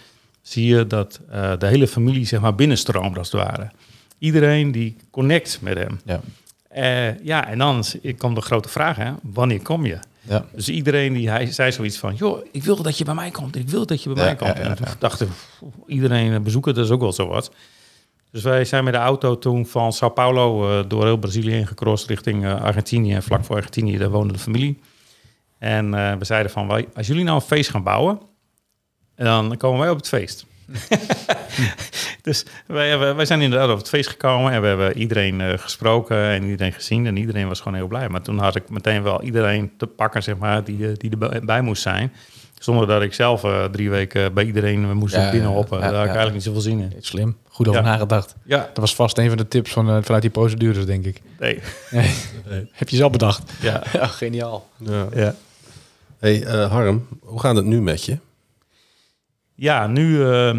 zie 0.43 0.67
je 0.67 0.87
dat 0.87 1.21
de 1.59 1.67
hele 1.67 1.89
familie 1.89 2.27
zeg 2.27 2.41
maar 2.41 2.55
binnenstroomt 2.55 3.19
als 3.19 3.33
het 3.33 3.41
ware. 3.41 3.71
Iedereen 4.19 4.73
die 4.73 4.97
connect 5.11 5.59
met 5.61 5.79
hem. 5.79 6.01
Ja. 6.05 6.21
Eh, 6.69 7.19
ja, 7.25 7.47
en 7.47 7.59
dan 7.59 7.85
komt 8.17 8.35
de 8.35 8.41
grote 8.41 8.69
vraag, 8.69 8.97
hè, 8.97 9.13
wanneer 9.23 9.63
kom 9.63 9.87
je? 9.87 9.99
Ja. 10.29 10.45
Dus 10.53 10.69
iedereen 10.69 11.13
die 11.13 11.31
hij 11.31 11.53
zei 11.53 11.73
zoiets 11.73 11.99
van, 11.99 12.15
joh, 12.15 12.47
ik 12.53 12.65
wil 12.65 12.83
dat 12.83 12.99
je 12.99 13.05
bij 13.05 13.15
mij 13.15 13.31
komt. 13.31 13.57
Ik 13.57 13.69
wil 13.69 13.87
dat 13.87 14.03
je 14.03 14.13
bij 14.13 14.25
mij 14.25 14.37
komt. 14.37 14.59
en 14.59 14.77
toen 14.77 14.87
dachten 14.99 15.29
we, 15.29 15.67
iedereen 15.87 16.33
een 16.33 16.43
bezoeker, 16.43 16.75
dat 16.75 16.85
is 16.85 16.91
ook 16.91 17.01
wel 17.01 17.13
zo 17.13 17.27
wat. 17.27 17.51
Dus 18.31 18.43
wij 18.43 18.65
zijn 18.65 18.85
met 18.85 18.93
de 18.93 18.99
auto 18.99 19.39
toen 19.39 19.67
van 19.67 19.93
Sao 19.93 20.09
Paulo 20.09 20.71
eh, 20.71 20.89
door 20.89 21.05
heel 21.05 21.17
Brazilië 21.17 21.51
heen 21.51 21.67
gecrossed 21.67 22.09
richting 22.09 22.45
eh, 22.45 22.63
Argentinië. 22.63 23.15
En 23.15 23.23
vlak 23.23 23.45
voor 23.45 23.57
Argentinië, 23.57 23.99
daar 23.99 24.11
woonde 24.11 24.33
de 24.33 24.39
familie. 24.39 24.81
En 25.59 25.95
eh, 25.95 26.15
we 26.19 26.25
zeiden 26.25 26.53
van, 26.53 26.87
als 26.95 27.07
jullie 27.07 27.25
nou 27.25 27.37
een 27.37 27.47
feest 27.47 27.71
gaan 27.71 27.83
bouwen, 27.83 28.21
dan 29.17 29.57
komen 29.57 29.81
wij 29.81 29.91
op 29.91 29.97
het 29.97 30.09
feest. 30.09 30.47
dus 32.23 32.45
wij, 32.67 32.89
hebben, 32.89 33.17
wij 33.17 33.25
zijn 33.25 33.41
inderdaad 33.41 33.71
op 33.71 33.79
het 33.79 33.89
feest 33.89 34.09
gekomen 34.09 34.53
en 34.53 34.61
we 34.61 34.67
hebben 34.67 34.97
iedereen 34.99 35.41
eh, 35.41 35.59
gesproken 35.59 36.17
en 36.25 36.43
iedereen 36.45 36.73
gezien. 36.73 37.07
En 37.07 37.17
iedereen 37.17 37.49
was 37.49 37.61
gewoon 37.61 37.79
heel 37.79 37.87
blij. 37.87 38.09
Maar 38.09 38.23
toen 38.23 38.39
had 38.39 38.55
ik 38.57 38.71
meteen 38.71 39.03
wel 39.03 39.23
iedereen 39.23 39.71
te 39.77 39.87
pakken, 39.87 40.23
zeg 40.23 40.37
maar, 40.37 40.65
die, 40.65 40.87
eh, 40.89 40.95
die 40.97 41.11
erbij 41.11 41.41
bij 41.41 41.61
moest 41.63 41.83
zijn. 41.83 42.13
Zonder 42.59 42.87
dat 42.87 43.03
ik 43.03 43.15
zelf 43.15 43.45
eh, 43.45 43.65
drie 43.65 43.91
weken 43.91 44.35
bij 44.35 44.45
iedereen 44.45 44.93
moest 44.97 45.15
Ja, 45.15 45.31
binnenhoppen. 45.31 45.79
ja, 45.79 45.85
Daar 45.85 45.93
had 45.95 46.05
ik 46.05 46.13
ja. 46.13 46.17
eigenlijk 46.19 46.35
niet 46.35 46.45
zoveel 46.45 46.61
zin 46.61 46.79
in. 46.81 46.93
Slim. 47.01 47.37
Goed 47.49 47.69
over 47.69 47.81
Ja. 47.83 47.87
nagedacht. 47.89 48.35
Ja, 48.45 48.59
Dat 48.59 48.77
was 48.77 48.95
vast 48.95 49.19
een 49.19 49.29
van 49.29 49.37
de 49.37 49.49
tips 49.49 49.71
van, 49.73 49.89
eh, 49.91 49.97
vanuit 50.03 50.23
die 50.23 50.31
procedures, 50.31 50.87
denk 50.87 51.05
ik. 51.05 51.21
nee. 51.39 51.61
Nee. 52.49 52.69
Heb 52.73 52.89
je 52.89 52.97
zelf 52.97 53.11
bedacht? 53.13 53.53
Ja, 53.61 53.83
Ja, 53.93 54.07
geniaal. 54.07 54.69
Ja. 54.77 55.07
ja. 55.15 55.35
Hey, 56.19 56.45
eh, 56.45 56.71
Harm, 56.71 57.07
hoe 57.21 57.41
gaat 57.41 57.57
het 57.57 57.65
nu 57.65 57.81
met 57.81 58.05
je? 58.05 58.19
Ja, 59.61 59.87
nu, 59.87 60.23
eh, 60.23 60.49
eh, 60.49 60.59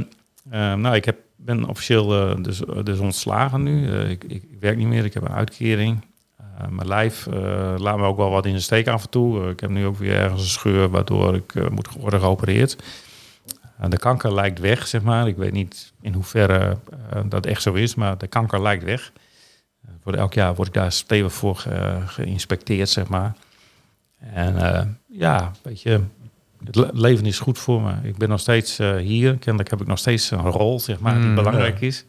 nou, 0.49 0.95
ik 0.95 1.05
heb, 1.05 1.17
ben 1.35 1.65
officieel 1.67 2.29
eh, 2.29 2.43
dus, 2.43 2.61
dus 2.83 2.99
ontslagen 2.99 3.63
nu. 3.63 3.91
Eh, 3.91 4.09
ik, 4.09 4.23
ik, 4.23 4.43
werk 4.59 4.77
niet 4.77 4.87
meer, 4.87 5.05
ik 5.05 5.13
heb 5.13 5.23
een 5.23 5.31
uitkering. 5.33 6.05
Eh, 6.37 6.67
mijn 6.67 6.87
lijf 6.87 7.27
eh, 7.27 7.75
laat 7.77 7.97
me 7.97 8.03
ook 8.05 8.17
wel 8.17 8.29
wat 8.29 8.45
in 8.45 8.53
de 8.53 8.59
steek 8.59 8.87
af 8.87 9.03
en 9.03 9.09
toe. 9.09 9.43
Eh, 9.43 9.49
ik 9.49 9.59
heb 9.59 9.69
nu 9.69 9.85
ook 9.85 9.97
weer 9.97 10.15
ergens 10.15 10.41
een 10.41 10.47
scheur 10.47 10.89
waardoor 10.89 11.35
ik 11.35 11.55
eh, 11.55 11.67
moet 11.69 11.89
worden 11.93 12.19
geopereerd. 12.19 12.75
Eh, 13.79 13.89
de 13.89 13.97
kanker 13.97 14.33
lijkt 14.33 14.59
weg, 14.59 14.87
zeg 14.87 15.01
maar. 15.01 15.27
Ik 15.27 15.37
weet 15.37 15.51
niet 15.53 15.93
in 16.01 16.13
hoeverre 16.13 16.77
eh, 17.11 17.21
dat 17.25 17.45
echt 17.45 17.61
zo 17.61 17.73
is, 17.73 17.95
maar 17.95 18.17
de 18.17 18.27
kanker 18.27 18.61
lijkt 18.61 18.83
weg. 18.83 19.11
Eh, 19.85 19.91
voor 20.03 20.13
elk 20.13 20.33
jaar 20.33 20.55
word 20.55 20.67
ik 20.67 20.73
daar 20.73 20.91
stevig 20.91 21.33
voor 21.33 21.55
ge- 21.55 22.01
geïnspecteerd, 22.05 22.89
zeg 22.89 23.07
maar. 23.07 23.33
En 24.19 24.57
eh, 24.75 24.85
ja, 25.07 25.51
weet 25.61 25.81
je, 25.81 25.99
het 26.65 26.75
le- 26.75 26.89
leven 26.93 27.25
is 27.25 27.39
goed 27.39 27.57
voor 27.59 27.81
me. 27.81 27.93
Ik 28.03 28.17
ben 28.17 28.29
nog 28.29 28.39
steeds 28.39 28.79
eh, 28.79 28.95
hier. 28.95 29.37
Kennelijk 29.37 29.69
heb 29.69 29.81
ik 29.81 29.87
nog 29.87 29.97
steeds 29.97 30.31
een 30.31 30.39
rol, 30.39 30.79
zeg 30.79 30.99
maar, 30.99 31.13
die 31.19 31.29
Mm, 31.29 31.35
belangrijk 31.35 31.81
is. 31.81 32.05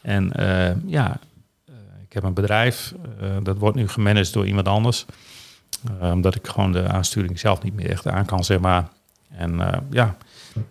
En 0.00 0.32
eh, 0.32 0.76
ja, 0.86 1.18
eh, 1.66 1.74
ik 2.06 2.12
heb 2.12 2.22
een 2.22 2.34
bedrijf. 2.34 2.94
eh, 3.20 3.28
dat 3.42 3.58
wordt 3.58 3.76
nu 3.76 3.88
gemanaged 3.88 4.32
door 4.32 4.46
iemand 4.46 4.68
anders. 4.68 5.06
Omdat 6.00 6.34
ik 6.34 6.46
gewoon 6.46 6.72
de 6.72 6.88
aansturing 6.88 7.38
zelf 7.38 7.62
niet 7.62 7.74
meer 7.74 7.90
echt 7.90 8.06
aan 8.06 8.24
kan, 8.24 8.44
zeg 8.44 8.58
maar. 8.60 8.88
En 9.28 9.60
eh, 9.72 9.78
ja, 9.90 10.16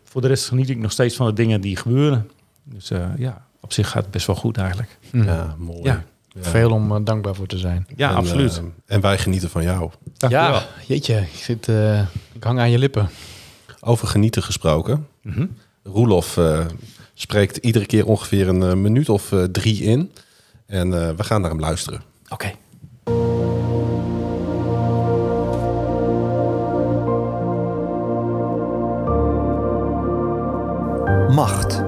voor 0.04 0.22
de 0.22 0.28
rest 0.28 0.48
geniet 0.48 0.70
ik 0.70 0.78
nog 0.78 0.92
steeds 0.92 1.16
van 1.16 1.26
de 1.28 1.34
dingen 1.34 1.62
die 1.62 1.76
gebeuren. 1.76 2.30
Dus 2.64 2.92
eh, 2.92 3.06
ja, 3.18 3.46
op 3.60 3.74
zich 3.74 3.90
gaat 3.90 4.04
het 4.04 4.12
best 4.12 4.28
wel 4.28 4.36
goed 4.36 4.58
eigenlijk. 4.58 4.98
Ja, 5.12 5.56
mooi. 5.58 5.84
Ja. 5.84 6.04
Ja. 6.34 6.42
Veel 6.50 6.72
om 6.72 6.92
eh, 6.96 6.98
dankbaar 7.04 7.36
voor 7.36 7.48
te 7.48 7.58
zijn. 7.58 7.88
Ja, 7.96 8.10
En, 8.10 8.16
absoluut. 8.16 8.58
eh, 8.58 8.96
en 8.96 9.02
wij 9.02 9.18
genieten 9.18 9.50
van 9.50 9.64
jou. 9.64 9.90
Dank 10.18 10.34
u 10.34 10.36
wel. 10.36 10.52
ja, 10.52 10.66
jeetje. 10.88 11.16
Ik, 11.16 11.40
zit, 11.40 11.68
eh, 11.68 12.00
ik 12.34 12.44
hang 12.44 12.60
aan 12.60 12.70
je 12.72 12.78
lippen. 12.78 13.10
Over 13.80 14.08
genieten 14.08 14.44
gesproken. 14.44 15.08
Mhm. 15.22 15.46
Roelof 15.84 16.38
eh, 16.38 16.66
spreekt 17.14 17.58
iedere 17.58 17.86
keer 17.86 18.06
ongeveer 18.06 18.48
een 18.48 18.82
minuut 18.82 19.10
of 19.10 19.34
drie 19.52 19.82
in. 19.84 20.12
En 20.66 20.94
eh, 20.94 21.10
we 21.16 21.24
gaan 21.24 21.42
naar 21.42 21.50
hem 21.50 21.60
luisteren. 21.60 22.02
Oké. 22.30 22.52
Macht. 31.30 31.84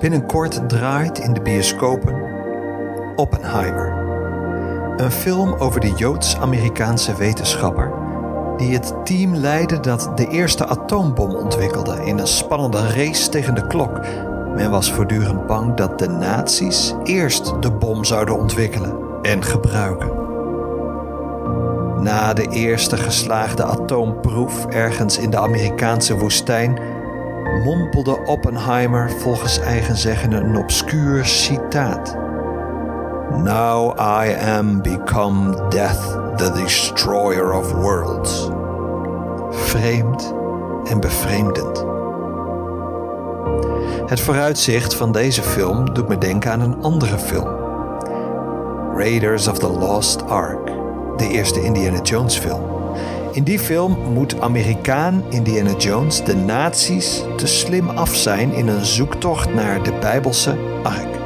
Binnenkort 0.00 0.68
draait 0.68 1.18
in 1.18 1.32
de 1.32 1.40
bioscopen 1.42 2.19
Oppenheimer. 3.20 3.92
Een 4.96 5.10
film 5.10 5.54
over 5.58 5.80
de 5.80 5.92
Joods-Amerikaanse 5.96 7.14
wetenschapper 7.14 7.92
die 8.56 8.72
het 8.74 8.94
team 9.04 9.34
leidde 9.34 9.80
dat 9.80 10.12
de 10.14 10.28
eerste 10.28 10.66
atoombom 10.66 11.34
ontwikkelde 11.34 12.04
in 12.04 12.18
een 12.18 12.26
spannende 12.26 12.92
race 12.92 13.28
tegen 13.28 13.54
de 13.54 13.66
klok. 13.66 14.00
Men 14.54 14.70
was 14.70 14.92
voortdurend 14.92 15.46
bang 15.46 15.74
dat 15.74 15.98
de 15.98 16.08
nazi's 16.08 16.94
eerst 17.04 17.62
de 17.62 17.70
bom 17.70 18.04
zouden 18.04 18.38
ontwikkelen 18.38 18.94
en 19.22 19.42
gebruiken. 19.42 20.10
Na 22.02 22.32
de 22.32 22.48
eerste 22.48 22.96
geslaagde 22.96 23.64
atoomproef 23.64 24.66
ergens 24.66 25.18
in 25.18 25.30
de 25.30 25.38
Amerikaanse 25.38 26.16
woestijn 26.16 26.78
mompelde 27.64 28.24
Oppenheimer 28.24 29.10
volgens 29.10 29.60
eigen 29.60 29.96
zeggen 29.96 30.32
een 30.32 30.56
obscuur 30.56 31.26
citaat. 31.26 32.16
Now 33.36 33.94
I 33.98 34.34
am 34.34 34.82
become 34.82 35.68
death, 35.68 36.00
the 36.36 36.52
destroyer 36.62 37.52
of 37.52 37.72
worlds. 37.72 38.50
Vreemd 39.50 40.34
en 40.84 41.00
bevreemdend. 41.00 41.84
Het 44.06 44.20
vooruitzicht 44.20 44.94
van 44.94 45.12
deze 45.12 45.42
film 45.42 45.94
doet 45.94 46.08
me 46.08 46.18
denken 46.18 46.50
aan 46.50 46.60
een 46.60 46.82
andere 46.82 47.18
film. 47.18 47.48
Raiders 48.96 49.48
of 49.48 49.58
the 49.58 49.70
Lost 49.70 50.26
Ark, 50.26 50.66
de 51.16 51.28
eerste 51.28 51.62
Indiana 51.62 52.00
Jones 52.02 52.38
film. 52.38 52.62
In 53.32 53.44
die 53.44 53.58
film 53.58 53.98
moet 54.12 54.40
Amerikaan 54.40 55.24
Indiana 55.28 55.72
Jones 55.78 56.24
de 56.24 56.36
nazi's 56.36 57.22
te 57.36 57.46
slim 57.46 57.88
af 57.88 58.14
zijn 58.14 58.52
in 58.52 58.68
een 58.68 58.84
zoektocht 58.84 59.54
naar 59.54 59.82
de 59.82 59.92
Bijbelse 60.00 60.56
ark. 60.82 61.19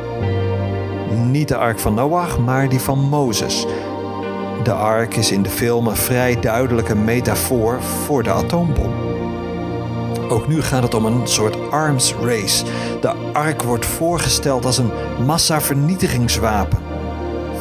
Niet 1.14 1.48
de 1.48 1.56
ark 1.56 1.78
van 1.78 1.94
Noach, 1.94 2.38
maar 2.38 2.68
die 2.68 2.80
van 2.80 2.98
Mozes. 2.98 3.66
De 4.62 4.72
ark 4.72 5.16
is 5.16 5.32
in 5.32 5.42
de 5.42 5.48
film 5.48 5.86
een 5.86 5.96
vrij 5.96 6.40
duidelijke 6.40 6.94
metafoor 6.94 7.82
voor 7.82 8.22
de 8.22 8.30
atoombom. 8.30 8.92
Ook 10.28 10.48
nu 10.48 10.62
gaat 10.62 10.82
het 10.82 10.94
om 10.94 11.04
een 11.06 11.26
soort 11.26 11.70
arms 11.70 12.14
race. 12.22 12.64
De 13.00 13.12
ark 13.32 13.62
wordt 13.62 13.86
voorgesteld 13.86 14.64
als 14.64 14.78
een 14.78 14.90
massavernietigingswapen. 15.26 16.78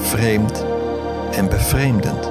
Vreemd 0.01 0.65
en 1.31 1.49
bevreemdend. 1.49 2.29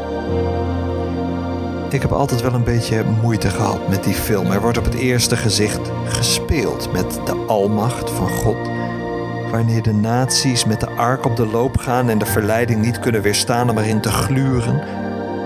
Ik 1.91 2.03
heb 2.03 2.13
altijd 2.13 2.41
wel 2.41 2.55
een 2.55 2.65
beetje 2.65 3.05
moeite 3.23 3.51
gehad 3.51 3.89
met 3.89 4.05
die 4.05 4.15
film. 4.15 4.51
Er 4.51 4.61
wordt 4.61 4.79
op 4.79 4.85
het 4.85 4.95
eerste 4.95 5.37
gezicht 5.37 5.91
gespeeld 6.05 6.93
met 6.93 7.21
de 7.25 7.45
almacht 7.47 8.11
van 8.11 8.29
God. 8.29 8.57
Wanneer 9.53 9.83
de 9.83 9.93
nazi's 9.93 10.65
met 10.65 10.81
de 10.81 10.91
ark 10.91 11.25
op 11.25 11.37
de 11.37 11.47
loop 11.47 11.77
gaan 11.79 12.09
en 12.09 12.19
de 12.19 12.27
verleiding 12.27 12.81
niet 12.81 12.99
kunnen 12.99 13.23
weerstaan 13.23 13.71
om 13.71 13.79
erin 13.79 14.01
te 14.01 14.11
gluren, 14.11 14.83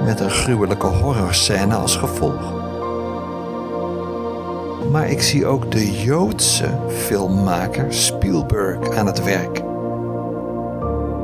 met 0.04 0.20
een 0.20 0.30
gruwelijke 0.30 0.86
horrorscène 0.86 1.74
als 1.74 1.96
gevolg. 1.96 2.52
Maar 4.90 5.08
ik 5.08 5.22
zie 5.22 5.46
ook 5.46 5.70
de 5.70 6.00
Joodse 6.02 6.78
filmmaker 6.88 7.94
Spielberg 7.94 8.96
aan 8.96 9.06
het 9.06 9.24
werk. 9.24 9.62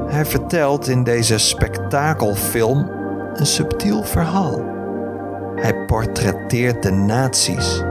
Hij 0.06 0.24
vertelt 0.24 0.88
in 0.88 1.04
deze 1.04 1.38
spektakelfilm 1.38 2.90
een 3.34 3.46
subtiel 3.46 4.04
verhaal. 4.04 4.62
Hij 5.54 5.84
portretteert 5.84 6.82
de 6.82 6.90
nazi's 6.90 7.82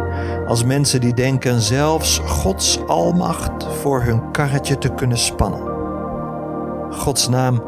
als 0.52 0.64
mensen 0.64 1.02
die 1.02 1.14
denken 1.14 1.62
zelfs 1.62 2.18
Gods 2.18 2.80
almacht 2.88 3.68
voor 3.82 4.02
hun 4.02 4.32
karretje 4.32 4.78
te 4.78 4.90
kunnen 4.90 5.18
spannen. 5.18 5.62
Gods 6.90 7.28
naam 7.28 7.64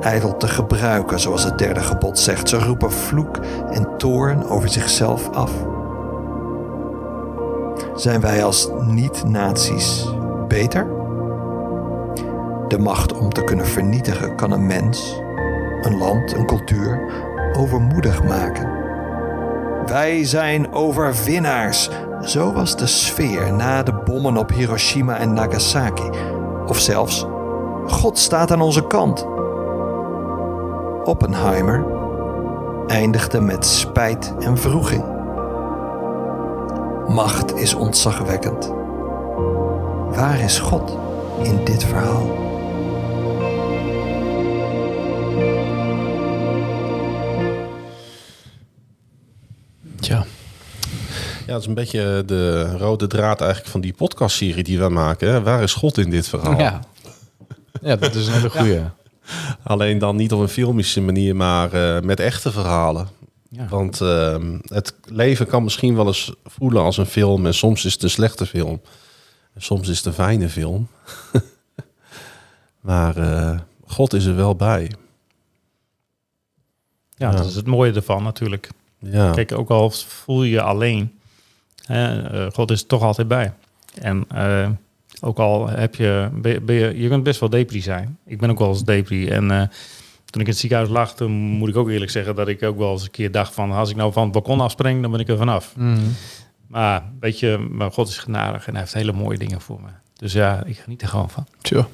ijdel 0.00 0.36
te 0.36 0.48
gebruiken, 0.48 1.20
zoals 1.20 1.44
het 1.44 1.58
derde 1.58 1.80
gebod 1.80 2.18
zegt. 2.18 2.48
Ze 2.48 2.58
roepen 2.58 2.92
vloek 2.92 3.36
en 3.70 3.96
toorn 3.96 4.48
over 4.48 4.68
zichzelf 4.68 5.30
af. 5.30 5.52
Zijn 7.94 8.20
wij 8.20 8.44
als 8.44 8.68
niet-nazi's 8.86 10.08
beter? 10.48 10.86
De 12.68 12.78
macht 12.78 13.18
om 13.18 13.32
te 13.32 13.44
kunnen 13.44 13.66
vernietigen 13.66 14.36
kan 14.36 14.50
een 14.50 14.66
mens, 14.66 15.20
een 15.80 15.98
land, 15.98 16.32
een 16.32 16.46
cultuur 16.46 17.00
overmoedig 17.56 18.24
maken. 18.24 18.80
Wij 19.86 20.24
zijn 20.24 20.72
overwinnaars. 20.72 21.90
Zo 22.24 22.52
was 22.52 22.76
de 22.76 22.86
sfeer 22.86 23.52
na 23.52 23.82
de 23.82 23.92
bommen 23.92 24.36
op 24.36 24.50
Hiroshima 24.50 25.16
en 25.16 25.32
Nagasaki. 25.32 26.10
Of 26.66 26.78
zelfs, 26.78 27.26
God 27.86 28.18
staat 28.18 28.50
aan 28.50 28.60
onze 28.60 28.86
kant. 28.86 29.26
Oppenheimer 31.04 31.84
eindigde 32.86 33.40
met 33.40 33.66
spijt 33.66 34.34
en 34.38 34.58
vroeging. 34.58 35.04
Macht 37.06 37.56
is 37.56 37.74
ontzagwekkend. 37.74 38.72
Waar 40.14 40.40
is 40.40 40.58
God 40.58 40.98
in 41.42 41.64
dit 41.64 41.84
verhaal? 41.84 42.51
Ja, 51.52 51.58
dat 51.58 51.66
is 51.66 51.74
een 51.74 51.82
beetje 51.82 52.22
de 52.26 52.76
rode 52.76 53.06
draad 53.06 53.40
eigenlijk 53.40 53.70
van 53.70 53.80
die 53.80 53.92
podcastserie 53.92 54.64
die 54.64 54.78
wij 54.78 54.88
maken. 54.88 55.28
Hè? 55.28 55.42
Waar 55.42 55.62
is 55.62 55.74
God 55.74 55.98
in 55.98 56.10
dit 56.10 56.28
verhaal? 56.28 56.58
Ja. 56.58 56.80
ja, 57.82 57.96
dat 57.96 58.14
is 58.14 58.26
een 58.26 58.32
hele 58.32 58.50
goeie. 58.50 58.80
Alleen 59.62 59.98
dan 59.98 60.16
niet 60.16 60.32
op 60.32 60.40
een 60.40 60.48
filmische 60.48 61.00
manier, 61.00 61.36
maar 61.36 61.72
eh, 61.72 62.02
met 62.02 62.20
echte 62.20 62.52
verhalen. 62.52 63.08
Ja. 63.48 63.68
Want 63.68 64.00
ehm, 64.00 64.58
het 64.66 64.94
leven 65.04 65.46
kan 65.46 65.62
misschien 65.62 65.94
wel 65.94 66.06
eens 66.06 66.32
voelen 66.44 66.82
als 66.82 66.96
een 66.96 67.06
film. 67.06 67.46
En 67.46 67.54
soms 67.54 67.84
is 67.84 67.92
het 67.92 68.02
een 68.02 68.10
slechte 68.10 68.46
film. 68.46 68.80
En 69.54 69.62
soms 69.62 69.88
is 69.88 69.96
het 69.96 70.06
een 70.06 70.12
fijne 70.12 70.48
film. 70.48 70.88
maar 72.80 73.16
eh, 73.16 73.58
God 73.86 74.12
is 74.12 74.24
er 74.24 74.36
wel 74.36 74.56
bij. 74.56 74.92
Ja, 77.16 77.30
dat 77.30 77.46
is 77.46 77.54
het 77.54 77.66
mooie 77.66 77.92
ervan 77.92 78.22
natuurlijk. 78.22 78.68
Ja, 78.98 79.32
Kijk, 79.32 79.52
ook 79.52 79.70
al 79.70 79.90
voel 79.90 80.42
je 80.42 80.50
je 80.50 80.62
alleen, 80.62 81.20
God 82.52 82.70
is 82.70 82.80
er 82.80 82.86
toch 82.86 83.02
altijd 83.02 83.28
bij. 83.28 83.52
En 84.00 84.24
eh, 84.28 84.68
ook 85.20 85.38
al 85.38 85.68
heb 85.68 85.94
je, 85.94 86.28
ben 86.62 86.74
je, 86.74 87.00
je, 87.00 87.08
kunt 87.08 87.22
best 87.22 87.40
wel 87.40 87.48
depri 87.48 87.80
zijn. 87.80 88.18
Ik 88.26 88.38
ben 88.38 88.50
ook 88.50 88.58
wel 88.58 88.68
eens 88.68 88.84
depri. 88.84 89.28
En 89.28 89.50
eh, 89.50 89.58
toen 90.24 90.40
ik 90.40 90.46
in 90.46 90.52
het 90.52 90.58
ziekenhuis 90.58 90.90
lag, 90.90 91.14
toen 91.14 91.30
moet 91.32 91.68
ik 91.68 91.76
ook 91.76 91.88
eerlijk 91.88 92.10
zeggen 92.10 92.34
dat 92.34 92.48
ik 92.48 92.62
ook 92.62 92.78
wel 92.78 92.92
eens 92.92 93.02
een 93.02 93.10
keer 93.10 93.30
dacht 93.30 93.54
van, 93.54 93.72
als 93.72 93.90
ik 93.90 93.96
nou 93.96 94.12
van 94.12 94.22
het 94.22 94.32
balkon 94.32 94.60
afspring, 94.60 95.02
dan 95.02 95.10
ben 95.10 95.20
ik 95.20 95.28
er 95.28 95.36
vanaf. 95.36 95.74
Maar 96.66 97.02
weet 97.20 97.38
je, 97.38 97.66
maar 97.70 97.92
God 97.92 98.08
is 98.08 98.18
genadig 98.18 98.66
en 98.66 98.72
hij 98.72 98.80
heeft 98.80 98.94
hele 98.94 99.12
mooie 99.12 99.38
dingen 99.38 99.60
voor 99.60 99.80
me. 99.80 99.88
Dus 100.16 100.32
ja, 100.32 100.62
ik 100.64 100.78
geniet 100.78 101.02
er 101.02 101.08
gewoon 101.08 101.30
van. 101.30 101.46
Tja. 101.60 101.86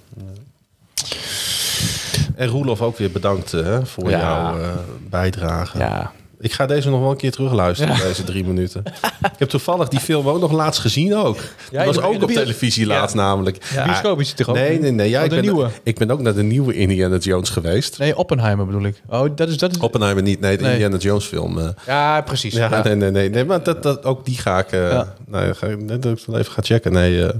En 2.35 2.47
Roelof 2.49 2.83
ook 2.83 2.97
weer 2.99 3.11
bedankt 3.11 3.53
eh, 3.53 3.63
hè, 3.63 3.87
voor 3.87 4.11
Ja. 4.11 4.19
jouw 4.19 4.61
eh, 4.61 4.69
bijdrage. 5.09 5.79
Ja. 5.79 6.13
Ik 6.41 6.53
ga 6.53 6.67
deze 6.67 6.91
nog 6.91 7.01
wel 7.01 7.11
een 7.11 7.17
keer 7.17 7.31
terugluisteren, 7.31 7.97
Ja. 7.97 8.03
deze 8.03 8.25
drie 8.25 8.45
minuten. 8.45 8.83
Ik 9.23 9.39
heb 9.39 9.49
toevallig 9.49 9.89
die 9.89 10.01
film 10.01 10.29
ook 10.29 10.41
nog 10.41 10.53
laatst 10.53 10.81
gezien 10.81 11.17
ook. 11.17 11.37
Die 11.71 11.79
was 11.81 12.01
ook 12.01 12.23
op 12.23 12.31
televisie 12.31 12.87
laatst 12.87 13.15
namelijk. 13.17 13.65
Ja. 13.75 13.85
Bioscoop 13.85 14.21
is 14.21 14.27
hij 14.27 14.37
toch 14.37 14.49
ook? 14.49 14.55
Nee, 14.55 14.79
nee, 14.81 14.91
nee. 14.91 15.09
Ja, 15.09 15.19
Oh, 15.19 15.25
ik, 15.25 15.31
ben, 15.31 15.41
nieuwe. 15.43 15.69
ik 15.83 15.99
ben 15.99 16.11
ook 16.11 16.21
naar 16.21 16.35
de 16.35 16.43
nieuwe 16.43 16.75
Indiana 16.75 17.17
Jones 17.17 17.49
geweest. 17.51 17.99
Nee, 17.99 18.17
Oppenheimer 18.17 18.67
bedoel 18.67 18.83
ik. 18.85 19.03
Oh, 19.09 19.29
dat 19.37 19.49
is... 19.49 19.57
Dat 19.57 19.71
is... 19.71 19.79
Oppenheimer 19.79 20.23
niet, 20.23 20.41
nee, 20.41 20.57
de 20.57 20.63
Nee. 20.63 20.73
Indiana 20.73 20.97
Jones 20.97 21.25
film. 21.25 21.59
eh. 21.59 21.69
Ja, 21.87 22.21
precies. 22.21 22.55
ja, 22.55 22.69
Ja. 22.71 22.83
Nee, 22.83 22.95
nee, 22.95 23.11
nee, 23.11 23.29
nee. 23.31 23.45
Maar 23.45 23.63
dat, 23.63 23.83
dat, 23.83 24.05
ook 24.05 24.25
die 24.25 24.39
ga 24.39 24.59
ik... 24.59 24.71
Ja. 24.71 25.15
nou, 25.27 25.55
ga 25.55 25.67
ik 25.67 25.83
net 25.83 26.05
even 26.05 26.45
ga 26.45 26.63
checken. 26.63 26.93
Nee, 26.93 27.25
eh, 27.27 27.35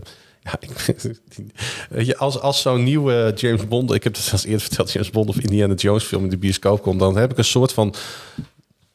ja, 2.05 2.15
als, 2.19 2.41
als 2.41 2.61
zo'n 2.61 2.83
nieuwe 2.85 3.33
James 3.37 3.69
Bond... 3.69 3.93
Ik 3.95 4.05
heb 4.05 4.17
het 4.17 4.29
als 4.33 4.45
eerder 4.45 4.61
verteld, 4.61 4.93
James 4.93 5.11
Bond 5.11 5.29
of 5.29 5.39
Indiana 5.39 5.75
Jones 5.75 6.05
film 6.05 6.25
in 6.25 6.31
de 6.31 6.37
bioscoop 6.39 6.83
komt... 6.83 6.99
dan 7.01 7.17
heb 7.17 7.31
ik 7.31 7.39
een 7.39 7.45
soort 7.45 7.73
van 7.73 7.95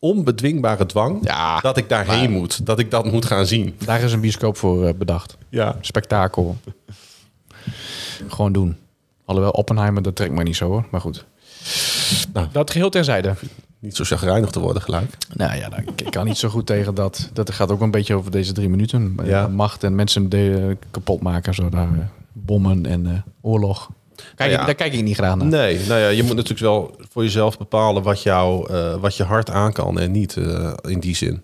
onbedwingbare 0.04 0.86
dwang... 0.86 1.18
Ja, 1.22 1.60
dat 1.60 1.78
ik 1.78 1.90
daarheen 1.90 2.32
moet. 2.32 2.66
Dat 2.66 2.80
ik 2.80 2.92
dat 2.92 3.12
moet 3.12 3.26
gaan 3.26 3.46
zien. 3.46 3.76
Daar 3.86 4.02
is 4.02 4.14
een 4.14 4.20
bioscoop 4.20 4.58
voor 4.58 4.88
eh, 4.88 4.94
bedacht. 4.94 5.38
Ja. 5.50 5.76
Spektakel. 5.82 6.58
Gewoon 8.28 8.52
doen. 8.52 8.78
Alhoewel 9.26 9.52
Oppenheimer, 9.52 10.02
dat 10.02 10.16
trekt 10.16 10.34
mij 10.34 10.44
niet 10.44 10.56
zo 10.56 10.68
hoor. 10.68 10.86
Maar 10.92 11.02
goed. 11.02 11.26
Nou. 12.34 12.48
Dat 12.52 12.72
geheel 12.72 12.90
terzijde. 12.90 13.34
Niet 13.80 13.96
zo 13.96 14.04
chagrijnig 14.04 14.50
te 14.50 14.60
worden 14.60 14.82
gelijk. 14.82 15.18
Nou 15.34 15.56
ja, 15.56 15.70
nou, 15.70 15.84
ik 15.96 16.12
kan 16.12 16.26
niet 16.26 16.38
zo 16.38 16.50
goed 16.50 16.66
tegen 16.66 16.96
dat. 16.96 17.30
Dat 17.34 17.52
gaat 17.52 17.72
ook 17.72 17.82
een 17.82 17.92
beetje 17.92 18.16
over 18.16 18.32
deze 18.32 18.54
drie 18.54 18.70
minuten. 18.70 19.18
Ja. 19.24 19.48
Macht 19.48 19.84
en 19.84 19.96
mensen 19.96 20.30
kapot 20.92 21.22
maken. 21.22 21.54
Zo 21.54 21.70
daar, 21.70 21.94
eh, 21.94 22.06
bommen 22.34 22.86
en 22.86 23.06
eh, 23.06 23.18
oorlog. 23.42 23.90
Kijk, 24.36 24.52
Ja. 24.52 24.66
Daar 24.66 24.76
kijk 24.76 24.94
ik 24.94 25.04
niet 25.04 25.16
graag 25.16 25.36
naar. 25.36 25.48
Nee, 25.48 25.80
nou 25.88 26.00
ja, 26.00 26.08
je 26.08 26.24
moet 26.24 26.36
natuurlijk 26.36 26.62
wel 26.62 26.96
voor 27.12 27.24
jezelf 27.24 27.58
bepalen... 27.58 28.04
wat, 28.04 28.24
jou, 28.24 28.74
eh, 28.74 28.96
wat 28.96 29.18
je 29.18 29.24
hart 29.24 29.50
aan 29.50 29.74
kan 29.74 30.00
en 30.00 30.12
niet 30.12 30.38
eh, 30.38 30.74
in 30.82 31.00
die 31.00 31.16
zin. 31.16 31.44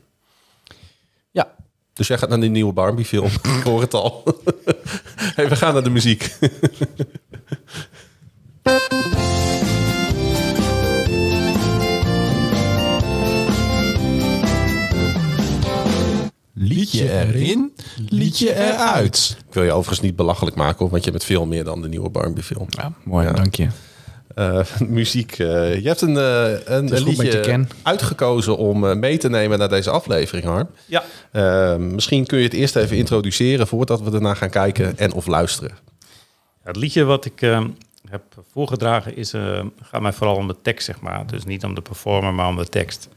Ja, 1.32 1.47
Dus 1.93 2.07
jij 2.07 2.17
gaat 2.17 2.30
naar 2.30 2.39
die 2.39 2.49
nieuwe 2.49 2.73
Barbie 2.73 3.05
film. 3.05 3.30
Ik 3.57 3.63
hoor 3.63 3.82
het 3.82 3.93
al. 3.93 4.23
hey, 5.36 5.49
we 5.49 5.55
gaan 5.55 5.73
naar 5.73 5.84
de 5.84 5.89
muziek. 5.89 6.38
liedje 16.59 17.11
erin, 17.11 17.73
liedje 18.09 18.55
eruit. 18.55 19.38
Ik 19.50 19.56
wil 19.56 19.64
je 19.64 19.72
overigens 19.72 20.02
niet 20.02 20.16
belachelijk 20.16 20.56
maken, 20.56 20.78
hoor, 20.78 20.89
want 20.89 21.04
je 21.04 21.12
bent 21.12 21.24
veel 21.24 21.45
meer 21.45 21.64
dan 21.64 21.82
de 21.82 21.88
nieuwe 21.88 22.10
Barbie 22.10 22.43
film. 22.43 22.68
Ja, 22.70 22.91
mooi, 23.04 23.28
Ja. 23.28 23.34
dank 23.34 23.56
je. 23.56 23.68
Eh, 24.36 24.66
muziek. 25.00 25.32
eh, 25.32 25.80
je 25.82 25.88
hebt 25.88 26.02
een, 26.02 26.18
eh, 26.18 26.52
een, 26.66 27.04
liedje 27.04 27.39
ken. 27.39 27.70
uitgekozen 27.84 28.58
om 28.58 29.00
mee 29.00 29.18
te 29.18 29.30
nemen 29.30 29.60
naar 29.60 29.70
deze 29.70 29.89
aflevering, 29.89 30.45
Harm. 30.45 30.70
Ja. 30.86 31.78
Misschien 31.78 32.26
kun 32.26 32.38
je 32.38 32.43
het 32.43 32.54
eerst 32.54 32.76
even 32.76 32.97
introduceren 32.97 33.68
voordat 33.68 34.02
we 34.02 34.12
ernaar 34.12 34.36
gaan 34.36 34.50
kijken 34.50 34.97
en 34.97 35.14
of 35.14 35.28
luisteren. 35.28 35.72
Het 36.64 36.76
liedje 36.76 37.04
wat 37.04 37.26
ik 37.26 37.41
heb 38.10 38.24
voorgedragen 38.52 39.16
is, 39.16 39.34
eh, 39.34 39.64
gaat 39.82 40.02
mij 40.02 40.14
vooral 40.14 40.36
om 40.36 40.47
de 40.47 40.56
tekst, 40.62 40.86
zeg 40.86 41.02
maar. 41.02 41.28
Dus 41.28 41.43
niet 41.43 41.64
om 41.64 41.76
de 41.76 41.82
performer, 41.82 42.34
maar 42.34 42.47
om 42.47 42.56
de 42.56 42.66
tekst. 42.66 43.10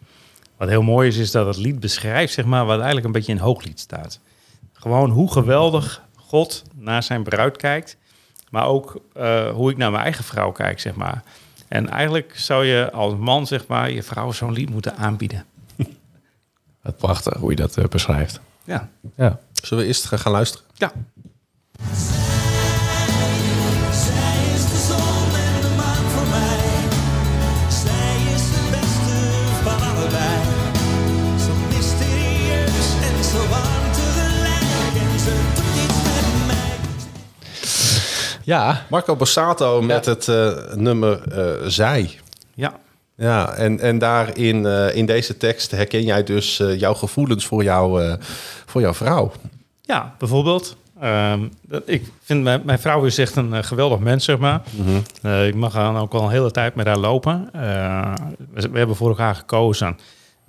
Wat 0.57 0.69
heel 0.69 0.83
mooi 0.83 1.09
is, 1.09 1.17
is 1.17 1.31
dat 1.31 1.47
het 1.47 1.57
lied 1.57 1.81
beschrijft, 1.81 2.33
zeg 2.33 2.45
maar, 2.45 2.65
wat 2.65 2.77
eigenlijk 2.77 3.07
een 3.07 3.13
beetje 3.13 3.33
in 3.33 3.39
hooglied 3.39 3.81
staat. 3.81 4.21
Gewoon 4.73 5.11
hoe 5.11 5.33
geweldig 5.33 6.03
God 6.33 6.63
naar 6.75 7.03
zijn 7.03 7.23
bruid 7.23 7.57
kijkt, 7.57 7.97
maar 8.51 8.67
ook 8.67 9.03
eh, 9.13 9.51
hoe 9.51 9.71
ik 9.71 9.77
naar 9.77 9.91
mijn 9.91 10.03
eigen 10.03 10.25
vrouw 10.25 10.53
kijk, 10.53 10.81
zeg 10.81 10.95
maar. 10.95 11.23
En 11.69 11.89
eigenlijk 11.89 12.39
zou 12.39 12.65
je 12.65 12.91
als 12.91 13.15
man, 13.17 13.47
zeg 13.47 13.67
maar, 13.67 13.91
je 13.91 14.03
vrouw 14.03 14.33
zo'n 14.33 14.53
lied 14.53 14.71
moeten 14.71 14.97
aanbieden. 14.97 15.45
Wat 16.83 16.97
prachtig 16.97 17.35
hoe 17.37 17.51
je 17.51 17.57
dat 17.57 17.77
eh, 17.77 17.85
beschrijft. 17.85 18.41
Ja. 18.65 18.89
Ja. 19.17 19.41
Zullen 19.53 19.83
we 19.83 19.89
eerst 19.89 20.05
gaan 20.05 20.19
gaan 20.19 20.33
luisteren? 20.33 20.67
Ja. 20.75 20.93
Ja, 38.45 38.83
Marco 38.91 39.17
Borsato 39.17 39.83
met 39.83 40.07
het 40.07 40.29
eh, 40.29 40.51
nummer 40.75 41.23
eh, 41.33 41.67
Zij. 41.69 42.11
Ja. 42.55 42.73
Ja, 43.17 43.53
en, 43.53 43.81
en 43.81 43.99
daarin 43.99 44.67
eh, 44.67 44.97
in 44.97 45.07
deze 45.07 45.37
tekst 45.37 45.71
herken 45.71 46.03
jij 46.03 46.25
dus 46.25 46.61
eh, 46.61 46.79
jouw 46.79 46.95
gevoelens 46.95 47.47
voor, 47.47 47.63
jou, 47.63 48.03
eh, 48.05 48.15
voor 48.67 48.81
jouw 48.81 48.95
vrouw. 48.95 49.33
Ja, 49.83 50.15
bijvoorbeeld. 50.19 50.77
ehm, 51.01 51.41
dat, 51.69 51.83
ik 51.87 52.05
vind 52.23 52.43
mijn, 52.43 52.63
mijn 52.65 52.79
vrouw 52.79 53.05
is 53.05 53.19
echt 53.19 53.37
een 53.37 53.65
geweldig 53.65 53.99
mens, 53.99 54.25
zeg 54.25 54.39
maar. 54.39 54.61
Eh, 55.23 55.47
ik 55.47 55.55
mag 55.55 55.73
dan 55.73 55.97
ook 55.97 56.13
al 56.15 56.23
een 56.25 56.31
hele 56.31 56.51
tijd 56.51 56.75
met 56.75 56.87
haar 56.87 56.99
lopen. 56.99 57.49
Eh, 57.53 58.13
we, 58.53 58.69
we 58.71 58.79
hebben 58.79 58.97
voor 58.97 59.09
elkaar 59.09 59.35
gekozen. 59.35 59.97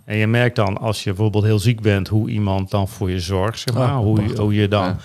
En 0.05 0.15
je 0.17 0.27
merkt 0.27 0.55
dan, 0.55 0.77
als 0.77 1.03
je 1.03 1.09
bijvoorbeeld 1.09 1.43
heel 1.43 1.59
ziek 1.59 1.81
bent, 1.81 2.07
hoe 2.07 2.29
iemand 2.29 2.69
dan 2.71 2.87
voor 2.87 3.09
je 3.11 3.19
zorgt, 3.19 3.59
zeg 3.59 3.73
maar. 3.75 3.87
Ah, 3.89 3.95
hoe, 3.97 4.09
je- 4.15 4.21
prachtig. 4.21 4.39
hoe 4.39 4.53
je 4.53 4.67
dan 4.67 4.83
Ja. 4.83 4.97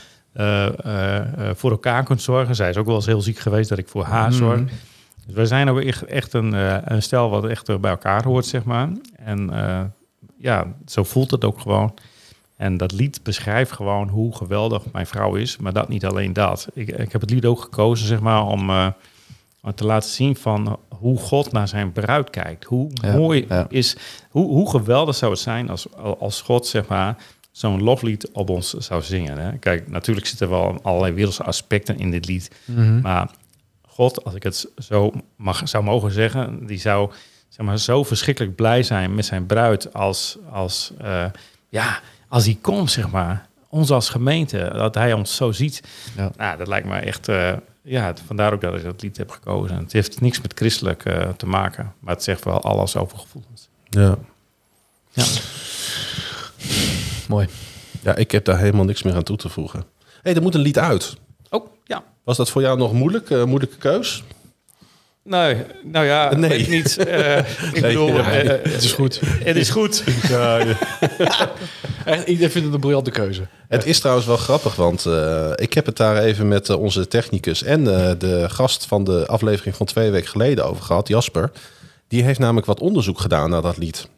Voor 1.55 1.71
elkaar 1.71 2.05
kunt 2.05 2.23
zorgen. 2.23 2.55
Zij 2.55 2.71
is 2.71 2.77
ook 2.77 2.87
wel 2.87 2.95
eens 2.95 3.07
heel 3.07 3.21
ziek 3.21 3.39
geweest 3.39 3.69
dat 3.69 3.79
ik 3.79 3.89
voor 3.89 4.05
haar 4.05 4.33
zorg. 4.33 4.61
Dus 5.27 5.37
wij 5.37 5.47
zijn 5.47 5.69
ook 5.69 5.81
echt, 5.81 6.05
echt 6.05 6.33
een, 6.33 6.55
eh, 6.55 6.77
een 6.85 7.03
stel 7.03 7.31
wat 7.31 7.47
echt 7.47 7.69
eh, 7.69 7.77
bij 7.77 7.91
elkaar 7.91 8.25
hoort, 8.25 8.47
zeg 8.47 8.65
maar. 8.65 8.89
En 9.17 9.51
eh, 9.51 9.81
ja, 10.39 10.73
zo 10.87 11.05
voelt 11.05 11.31
het 11.31 11.45
ook 11.45 11.61
gewoon. 11.61 11.95
En 12.57 12.77
dat 12.77 12.93
lied 12.93 13.23
beschrijft 13.23 13.73
gewoon 13.73 14.09
hoe 14.09 14.37
geweldig 14.37 14.83
mijn 14.93 15.07
vrouw 15.07 15.35
is. 15.35 15.57
Maar 15.57 15.73
dat 15.73 15.89
niet 15.89 16.05
alleen 16.07 16.33
dat. 16.33 16.69
Ik, 16.73 16.89
ik 16.89 17.13
heb 17.13 17.21
het 17.21 17.31
lied 17.31 17.45
ook 17.45 17.61
gekozen, 17.61 18.07
zeg 18.07 18.21
maar, 18.21 18.47
om 18.47 18.71
eh, 18.71 18.87
te 19.75 19.85
laten 19.85 20.11
zien 20.11 20.37
van 20.37 20.79
hoe 20.89 21.19
God 21.19 21.53
naar 21.53 21.69
zijn 21.69 21.93
bruid 21.93 22.31
kijkt. 22.31 22.65
Hoe 22.65 22.91
Ja, 22.95 23.17
mooi 23.17 23.45
ja. 23.49 23.67
is, 23.69 23.97
hoe, 24.31 24.47
hoe 24.47 24.71
geweldig 24.71 25.15
zou 25.15 25.33
het 25.33 25.41
zijn 25.41 25.71
als, 25.71 25.87
als 26.19 26.43
God, 26.43 26.67
zeg 26.67 26.87
maar, 26.87 27.17
zo'n 27.59 27.83
loflied 27.83 28.29
op 28.33 28.51
ons 28.51 28.73
zou 28.73 29.03
zingen. 29.03 29.39
Hè? 29.39 29.59
Kijk, 29.59 29.89
natuurlijk 29.89 30.27
zitten 30.27 30.49
wel 30.49 30.79
allerlei 30.83 31.13
wereldse 31.13 31.43
aspecten 31.43 31.99
in 31.99 32.11
dit 32.11 32.27
lied. 32.27 32.51
Mhm. 32.65 33.01
Maar 33.01 33.31
God, 33.83 34.25
als 34.25 34.35
ik 34.35 34.43
het 34.43 34.69
zo 34.77 35.13
mag, 35.37 35.69
zou 35.69 35.85
mogen 35.85 36.11
zeggen, 36.11 36.67
die 36.67 36.79
zou 36.79 37.11
zeg 37.49 37.67
maar, 37.67 37.79
zo 37.79 38.05
verschrikkelijk 38.05 38.55
blij 38.55 38.83
zijn 38.83 39.15
met 39.15 39.25
zijn 39.25 39.47
bruid 39.47 39.95
als, 39.95 40.39
als, 40.51 40.93
eh, 40.99 41.25
ja, 41.69 42.01
als 42.29 42.45
hij 42.45 42.59
komt, 42.61 42.91
zeg 42.91 43.11
maar. 43.11 43.49
Ons 43.69 43.91
als 43.91 44.09
gemeente, 44.09 44.71
dat 44.73 44.95
hij 44.95 45.13
ons 45.13 45.37
zo 45.37 45.53
ziet. 45.53 45.83
Ja. 46.17 46.31
Nou, 46.37 46.59
dat 46.59 46.69
lijkt 46.69 46.87
me 46.87 46.97
echt, 46.97 47.29
eh, 47.29 47.53
ja, 47.83 48.15
vandaar 48.27 48.53
ook 48.53 48.61
dat 48.61 48.75
ik 48.75 48.83
dat 48.83 49.03
lied 49.03 49.17
heb 49.17 49.31
gekozen. 49.31 49.77
Het 49.77 49.93
heeft 49.93 50.21
niks 50.21 50.41
met 50.41 50.53
christelijk 50.55 51.05
eh, 51.05 51.29
te 51.29 51.47
maken, 51.47 51.95
maar 52.01 52.15
het 52.15 52.25
zegt 52.25 52.45
wel 52.45 52.63
alles 52.63 52.97
over 52.97 53.19
gevoelens. 53.19 53.69
Ja. 53.89 54.19
Ja. 55.13 55.25
Mooi. 57.29 57.47
ja, 58.03 58.17
ik 58.17 58.31
heb 58.31 58.45
daar 58.45 58.59
helemaal 58.59 58.85
niks 58.85 59.03
meer 59.03 59.15
aan 59.15 59.23
toe 59.23 59.37
te 59.37 59.49
voegen. 59.49 59.79
Hé, 60.05 60.07
hey, 60.23 60.35
er 60.35 60.43
moet 60.43 60.55
een 60.55 60.61
lied 60.61 60.79
uit. 60.79 61.15
Oh, 61.51 61.67
ja. 61.85 62.05
Was 62.25 62.37
dat 62.37 62.51
voor 62.51 62.63
jou 62.63 62.79
nog 62.79 62.93
moeilijk? 62.93 63.31
eh, 63.31 63.45
moeilijke 63.45 63.77
keus? 63.77 64.23
Nee, 65.23 65.57
nou 65.85 66.07
ja, 66.07 66.35
Nee. 66.35 66.51
weet 66.51 66.61
ik 66.61 66.69
niet. 66.69 66.97
Eh, 66.97 67.39
ik 67.73 67.83
bedoel, 67.83 68.09
ja, 68.09 68.31
eh, 68.31 68.41
eh, 68.55 68.73
Het 68.73 68.83
is 68.83 68.93
goed. 68.93 69.21
het 69.25 69.57
is 69.57 69.71
goed. 69.71 70.05
Echt, 72.05 72.27
iedereen 72.27 72.51
vindt 72.51 72.67
het 72.67 72.75
een 72.75 72.81
briljante 72.81 73.11
keuze. 73.11 73.47
Het 73.69 73.87
is 73.87 73.99
trouwens 74.01 74.27
wel 74.27 74.37
grappig, 74.37 74.75
want 74.75 75.07
eh, 75.07 75.51
ik 75.55 75.73
heb 75.75 75.87
het 75.87 75.97
daar 75.97 76.17
even 76.23 76.49
met 76.49 76.69
eh, 76.69 76.81
onze 76.81 77.09
technicus 77.09 77.63
en 77.63 77.81
eh, 77.97 78.13
de 78.19 78.45
gast 78.51 78.87
van 78.87 79.05
de 79.05 79.27
aflevering 79.27 79.77
van 79.77 79.87
twee 79.87 80.11
weken 80.11 80.29
geleden 80.29 80.65
over 80.65 80.83
gehad, 80.85 81.09
Jasper. 81.09 81.51
Die 82.09 82.23
heeft 82.23 82.39
namelijk 82.39 82.67
wat 82.67 82.81
onderzoek 82.81 83.21
gedaan 83.21 83.51
naar 83.51 83.63
dat 83.63 83.77
lied. 83.77 84.09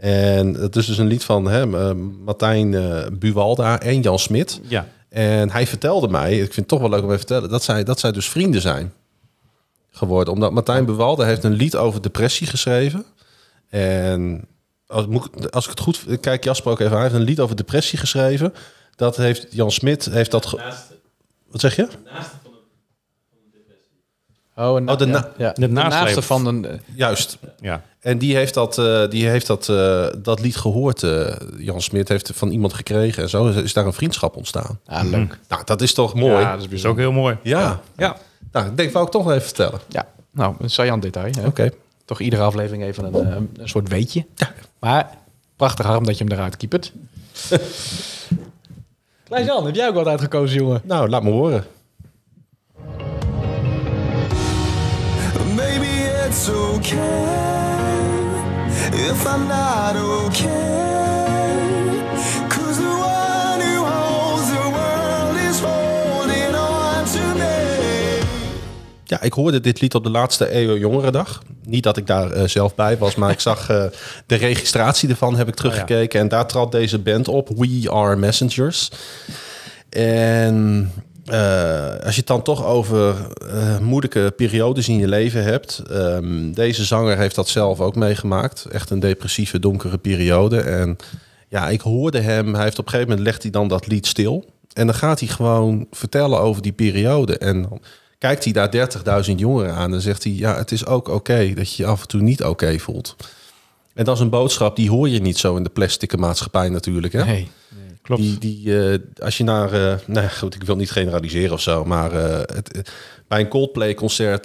En 0.00 0.54
het 0.54 0.76
is 0.76 0.86
dus 0.86 0.98
een 0.98 1.06
lied 1.06 1.24
van 1.24 1.44
hè, 1.44 1.88
eh, 1.88 1.94
Martijn 2.24 2.74
eh, 2.74 3.06
Buwalda 3.12 3.80
en 3.80 4.00
Jan 4.00 4.18
Smit. 4.18 4.60
Ja, 4.62 4.86
En 5.08 5.50
hij 5.50 5.66
vertelde 5.66 6.08
mij, 6.08 6.32
ik 6.32 6.42
vind 6.42 6.56
het 6.56 6.68
toch 6.68 6.80
wel 6.80 6.88
leuk 6.90 7.02
om 7.02 7.04
even 7.12 7.20
te 7.20 7.26
vertellen, 7.26 7.50
dat 7.50 7.62
zij, 7.62 7.84
dat 7.84 8.00
zij 8.00 8.12
dus 8.12 8.28
vrienden 8.28 8.60
zijn 8.60 8.92
geworden. 9.90 10.34
Omdat 10.34 10.52
Martijn 10.52 10.84
Buwalda 10.84 11.24
heeft 11.24 11.44
een 11.44 11.52
lied 11.52 11.76
over 11.76 12.02
depressie 12.02 12.46
geschreven. 12.46 13.04
En 13.68 14.44
als, 14.86 15.06
als 15.50 15.64
ik 15.64 15.70
het 15.70 15.80
goed... 15.80 16.04
Kijk 16.20 16.44
Jasper 16.44 16.72
ook 16.72 16.78
even 16.80 16.92
aan. 16.92 16.98
Hij 17.00 17.08
heeft 17.08 17.20
een 17.20 17.26
lied 17.28 17.40
over 17.40 17.56
depressie 17.56 17.98
geschreven. 17.98 18.54
Dat 18.96 19.16
heeft 19.16 19.46
Jan 19.50 19.70
Smit... 19.70 20.04
Heeft 20.04 20.30
dat 20.30 20.46
ge- 20.46 20.72
Wat 21.50 21.60
zeg 21.60 21.76
je? 21.76 21.88
Oh, 24.58 24.64
Oh, 24.86 24.96
de 24.98 25.06
ja, 25.06 25.10
na- 25.10 25.30
ja. 25.36 25.52
de 25.52 25.68
naaste 25.68 26.22
van 26.22 26.46
een... 26.46 26.64
eh, 26.66 26.78
Juist. 26.94 27.38
ja. 27.60 27.82
En 28.00 28.18
die 28.18 28.36
heeft 28.36 28.54
dat, 28.54 28.78
eh, 28.78 29.08
die 29.08 29.28
heeft 29.28 29.46
dat, 29.46 29.68
eh, 29.68 30.06
dat 30.22 30.40
lied 30.40 30.56
gehoord. 30.56 31.02
eh, 31.02 31.36
Jan 31.58 31.80
Smit 31.82 32.08
heeft 32.08 32.30
van 32.34 32.50
iemand 32.50 32.72
gekregen. 32.74 33.22
En 33.22 33.28
zo 33.28 33.46
is, 33.48 33.56
is 33.56 33.72
daar 33.72 33.86
een 33.86 33.92
vriendschap 33.92 34.36
ontstaan. 34.36 34.80
Ah, 34.86 35.04
leuk. 35.10 35.38
Nou, 35.48 35.62
dat 35.64 35.80
is 35.82 35.94
toch 35.94 36.14
mooi? 36.14 36.32
Ja, 36.32 36.40
Ja. 36.40 36.50
dat 36.52 36.58
is 36.60 36.64
Dat 36.64 36.72
is 36.78 36.84
ook 36.84 36.96
heel 36.96 37.12
mooi. 37.12 37.36
ja. 37.42 37.80
Ja. 37.96 38.16
Nou, 38.52 38.66
ik 38.66 38.76
denk, 38.76 38.92
wou 38.92 39.04
ik 39.06 39.10
toch 39.10 39.22
nog 39.24 39.32
even 39.32 39.44
vertellen. 39.44 39.80
Ja, 39.88 40.06
nou, 40.32 40.54
een 40.58 40.70
saillant 40.70 41.02
detail. 41.02 41.32
Hè? 41.40 41.46
Oké. 41.46 41.70
Toch 42.04 42.20
iedere 42.20 42.42
aflevering 42.42 42.82
even 42.84 43.04
een, 43.04 43.14
eh, 43.30 43.36
een 43.62 43.68
soort 43.68 43.88
weetje. 43.88 44.26
Maar 44.78 45.10
prachtig 45.56 45.86
harm 45.86 46.04
dat 46.06 46.18
je 46.18 46.24
hem 46.24 46.32
eruit 46.32 46.56
kiepert. 46.56 46.92
Klein 49.24 49.44
Jan, 49.44 49.66
heb 49.66 49.74
jij 49.74 49.88
ook 49.88 49.94
wat 49.94 50.06
uitgekozen, 50.06 50.56
jongen? 50.58 50.80
Nou, 50.84 51.08
laat 51.08 51.22
me 51.22 51.30
horen. 51.30 51.64
It's 56.38 56.48
okay 56.50 57.58
if 58.92 59.26
I'm 59.26 59.46
not 59.48 59.96
okay. 59.96 60.86
Cause 62.48 62.76
the 62.76 62.94
one 62.94 63.60
who 63.66 63.84
holds 63.84 64.48
the 64.50 64.66
world 64.78 65.36
is 65.50 65.60
holding 65.60 66.54
on 66.54 67.04
to 67.04 67.38
me. 67.38 68.20
Ja, 69.04 69.20
ik 69.20 69.32
hoorde 69.32 69.60
dit 69.60 69.80
lied 69.80 69.94
op 69.94 70.04
de 70.04 70.10
laatste 70.10 70.46
EO 70.46 70.76
Jongerendag. 70.76 71.42
Niet 71.64 71.82
dat 71.82 71.96
ik 71.96 72.06
daar 72.06 72.30
eh, 72.30 72.48
zelf 72.48 72.74
bij 72.74 72.98
was, 72.98 73.14
maar 73.14 73.30
ik 73.30 73.40
zag 73.40 73.70
eh, 73.70 73.84
de 74.26 74.34
registratie 74.34 75.08
ervan, 75.08 75.36
heb 75.36 75.48
ik 75.48 75.54
teruggekeken. 75.54 76.20
En 76.20 76.28
daar 76.28 76.46
trad 76.46 76.72
deze 76.72 76.98
band 76.98 77.28
op, 77.28 77.48
We 77.56 77.90
Are 77.90 78.16
Messengers. 78.16 78.90
En 79.90 80.90
eh, 81.30 82.04
als 82.04 82.14
je 82.14 82.20
het 82.20 82.26
dan 82.26 82.42
toch 82.42 82.64
over 82.64 83.16
eh, 83.50 83.78
moeilijke 83.78 84.32
periodes 84.36 84.88
in 84.88 84.98
je 84.98 85.08
leven 85.08 85.42
hebt. 85.42 85.82
ehm, 85.90 86.52
deze 86.52 86.84
zanger 86.84 87.16
heeft 87.16 87.34
dat 87.34 87.48
zelf 87.48 87.80
ook 87.80 87.94
meegemaakt. 87.94 88.64
Echt 88.64 88.90
een 88.90 89.00
depressieve, 89.00 89.58
donkere 89.58 89.98
periode. 89.98 90.60
En 90.60 90.96
ja, 91.48 91.68
ik 91.68 91.80
hoorde 91.80 92.20
hem. 92.20 92.54
Hij 92.54 92.64
heeft 92.64 92.78
op 92.78 92.84
een 92.84 92.90
gegeven 92.90 93.10
moment 93.10 93.28
legt 93.28 93.42
hij 93.42 93.50
dan 93.50 93.68
dat 93.68 93.86
lied 93.86 94.06
stil. 94.06 94.44
En 94.72 94.86
dan 94.86 94.94
gaat 94.94 95.20
hij 95.20 95.28
gewoon 95.28 95.86
vertellen 95.90 96.40
over 96.40 96.62
die 96.62 96.72
periode. 96.72 97.38
En 97.38 97.62
dan 97.62 97.80
kijkt 98.18 98.44
hij 98.44 98.52
daar 98.52 98.90
30.000 99.28 99.34
jongeren 99.34 99.74
aan 99.74 99.94
en 99.94 100.00
zegt 100.00 100.24
hij... 100.24 100.32
ja, 100.32 100.56
het 100.56 100.72
is 100.72 100.86
ook 100.86 101.08
oké 101.08 101.52
dat 101.54 101.74
je 101.74 101.82
je 101.82 101.88
af 101.88 102.00
en 102.00 102.08
toe 102.08 102.20
niet 102.20 102.44
oké 102.44 102.78
voelt. 102.78 103.16
En 103.94 104.04
dat 104.04 104.14
is 104.14 104.22
een 104.22 104.30
boodschap, 104.30 104.76
die 104.76 104.90
hoor 104.90 105.08
je 105.08 105.20
niet 105.20 105.38
zo 105.38 105.56
in 105.56 105.62
de 105.62 105.70
plastic 105.70 106.16
maatschappij 106.16 106.68
natuurlijk. 106.68 107.12
Hè? 107.12 107.46
Klopt. 108.08 108.22
Die, 108.22 108.38
die, 108.38 108.90
eh, 108.90 108.98
als 109.22 109.36
je 109.36 109.44
naar, 109.44 109.72
eh 109.72 109.98
nou 110.06 110.20
ja, 110.20 110.28
goed, 110.28 110.54
ik 110.54 110.62
wil 110.62 110.76
niet 110.76 110.90
generaliseren 110.90 111.52
of 111.52 111.60
zo, 111.60 111.84
maar 111.84 112.12
eh, 112.12 112.38
het, 112.56 112.90
bij 113.26 113.40
een 113.40 113.48
Coldplay-concert 113.48 114.44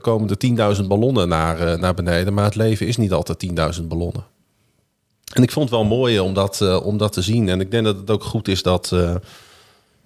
komen 0.00 0.30
er 0.30 0.76
10.000 0.76 0.86
ballonnen 0.86 1.28
naar, 1.28 1.78
naar 1.78 1.94
beneden, 1.94 2.34
maar 2.34 2.44
het 2.44 2.54
leven 2.54 2.86
is 2.86 2.96
niet 2.96 3.12
altijd 3.12 3.46
10.000 3.80 3.86
ballonnen. 3.86 4.24
En 5.32 5.42
ik 5.42 5.50
vond 5.50 5.70
het 5.70 5.78
wel 5.78 5.88
mooi 5.88 6.20
om 6.20 6.34
dat, 6.34 6.82
om 6.82 6.96
dat 6.96 7.12
te 7.12 7.22
zien. 7.22 7.48
En 7.48 7.60
ik 7.60 7.70
denk 7.70 7.84
dat 7.84 7.96
het 7.96 8.10
ook 8.10 8.24
goed 8.24 8.48
is 8.48 8.62
dat, 8.62 8.92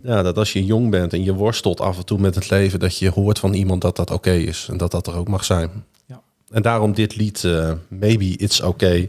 ja, 0.03 0.23
dat 0.23 0.39
als 0.39 0.53
je 0.53 0.65
jong 0.65 0.91
bent 0.91 1.13
en 1.13 1.25
je 1.25 1.35
worstelt 1.35 1.81
af 1.81 1.97
en 1.97 2.05
toe 2.05 2.19
met 2.19 2.35
het 2.35 2.51
leven, 2.51 2.79
dat 2.79 2.99
je 2.99 3.11
hoort 3.11 3.39
van 3.39 3.55
iemand 3.55 3.81
dat 3.81 3.97
dat 3.97 4.11
oké 4.11 4.33
is 4.33 4.67
en 4.71 4.77
dat 4.77 4.91
dat 4.91 5.07
er 5.07 5.17
ook 5.17 5.29
mag 5.29 5.45
zijn. 5.45 5.85
Ja. 6.07 6.23
En 6.51 6.63
daarom 6.63 6.95
dit 6.95 7.17
lied, 7.17 7.49
Maybe 7.89 8.25
It's 8.25 8.61
Okay 8.61 9.09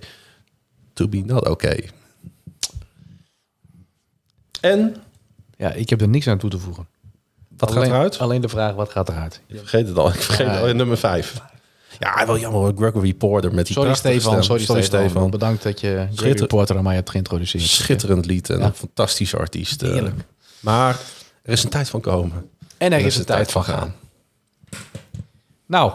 to 0.93 1.07
Be 1.07 1.23
Not 1.25 1.47
Okay. 1.47 1.89
En 4.61 4.95
Ja, 5.57 5.71
ik 5.71 5.89
heb 5.89 6.01
er 6.01 6.07
niks 6.09 6.27
aan 6.27 6.37
toe 6.37 6.49
te 6.49 6.59
voegen. 6.59 6.87
wat 7.57 7.69
alleen, 7.69 7.81
gaat 7.83 7.91
eruit? 7.93 8.19
Alleen 8.19 8.41
de 8.41 8.49
vraag, 8.49 8.73
wat 8.73 8.89
gaat 8.89 9.09
eruit? 9.09 9.41
Vergeet 9.49 9.87
het 9.87 9.97
al. 9.97 10.07
Ik 10.07 10.21
vergeet 10.21 10.45
Ja. 10.47 10.53
het 10.53 10.61
al. 10.61 10.73
Nummer 10.73 10.97
vijf. 10.97 11.41
Ja, 11.99 12.25
wel 12.25 12.37
jammer 12.39 12.59
hoor. 12.61 12.73
Gregory 12.75 13.13
Porter 13.13 13.53
met 13.53 13.65
die 13.65 13.75
Sorry 13.75 13.93
Stefan, 13.93 14.43
stem. 14.43 14.59
sorry, 14.59 14.81
Stefan. 14.83 15.29
Bedankt 15.29 15.63
dat 15.63 15.79
je 15.79 16.07
Gregory 16.15 16.47
Porter 16.47 16.77
aan 16.77 16.83
mij 16.83 16.95
hebt 16.95 17.09
geïntroduceerd. 17.09 17.63
Schitterend 17.63 18.25
lied 18.25 18.49
en 18.49 18.59
Ja. 18.59 18.65
een 18.65 18.73
fantastische 18.73 19.37
artiest. 19.37 19.81
eh. 19.81 19.91
Heerlijk. 19.91 20.15
Maar 20.59 20.97
er 21.43 21.51
is 21.53 21.63
een 21.63 21.69
tijd 21.69 21.89
van 21.89 22.01
komen. 22.01 22.49
En 22.77 22.93
er 22.93 22.99
is 22.99 23.15
een 23.17 23.25
tijd 23.25 23.51
van 23.51 23.63
gaan. 23.63 23.95
Nou, 25.65 25.91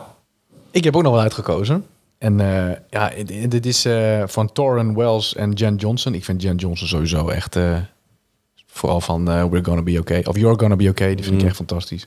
ik 0.71 0.85
heb 0.85 0.97
ook 0.97 1.03
nog 1.03 1.13
wel 1.13 1.21
uitgekozen. 1.23 1.87
En 2.19 2.41
eh, 2.41 2.77
ja, 2.91 3.11
dit 3.49 3.67
is 3.67 3.85
eh, 3.85 4.23
van 4.27 4.53
Torren 4.53 4.95
Wells 4.97 5.35
en 5.35 5.53
Jen 5.53 5.77
Johnson. 5.77 6.15
Ik 6.15 6.25
vind 6.25 6.43
Jen 6.43 6.57
Johnson 6.57 6.89
sowieso 6.89 7.29
echt... 7.29 7.57
vooral 8.75 9.01
van 9.01 9.29
eh, 9.31 9.45
We're 9.45 9.65
Gonna 9.65 9.83
Be 9.83 9.99
Okay. 9.99 10.23
Of 10.23 10.37
You're 10.39 10.59
Gonna 10.59 10.77
Be 10.77 10.89
Okay. 10.89 11.15
Die 11.15 11.25
vind 11.25 11.35
Mm. 11.37 11.41
ik 11.43 11.47
echt 11.47 11.57
fantastisch. 11.57 12.07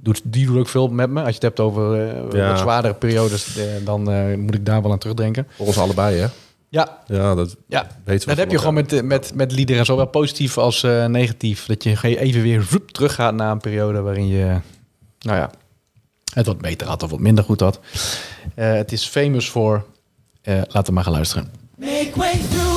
Doet, 0.00 0.20
die 0.24 0.46
doet 0.46 0.58
ook 0.58 0.68
veel 0.68 0.88
met 0.88 1.10
me. 1.10 1.18
Als 1.18 1.28
je 1.28 1.34
het 1.34 1.42
hebt 1.42 1.60
over 1.60 2.08
eh, 2.08 2.32
Ja. 2.32 2.48
wat 2.48 2.58
zwaardere 2.58 2.94
periodes... 2.94 3.56
eh, 3.56 3.64
dan 3.84 4.10
eh, 4.10 4.36
moet 4.36 4.54
ik 4.54 4.66
daar 4.66 4.82
wel 4.82 4.92
aan 4.92 4.98
terugdenken. 4.98 5.46
Voor 5.56 5.66
ons 5.66 5.78
allebei, 5.78 6.16
hè? 6.18 6.26
Ja, 6.68 6.98
Ja, 7.06 7.34
dat 7.34 7.56
ja. 7.66 7.86
weten 8.04 8.28
we. 8.28 8.34
Dat 8.34 8.36
heb 8.44 8.50
je 8.50 8.58
gewoon 8.58 8.74
met, 8.74 9.02
met, 9.04 9.32
met 9.34 9.52
liederen, 9.52 9.84
zowel 9.84 10.06
positief 10.06 10.58
als 10.58 10.82
eh, 10.82 11.06
negatief. 11.06 11.66
Dat 11.66 11.82
je 11.82 12.18
even 12.18 12.42
weer 12.42 12.62
zoep, 12.62 12.90
teruggaat 12.90 13.34
naar 13.34 13.50
een 13.50 13.60
periode 13.60 14.00
waarin 14.00 14.26
je, 14.26 14.56
nou 15.18 15.38
ja, 15.38 15.50
het 16.34 16.46
wat 16.46 16.58
beter 16.60 16.86
had 16.86 17.02
of 17.02 17.10
wat 17.10 17.20
minder 17.20 17.44
goed 17.44 17.60
had. 17.60 17.80
Eh, 18.54 18.72
het 18.72 18.92
is 18.92 19.06
famous 19.06 19.50
voor, 19.50 19.84
eh, 20.42 20.54
laten 20.54 20.84
we 20.84 20.92
maar 20.92 21.04
gaan 21.04 21.12
luisteren. 21.12 21.50
Make 21.78 22.10
way 22.14 22.32
through 22.50 22.73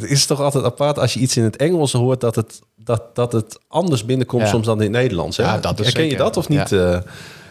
Het 0.00 0.10
is 0.10 0.26
toch 0.26 0.40
altijd 0.40 0.64
apart 0.64 0.98
als 0.98 1.14
je 1.14 1.20
iets 1.20 1.36
in 1.36 1.42
het 1.42 1.56
Engels 1.56 1.92
hoort 1.92 2.20
dat 2.20 2.34
het, 2.36 2.60
dat, 2.76 3.02
dat 3.16 3.32
het 3.32 3.58
anders 3.68 4.04
binnenkomt 4.04 4.42
Ja. 4.42 4.48
soms 4.48 4.66
dan 4.66 4.76
in 4.76 4.92
het 4.92 5.02
Nederlands. 5.02 5.36
Hè? 5.36 5.42
Ja, 5.42 5.58
dat 5.58 5.80
is 5.80 5.86
Herken 5.86 6.08
je 6.08 6.16
dat 6.16 6.36
of 6.36 6.48
niet? 6.48 6.68
Ja. 6.70 6.92
eh 6.94 7.00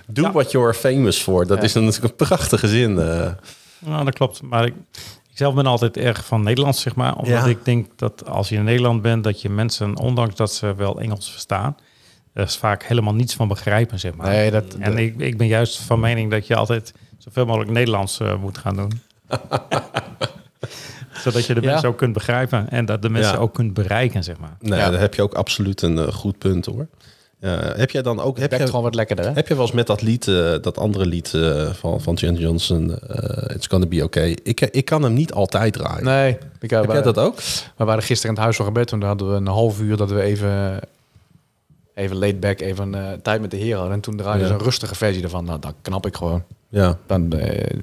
do 0.07 0.31
what 0.31 0.51
you're 0.51 0.73
famous 0.73 1.21
for. 1.21 1.47
Dat 1.47 1.57
Ja. 1.57 1.63
is 1.63 1.73
een, 1.73 1.83
natuurlijk 1.85 2.19
een 2.19 2.27
prachtige 2.27 2.67
zin. 2.67 2.99
eh. 2.99 3.31
Nou, 3.79 4.05
dat 4.05 4.13
klopt. 4.13 4.41
Maar 4.41 4.65
ik, 4.65 4.73
ik 5.31 5.37
zelf 5.37 5.53
ben 5.55 5.65
altijd 5.65 5.97
erg 5.97 6.25
van 6.25 6.43
Nederlands, 6.43 6.81
zeg 6.81 6.95
maar. 6.95 7.15
Omdat 7.15 7.27
Ja. 7.33 7.45
ik 7.45 7.65
denk 7.65 7.87
dat 7.95 8.25
als 8.29 8.49
je 8.49 8.55
in 8.55 8.63
Nederland 8.63 9.01
bent, 9.01 9.23
dat 9.23 9.41
je 9.41 9.49
mensen, 9.49 9.97
ondanks 9.99 10.35
dat 10.35 10.53
ze 10.53 10.75
wel 10.75 10.99
Engels 10.99 11.31
verstaan, 11.31 11.75
er 12.33 12.43
is 12.43 12.55
vaak 12.57 12.83
helemaal 12.83 13.13
niets 13.13 13.33
van 13.35 13.47
begrijpen, 13.47 13.99
zeg 13.99 14.15
maar. 14.15 14.27
Nee, 14.27 14.51
dat, 14.51 14.63
En 14.79 14.97
ik, 14.97 15.19
ik 15.19 15.37
ben 15.37 15.47
juist 15.47 15.77
van 15.79 15.99
mening 15.99 16.31
dat 16.31 16.47
je 16.47 16.55
altijd 16.55 16.93
zoveel 17.17 17.45
mogelijk 17.45 17.71
Nederlands 17.71 18.19
eh, 18.19 18.35
moet 18.39 18.57
gaan 18.57 18.75
doen. 18.75 18.91
Zodat 21.13 21.45
je 21.45 21.53
de 21.53 21.61
Ja. 21.61 21.71
mensen 21.71 21.89
ook 21.89 21.97
kunt 21.97 22.13
begrijpen 22.13 22.69
en 22.69 22.85
dat 22.85 23.01
de 23.01 23.09
mensen 23.09 23.33
Ja. 23.33 23.37
ook 23.37 23.53
kunt 23.53 23.73
bereiken, 23.73 24.23
zeg 24.23 24.37
maar. 24.39 24.55
Nee, 24.59 24.79
Ja. 24.79 24.89
daar 24.89 24.99
heb 24.99 25.13
je 25.13 25.21
ook 25.21 25.33
absoluut 25.33 25.81
een 25.81 25.97
eh, 25.97 26.07
goed 26.07 26.37
punt 26.37 26.65
hoor. 26.65 26.87
Heb 27.75 27.91
jij 27.91 28.01
dan 28.01 28.19
ook... 28.21 28.37
Heb 28.39 28.51
jij, 28.51 28.65
gewoon 28.65 28.81
wat 28.83 28.95
lekkerder, 28.95 29.25
hè? 29.25 29.31
heb 29.33 29.47
je 29.47 29.53
wel 29.53 29.63
eens 29.63 29.71
met 29.71 29.87
dat 29.87 30.01
lied, 30.01 30.27
eh, 30.27 30.53
dat 30.61 30.77
andere 30.77 31.05
lied 31.05 31.33
eh, 31.33 31.69
van, 31.69 32.01
van 32.01 32.13
Jen 32.13 32.35
Johnson, 32.35 32.97
eh, 32.99 33.55
It's 33.55 33.67
Gonna 33.67 33.85
Be 33.85 34.03
Okay. 34.03 34.37
Ik, 34.43 34.61
ik 34.61 34.85
kan 34.85 35.03
hem 35.03 35.13
niet 35.13 35.33
altijd 35.33 35.73
draaien. 35.73 36.03
Nee. 36.03 36.37
Ik, 36.59 36.69
heb 36.69 36.91
jij 36.91 37.01
dat 37.01 37.17
ook? 37.17 37.35
We 37.77 37.83
waren 37.85 38.03
gisteren 38.03 38.29
in 38.29 38.35
het 38.35 38.43
huis 38.43 38.55
van 38.55 38.65
gebed. 38.65 38.87
Toen 38.87 39.01
hadden 39.03 39.29
we 39.29 39.35
een 39.35 39.47
half 39.47 39.81
uur 39.81 39.97
dat 39.97 40.09
we 40.11 40.21
even, 40.21 40.79
even 41.95 42.15
laid 42.17 42.39
back, 42.39 42.59
even 42.59 42.95
eh, 42.95 43.11
tijd 43.21 43.41
met 43.41 43.51
de 43.51 43.57
heren 43.57 43.75
hadden. 43.77 43.93
En 43.95 44.01
toen 44.01 44.17
draaide 44.17 44.41
Ja. 44.41 44.47
ze 44.47 44.53
een 44.53 44.59
rustige 44.63 44.95
versie 44.95 45.23
ervan. 45.23 45.45
Nou, 45.45 45.59
dan 45.59 45.73
knap 45.81 46.05
ik 46.05 46.15
gewoon. 46.15 46.43
Ja. 46.69 46.97
Dan, 47.05 47.31
eh, 47.33 47.77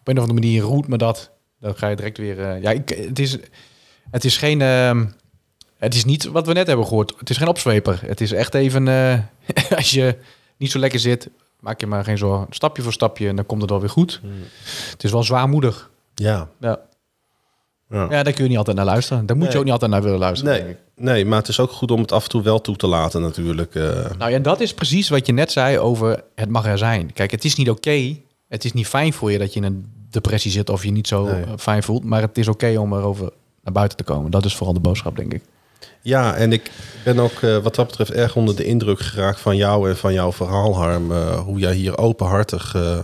op 0.00 0.08
een 0.08 0.16
of 0.18 0.22
andere 0.22 0.32
manier 0.32 0.62
roet 0.62 0.88
me 0.88 0.96
dat. 0.98 1.30
Dan 1.60 1.76
ga 1.76 1.88
je 1.88 1.96
direct 1.96 2.18
weer... 2.18 2.40
eh, 2.40 2.62
ja, 2.62 2.70
ik, 2.70 2.88
het, 2.88 3.18
is, 3.18 3.36
het 4.10 4.24
is 4.24 4.36
geen... 4.36 4.60
ehm, 4.62 5.06
het 5.78 5.94
is 5.94 6.04
niet 6.04 6.24
wat 6.24 6.46
we 6.46 6.52
net 6.52 6.66
hebben 6.66 6.86
gehoord. 6.86 7.14
Het 7.18 7.30
is 7.30 7.36
geen 7.36 7.48
opzweper. 7.48 8.00
Het 8.06 8.20
is 8.20 8.32
echt 8.32 8.54
even... 8.54 8.88
eh, 8.88 9.18
als 9.76 9.90
je 9.90 10.16
niet 10.56 10.70
zo 10.70 10.78
lekker 10.78 10.98
zit, 11.00 11.28
maak 11.60 11.80
je 11.80 11.86
maar 11.86 12.04
geen 12.04 12.18
zorgen. 12.18 12.46
Stapje 12.50 12.82
voor 12.82 12.92
stapje 12.92 13.28
en 13.28 13.36
dan 13.36 13.46
komt 13.46 13.60
het 13.60 13.70
wel 13.70 13.80
weer 13.80 13.88
goed. 13.90 14.20
Het 14.90 15.04
is 15.04 15.10
wel 15.10 15.22
zwaarmoedig. 15.22 15.90
Ja. 16.14 16.48
Ja. 16.60 16.80
Ja. 17.90 18.06
ja, 18.10 18.22
daar 18.22 18.32
kun 18.32 18.42
je 18.42 18.48
niet 18.48 18.58
altijd 18.58 18.76
naar 18.76 18.84
luisteren. 18.84 19.26
Daar 19.26 19.36
moet 19.36 19.52
je 19.52 19.58
ook 19.58 19.64
niet 19.64 19.72
altijd 19.72 19.90
naar 19.90 20.02
willen 20.02 20.18
luisteren. 20.18 20.52
denk 20.54 20.64
Nee, 20.66 20.74
ik. 20.74 20.80
nee, 21.04 21.24
maar 21.24 21.38
het 21.38 21.48
is 21.48 21.60
ook 21.60 21.70
goed 21.70 21.90
om 21.90 22.00
het 22.00 22.12
af 22.12 22.22
en 22.24 22.28
toe 22.30 22.42
wel 22.42 22.60
toe 22.60 22.76
te 22.76 22.86
laten 22.86 23.20
natuurlijk. 23.20 23.74
eh. 23.74 23.82
Nou 24.18 24.30
ja, 24.30 24.36
en 24.36 24.42
dat 24.42 24.60
is 24.60 24.74
precies 24.74 25.08
wat 25.08 25.26
je 25.26 25.32
net 25.32 25.52
zei 25.52 25.78
over 25.78 26.22
het 26.34 26.48
mag 26.48 26.66
er 26.66 26.78
zijn. 26.78 27.12
Kijk, 27.12 27.30
het 27.30 27.44
is 27.44 27.54
niet 27.54 27.70
oké. 27.70 28.16
Het 28.48 28.64
is 28.64 28.72
niet 28.72 28.86
fijn 28.86 29.12
voor 29.12 29.32
je 29.32 29.38
dat 29.38 29.52
je 29.52 29.60
in 29.60 29.66
een 29.66 29.92
depressie 30.10 30.50
zit 30.50 30.70
of 30.70 30.84
je 30.84 30.90
niet 30.90 31.08
zo 31.08 31.24
Nee. 31.24 31.42
eh, 31.42 31.52
fijn 31.58 31.82
voelt. 31.82 32.04
Maar 32.04 32.22
het 32.22 32.38
is 32.38 32.48
oké 32.48 32.78
om 32.78 32.92
erover 32.92 33.30
naar 33.62 33.72
buiten 33.72 33.96
te 33.96 34.04
komen. 34.04 34.30
Dat 34.30 34.44
is 34.44 34.56
vooral 34.56 34.74
de 34.74 34.80
boodschap, 34.80 35.16
denk 35.16 35.32
ik. 35.34 35.42
Ja, 36.02 36.34
en 36.34 36.52
ik 36.52 36.70
ben 37.04 37.18
ook 37.18 37.42
eh, 37.42 37.56
wat 37.56 37.74
dat 37.74 37.86
betreft 37.86 38.10
erg 38.10 38.36
onder 38.36 38.56
de 38.56 38.64
indruk 38.64 39.00
geraakt 39.00 39.40
van 39.40 39.56
jou 39.56 39.88
en 39.88 39.96
van 39.96 40.12
jouw 40.12 40.32
verhaal, 40.32 40.74
Harm. 40.76 41.12
eh, 41.12 41.38
hoe 41.38 41.58
jij 41.58 41.74
hier 41.74 41.98
openhartig 41.98 42.74
eh, 42.74 42.98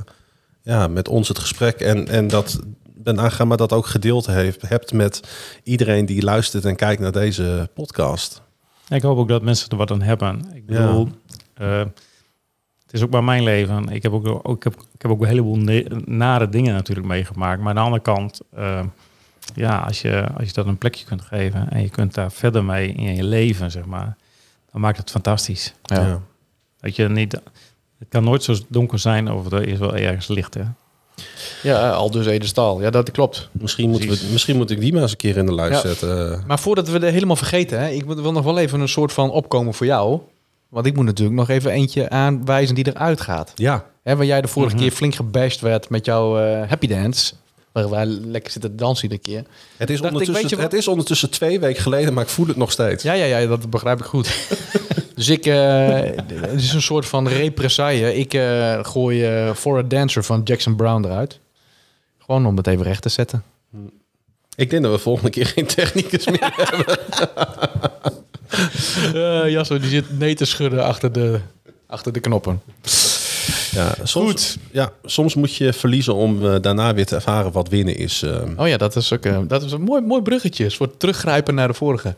ja, 0.62 0.88
met 0.88 1.08
ons 1.08 1.28
het 1.28 1.38
gesprek 1.38 1.80
en, 1.80 2.08
en 2.08 2.28
dat 2.28 2.60
ben 2.94 3.20
aangegaan, 3.20 3.48
maar 3.48 3.56
dat 3.56 3.72
ook 3.72 3.86
gedeeld 3.86 4.26
heeft, 4.26 4.68
hebt 4.68 4.92
met 4.92 5.20
iedereen 5.62 6.06
die 6.06 6.22
luistert 6.22 6.64
en 6.64 6.76
kijkt 6.76 7.00
naar 7.00 7.12
deze 7.12 7.70
podcast. 7.74 8.42
Ik 8.88 9.02
hoop 9.02 9.18
ook 9.18 9.28
dat 9.28 9.42
mensen 9.42 9.68
er 9.70 9.76
wat 9.76 9.90
aan 9.90 10.02
hebben. 10.02 10.44
Ik 10.54 10.66
bedoel, 10.66 11.08
eh, 11.54 11.80
is 12.96 13.02
ook 13.02 13.10
maar 13.10 13.24
mijn 13.24 13.42
leven. 13.42 13.88
Ik 13.88 14.02
heb 14.02 14.12
ook, 14.12 14.26
ook, 14.42 14.56
ik 14.56 14.62
heb, 14.62 14.72
ik 14.74 15.02
heb 15.02 15.10
ook 15.10 15.20
een 15.20 15.28
heleboel 15.28 15.56
nare 16.04 16.48
dingen 16.48 16.74
natuurlijk 16.74 17.06
meegemaakt. 17.06 17.60
Maar 17.60 17.68
aan 17.68 17.74
de 17.74 17.80
andere 17.80 18.02
kant, 18.02 18.40
eh, 18.54 18.80
ja, 19.54 19.78
als 19.78 20.02
je, 20.02 20.26
als 20.36 20.46
je 20.46 20.52
dat 20.52 20.66
een 20.66 20.78
plekje 20.78 21.04
kunt 21.04 21.22
geven 21.22 21.70
en 21.70 21.82
je 21.82 21.90
kunt 21.90 22.14
daar 22.14 22.32
verder 22.32 22.64
mee 22.64 22.92
in 22.92 23.14
je 23.16 23.24
leven, 23.24 23.70
zeg 23.70 23.84
maar, 23.84 24.16
dan 24.72 24.80
maakt 24.80 24.96
het 24.98 25.10
fantastisch. 25.10 25.74
Ja. 25.82 26.20
Dat 26.80 26.96
je 26.96 27.08
niet, 27.08 27.32
het 27.98 28.08
kan 28.08 28.24
nooit 28.24 28.42
zo 28.42 28.54
donker 28.68 28.98
zijn 28.98 29.30
of 29.32 29.52
er 29.52 29.68
is 29.68 29.78
wel 29.78 29.96
ergens 29.96 30.28
licht. 30.28 30.54
Hè? 30.54 30.62
Ja, 31.62 31.90
al 31.90 32.10
dus 32.10 32.26
Edestal. 32.26 32.80
Ja, 32.82 32.90
dat 32.90 33.10
klopt. 33.10 33.48
Misschien, 33.52 33.90
moeten 33.90 34.08
we, 34.08 34.28
misschien 34.32 34.56
moet 34.56 34.70
ik 34.70 34.80
die 34.80 34.92
maar 34.92 35.02
eens 35.02 35.10
een 35.10 35.16
keer 35.16 35.36
in 35.36 35.46
de 35.46 35.54
lijst 35.54 35.82
Ja. 35.82 35.88
zetten. 35.88 36.42
Maar 36.46 36.58
voordat 36.58 36.88
we 36.88 36.98
er 36.98 37.12
helemaal 37.12 37.36
vergeten, 37.36 37.80
hè, 37.80 37.88
ik 37.88 38.04
wil 38.04 38.32
nog 38.32 38.44
wel 38.44 38.58
even 38.58 38.80
een 38.80 38.88
soort 38.88 39.12
van 39.12 39.30
opkomen 39.30 39.74
voor 39.74 39.86
jou. 39.86 40.20
Want 40.68 40.86
ik 40.86 40.94
moet 40.96 41.04
natuurlijk 41.04 41.36
nog 41.36 41.48
even 41.48 41.70
eentje 41.70 42.10
aanwijzen 42.10 42.74
die 42.74 42.86
eruit 42.86 43.20
gaat. 43.20 43.52
ja, 43.54 43.84
Hè, 44.02 44.16
waar 44.16 44.26
jij 44.26 44.40
de 44.40 44.48
vorige 44.48 44.74
Mhm. 44.74 44.82
keer 44.84 44.92
flink 44.92 45.14
gebashed 45.14 45.60
werd 45.60 45.88
met 45.88 46.04
jouw 46.04 46.38
eh, 46.38 46.68
happy 46.68 46.86
dance. 46.86 47.34
Waar 47.72 47.90
wij 47.90 48.06
lekker 48.06 48.50
zitten 48.52 48.70
te 48.70 48.76
dansen 48.76 49.02
iedere 49.04 49.20
keer. 49.22 49.44
het 49.76 49.90
is, 49.90 50.00
Dacht 50.00 50.12
ondertussen, 50.12 50.58
het 50.60 50.72
is 50.72 50.88
ondertussen 50.88 51.30
twee 51.30 51.60
weken 51.60 51.82
geleden, 51.82 52.14
maar 52.14 52.22
ik 52.22 52.28
voel 52.30 52.46
het 52.46 52.56
nog 52.56 52.72
steeds. 52.72 53.02
Ja, 53.02 53.12
ja, 53.12 53.24
ja, 53.38 53.46
dat 53.46 53.70
begrijp 53.70 53.98
ik 53.98 54.04
goed. 54.04 54.48
dus 55.16 55.28
ik, 55.28 55.46
eh, 55.46 55.88
het 56.40 56.52
is 56.62 56.72
een 56.72 56.82
soort 56.82 57.06
van 57.06 57.28
represaille. 57.28 58.14
Ik 58.16 58.34
eh, 58.34 58.84
gooi 58.84 59.52
For 59.54 59.78
a 59.78 59.82
Dancer 59.82 60.24
van 60.24 60.40
Jackson 60.44 60.76
Brown 60.76 61.04
eruit. 61.04 61.40
Gewoon 62.18 62.46
om 62.46 62.56
het 62.56 62.66
even 62.66 62.84
recht 62.84 63.02
te 63.02 63.08
zetten. 63.08 63.42
Ik 64.56 64.70
denk 64.70 64.82
dat 64.82 64.92
we 64.92 64.98
volgende 64.98 65.30
keer 65.30 65.46
geen 65.46 65.66
technicus 65.66 66.26
meer 66.26 66.52
hebben. 66.62 66.98
Uh, 69.14 69.50
Jasper 69.50 69.80
die 69.80 69.90
zit 69.90 70.18
nee 70.18 70.34
te 70.34 70.44
schudden 70.44 70.84
achter 70.84 71.12
de, 71.12 71.40
achter 71.86 72.12
de 72.12 72.20
knoppen. 72.20 72.62
Ja, 73.70 73.94
soms, 74.02 74.26
Goed. 74.30 74.56
Ja, 74.70 74.92
soms 75.04 75.34
moet 75.34 75.54
je 75.56 75.72
verliezen 75.72 76.14
om 76.14 76.46
eh, 76.46 76.54
daarna 76.60 76.94
weer 76.94 77.06
te 77.06 77.14
ervaren 77.14 77.52
wat 77.52 77.68
winnen 77.68 77.96
is. 77.96 78.22
eh. 78.22 78.42
Oh 78.56 78.68
ja, 78.68 78.76
dat 78.76 78.96
is 78.96 79.12
ook 79.12 79.24
eh, 79.24 79.38
dat 79.48 79.62
is 79.62 79.72
een 79.72 79.82
mooi, 79.82 80.02
mooi 80.02 80.22
bruggetje. 80.22 80.64
Een 80.64 80.70
soort 80.70 81.00
teruggrijpen 81.00 81.54
naar 81.54 81.68
de 81.68 81.74
vorige. 81.74 82.14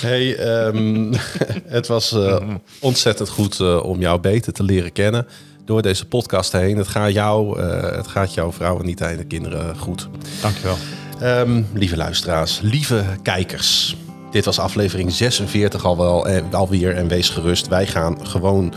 Hey, 0.00 0.36
ehm, 0.36 1.12
het 1.76 1.86
was 1.86 2.12
eh, 2.12 2.46
ontzettend 2.80 3.28
goed 3.28 3.60
eh, 3.60 3.84
om 3.84 4.00
jou 4.00 4.20
beter 4.20 4.52
te 4.52 4.62
leren 4.62 4.92
kennen 4.92 5.26
door 5.68 5.82
deze 5.82 6.06
podcast 6.06 6.52
heen. 6.52 6.76
Het 6.76 6.88
gaat 6.88 7.12
jou, 7.12 7.60
eh, 7.60 7.96
het 7.96 8.06
gaat 8.06 8.34
jouw 8.34 8.52
vrouw 8.52 8.78
Anita 8.78 9.08
en 9.08 9.16
de 9.16 9.24
kinderen 9.24 9.78
goed. 9.78 10.08
Dankjewel. 10.42 10.76
Ehm, 11.20 11.62
lieve 11.72 11.96
luisteraars, 11.96 12.60
lieve 12.62 13.04
kijkers. 13.22 13.96
Dit 14.30 14.44
was 14.44 14.58
aflevering 14.58 15.12
46 15.12 15.84
al 15.84 15.96
wel, 15.96 16.28
en 16.28 16.54
alweer 16.54 16.94
en 16.94 17.08
wees 17.08 17.28
gerust. 17.28 17.68
Wij 17.68 17.86
gaan 17.86 18.26
gewoon 18.26 18.72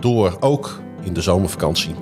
door, 0.00 0.36
ook 0.40 0.80
in 1.02 1.12
de 1.12 1.20
zomervakantie. 1.20 1.94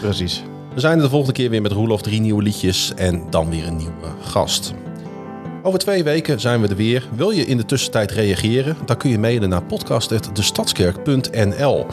Precies. 0.00 0.42
We 0.74 0.80
zijn 0.80 0.96
er 0.96 1.02
de 1.02 1.10
volgende 1.10 1.34
keer 1.34 1.50
weer 1.50 1.62
met 1.62 1.72
Roelof, 1.72 2.02
drie 2.02 2.20
nieuwe 2.20 2.42
liedjes 2.42 2.92
en 2.94 3.22
dan 3.30 3.50
weer 3.50 3.66
een 3.66 3.76
nieuwe 3.76 4.08
gast. 4.22 4.74
Over 5.62 5.78
twee 5.78 6.04
weken 6.04 6.40
zijn 6.40 6.60
we 6.60 6.68
er 6.68 6.76
weer. 6.76 7.08
Wil 7.14 7.30
je 7.30 7.44
in 7.44 7.56
de 7.56 7.64
tussentijd 7.64 8.10
reageren? 8.10 8.76
Dan 8.86 8.96
kun 8.96 9.10
je 9.10 9.18
mailen 9.18 9.48
naar 9.48 9.62
podcast.destadskerk.nl 9.62 11.86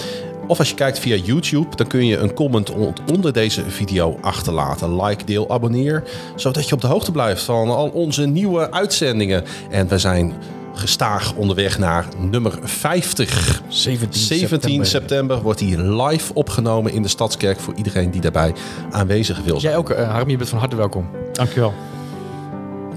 Of 0.49 0.59
als 0.59 0.69
je 0.69 0.75
kijkt 0.75 0.99
via 0.99 1.15
YouTube, 1.15 1.75
dan 1.75 1.87
kun 1.87 2.05
je 2.05 2.17
een 2.17 2.33
comment 2.33 2.71
on- 2.71 2.93
onder 3.13 3.33
deze 3.33 3.63
video 3.67 4.17
achterlaten. 4.21 5.03
Like, 5.03 5.23
deel, 5.23 5.49
abonneer, 5.49 6.03
zodat 6.35 6.67
je 6.69 6.75
op 6.75 6.81
de 6.81 6.87
hoogte 6.87 7.11
blijft 7.11 7.41
van 7.43 7.69
al 7.69 7.89
onze 7.89 8.25
nieuwe 8.25 8.71
uitzendingen. 8.71 9.43
En 9.69 9.87
we 9.87 9.97
zijn 9.97 10.33
gestaag 10.73 11.33
onderweg 11.33 11.77
naar 11.79 12.05
nummer 12.17 12.59
50. 12.63 13.61
17, 13.67 14.21
17 14.21 14.85
september. 14.85 15.41
wordt 15.41 15.59
hij 15.59 15.77
live 15.77 16.33
opgenomen 16.33 16.91
in 16.91 17.01
de 17.01 17.07
Stadskerk 17.07 17.59
voor 17.59 17.73
iedereen 17.75 18.11
die 18.11 18.21
daarbij 18.21 18.53
aanwezig 18.91 19.37
wil 19.43 19.59
zijn. 19.59 19.71
Jij 19.71 19.81
ook, 19.81 19.89
uh, 19.89 20.11
Harm, 20.11 20.29
je 20.29 20.37
bent 20.37 20.49
van 20.49 20.59
harte 20.59 20.75
welkom. 20.75 21.09
Dankjewel. 21.33 21.73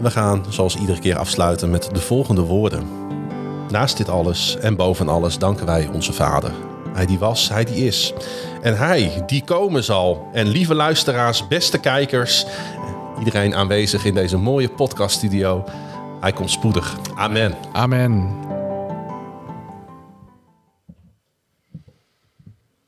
We 0.00 0.10
gaan 0.10 0.44
zoals 0.48 0.76
iedere 0.76 0.98
keer 0.98 1.16
afsluiten 1.18 1.70
met 1.70 1.88
de 1.92 2.00
volgende 2.00 2.40
woorden. 2.42 2.82
Naast 3.70 3.96
dit 3.96 4.08
alles 4.08 4.56
en 4.60 4.76
boven 4.76 5.08
alles 5.08 5.38
danken 5.38 5.66
wij 5.66 5.88
onze 5.92 6.12
Vader. 6.12 6.50
Hij 6.94 7.06
die 7.06 7.18
was, 7.18 7.48
hij 7.48 7.64
die 7.64 7.86
is. 7.86 8.12
En 8.62 8.76
hij 8.76 9.22
die 9.26 9.44
komen 9.44 9.84
zal. 9.84 10.28
En 10.32 10.48
lieve 10.48 10.74
luisteraars, 10.74 11.48
beste 11.48 11.78
kijkers, 11.78 12.46
iedereen 13.18 13.54
aanwezig 13.54 14.04
in 14.04 14.14
deze 14.14 14.36
mooie 14.36 14.68
podcaststudio. 14.68 15.64
Hij 16.20 16.32
komt 16.32 16.50
spoedig. 16.50 16.96
Amen. 17.14 17.54
Amen. 17.72 18.51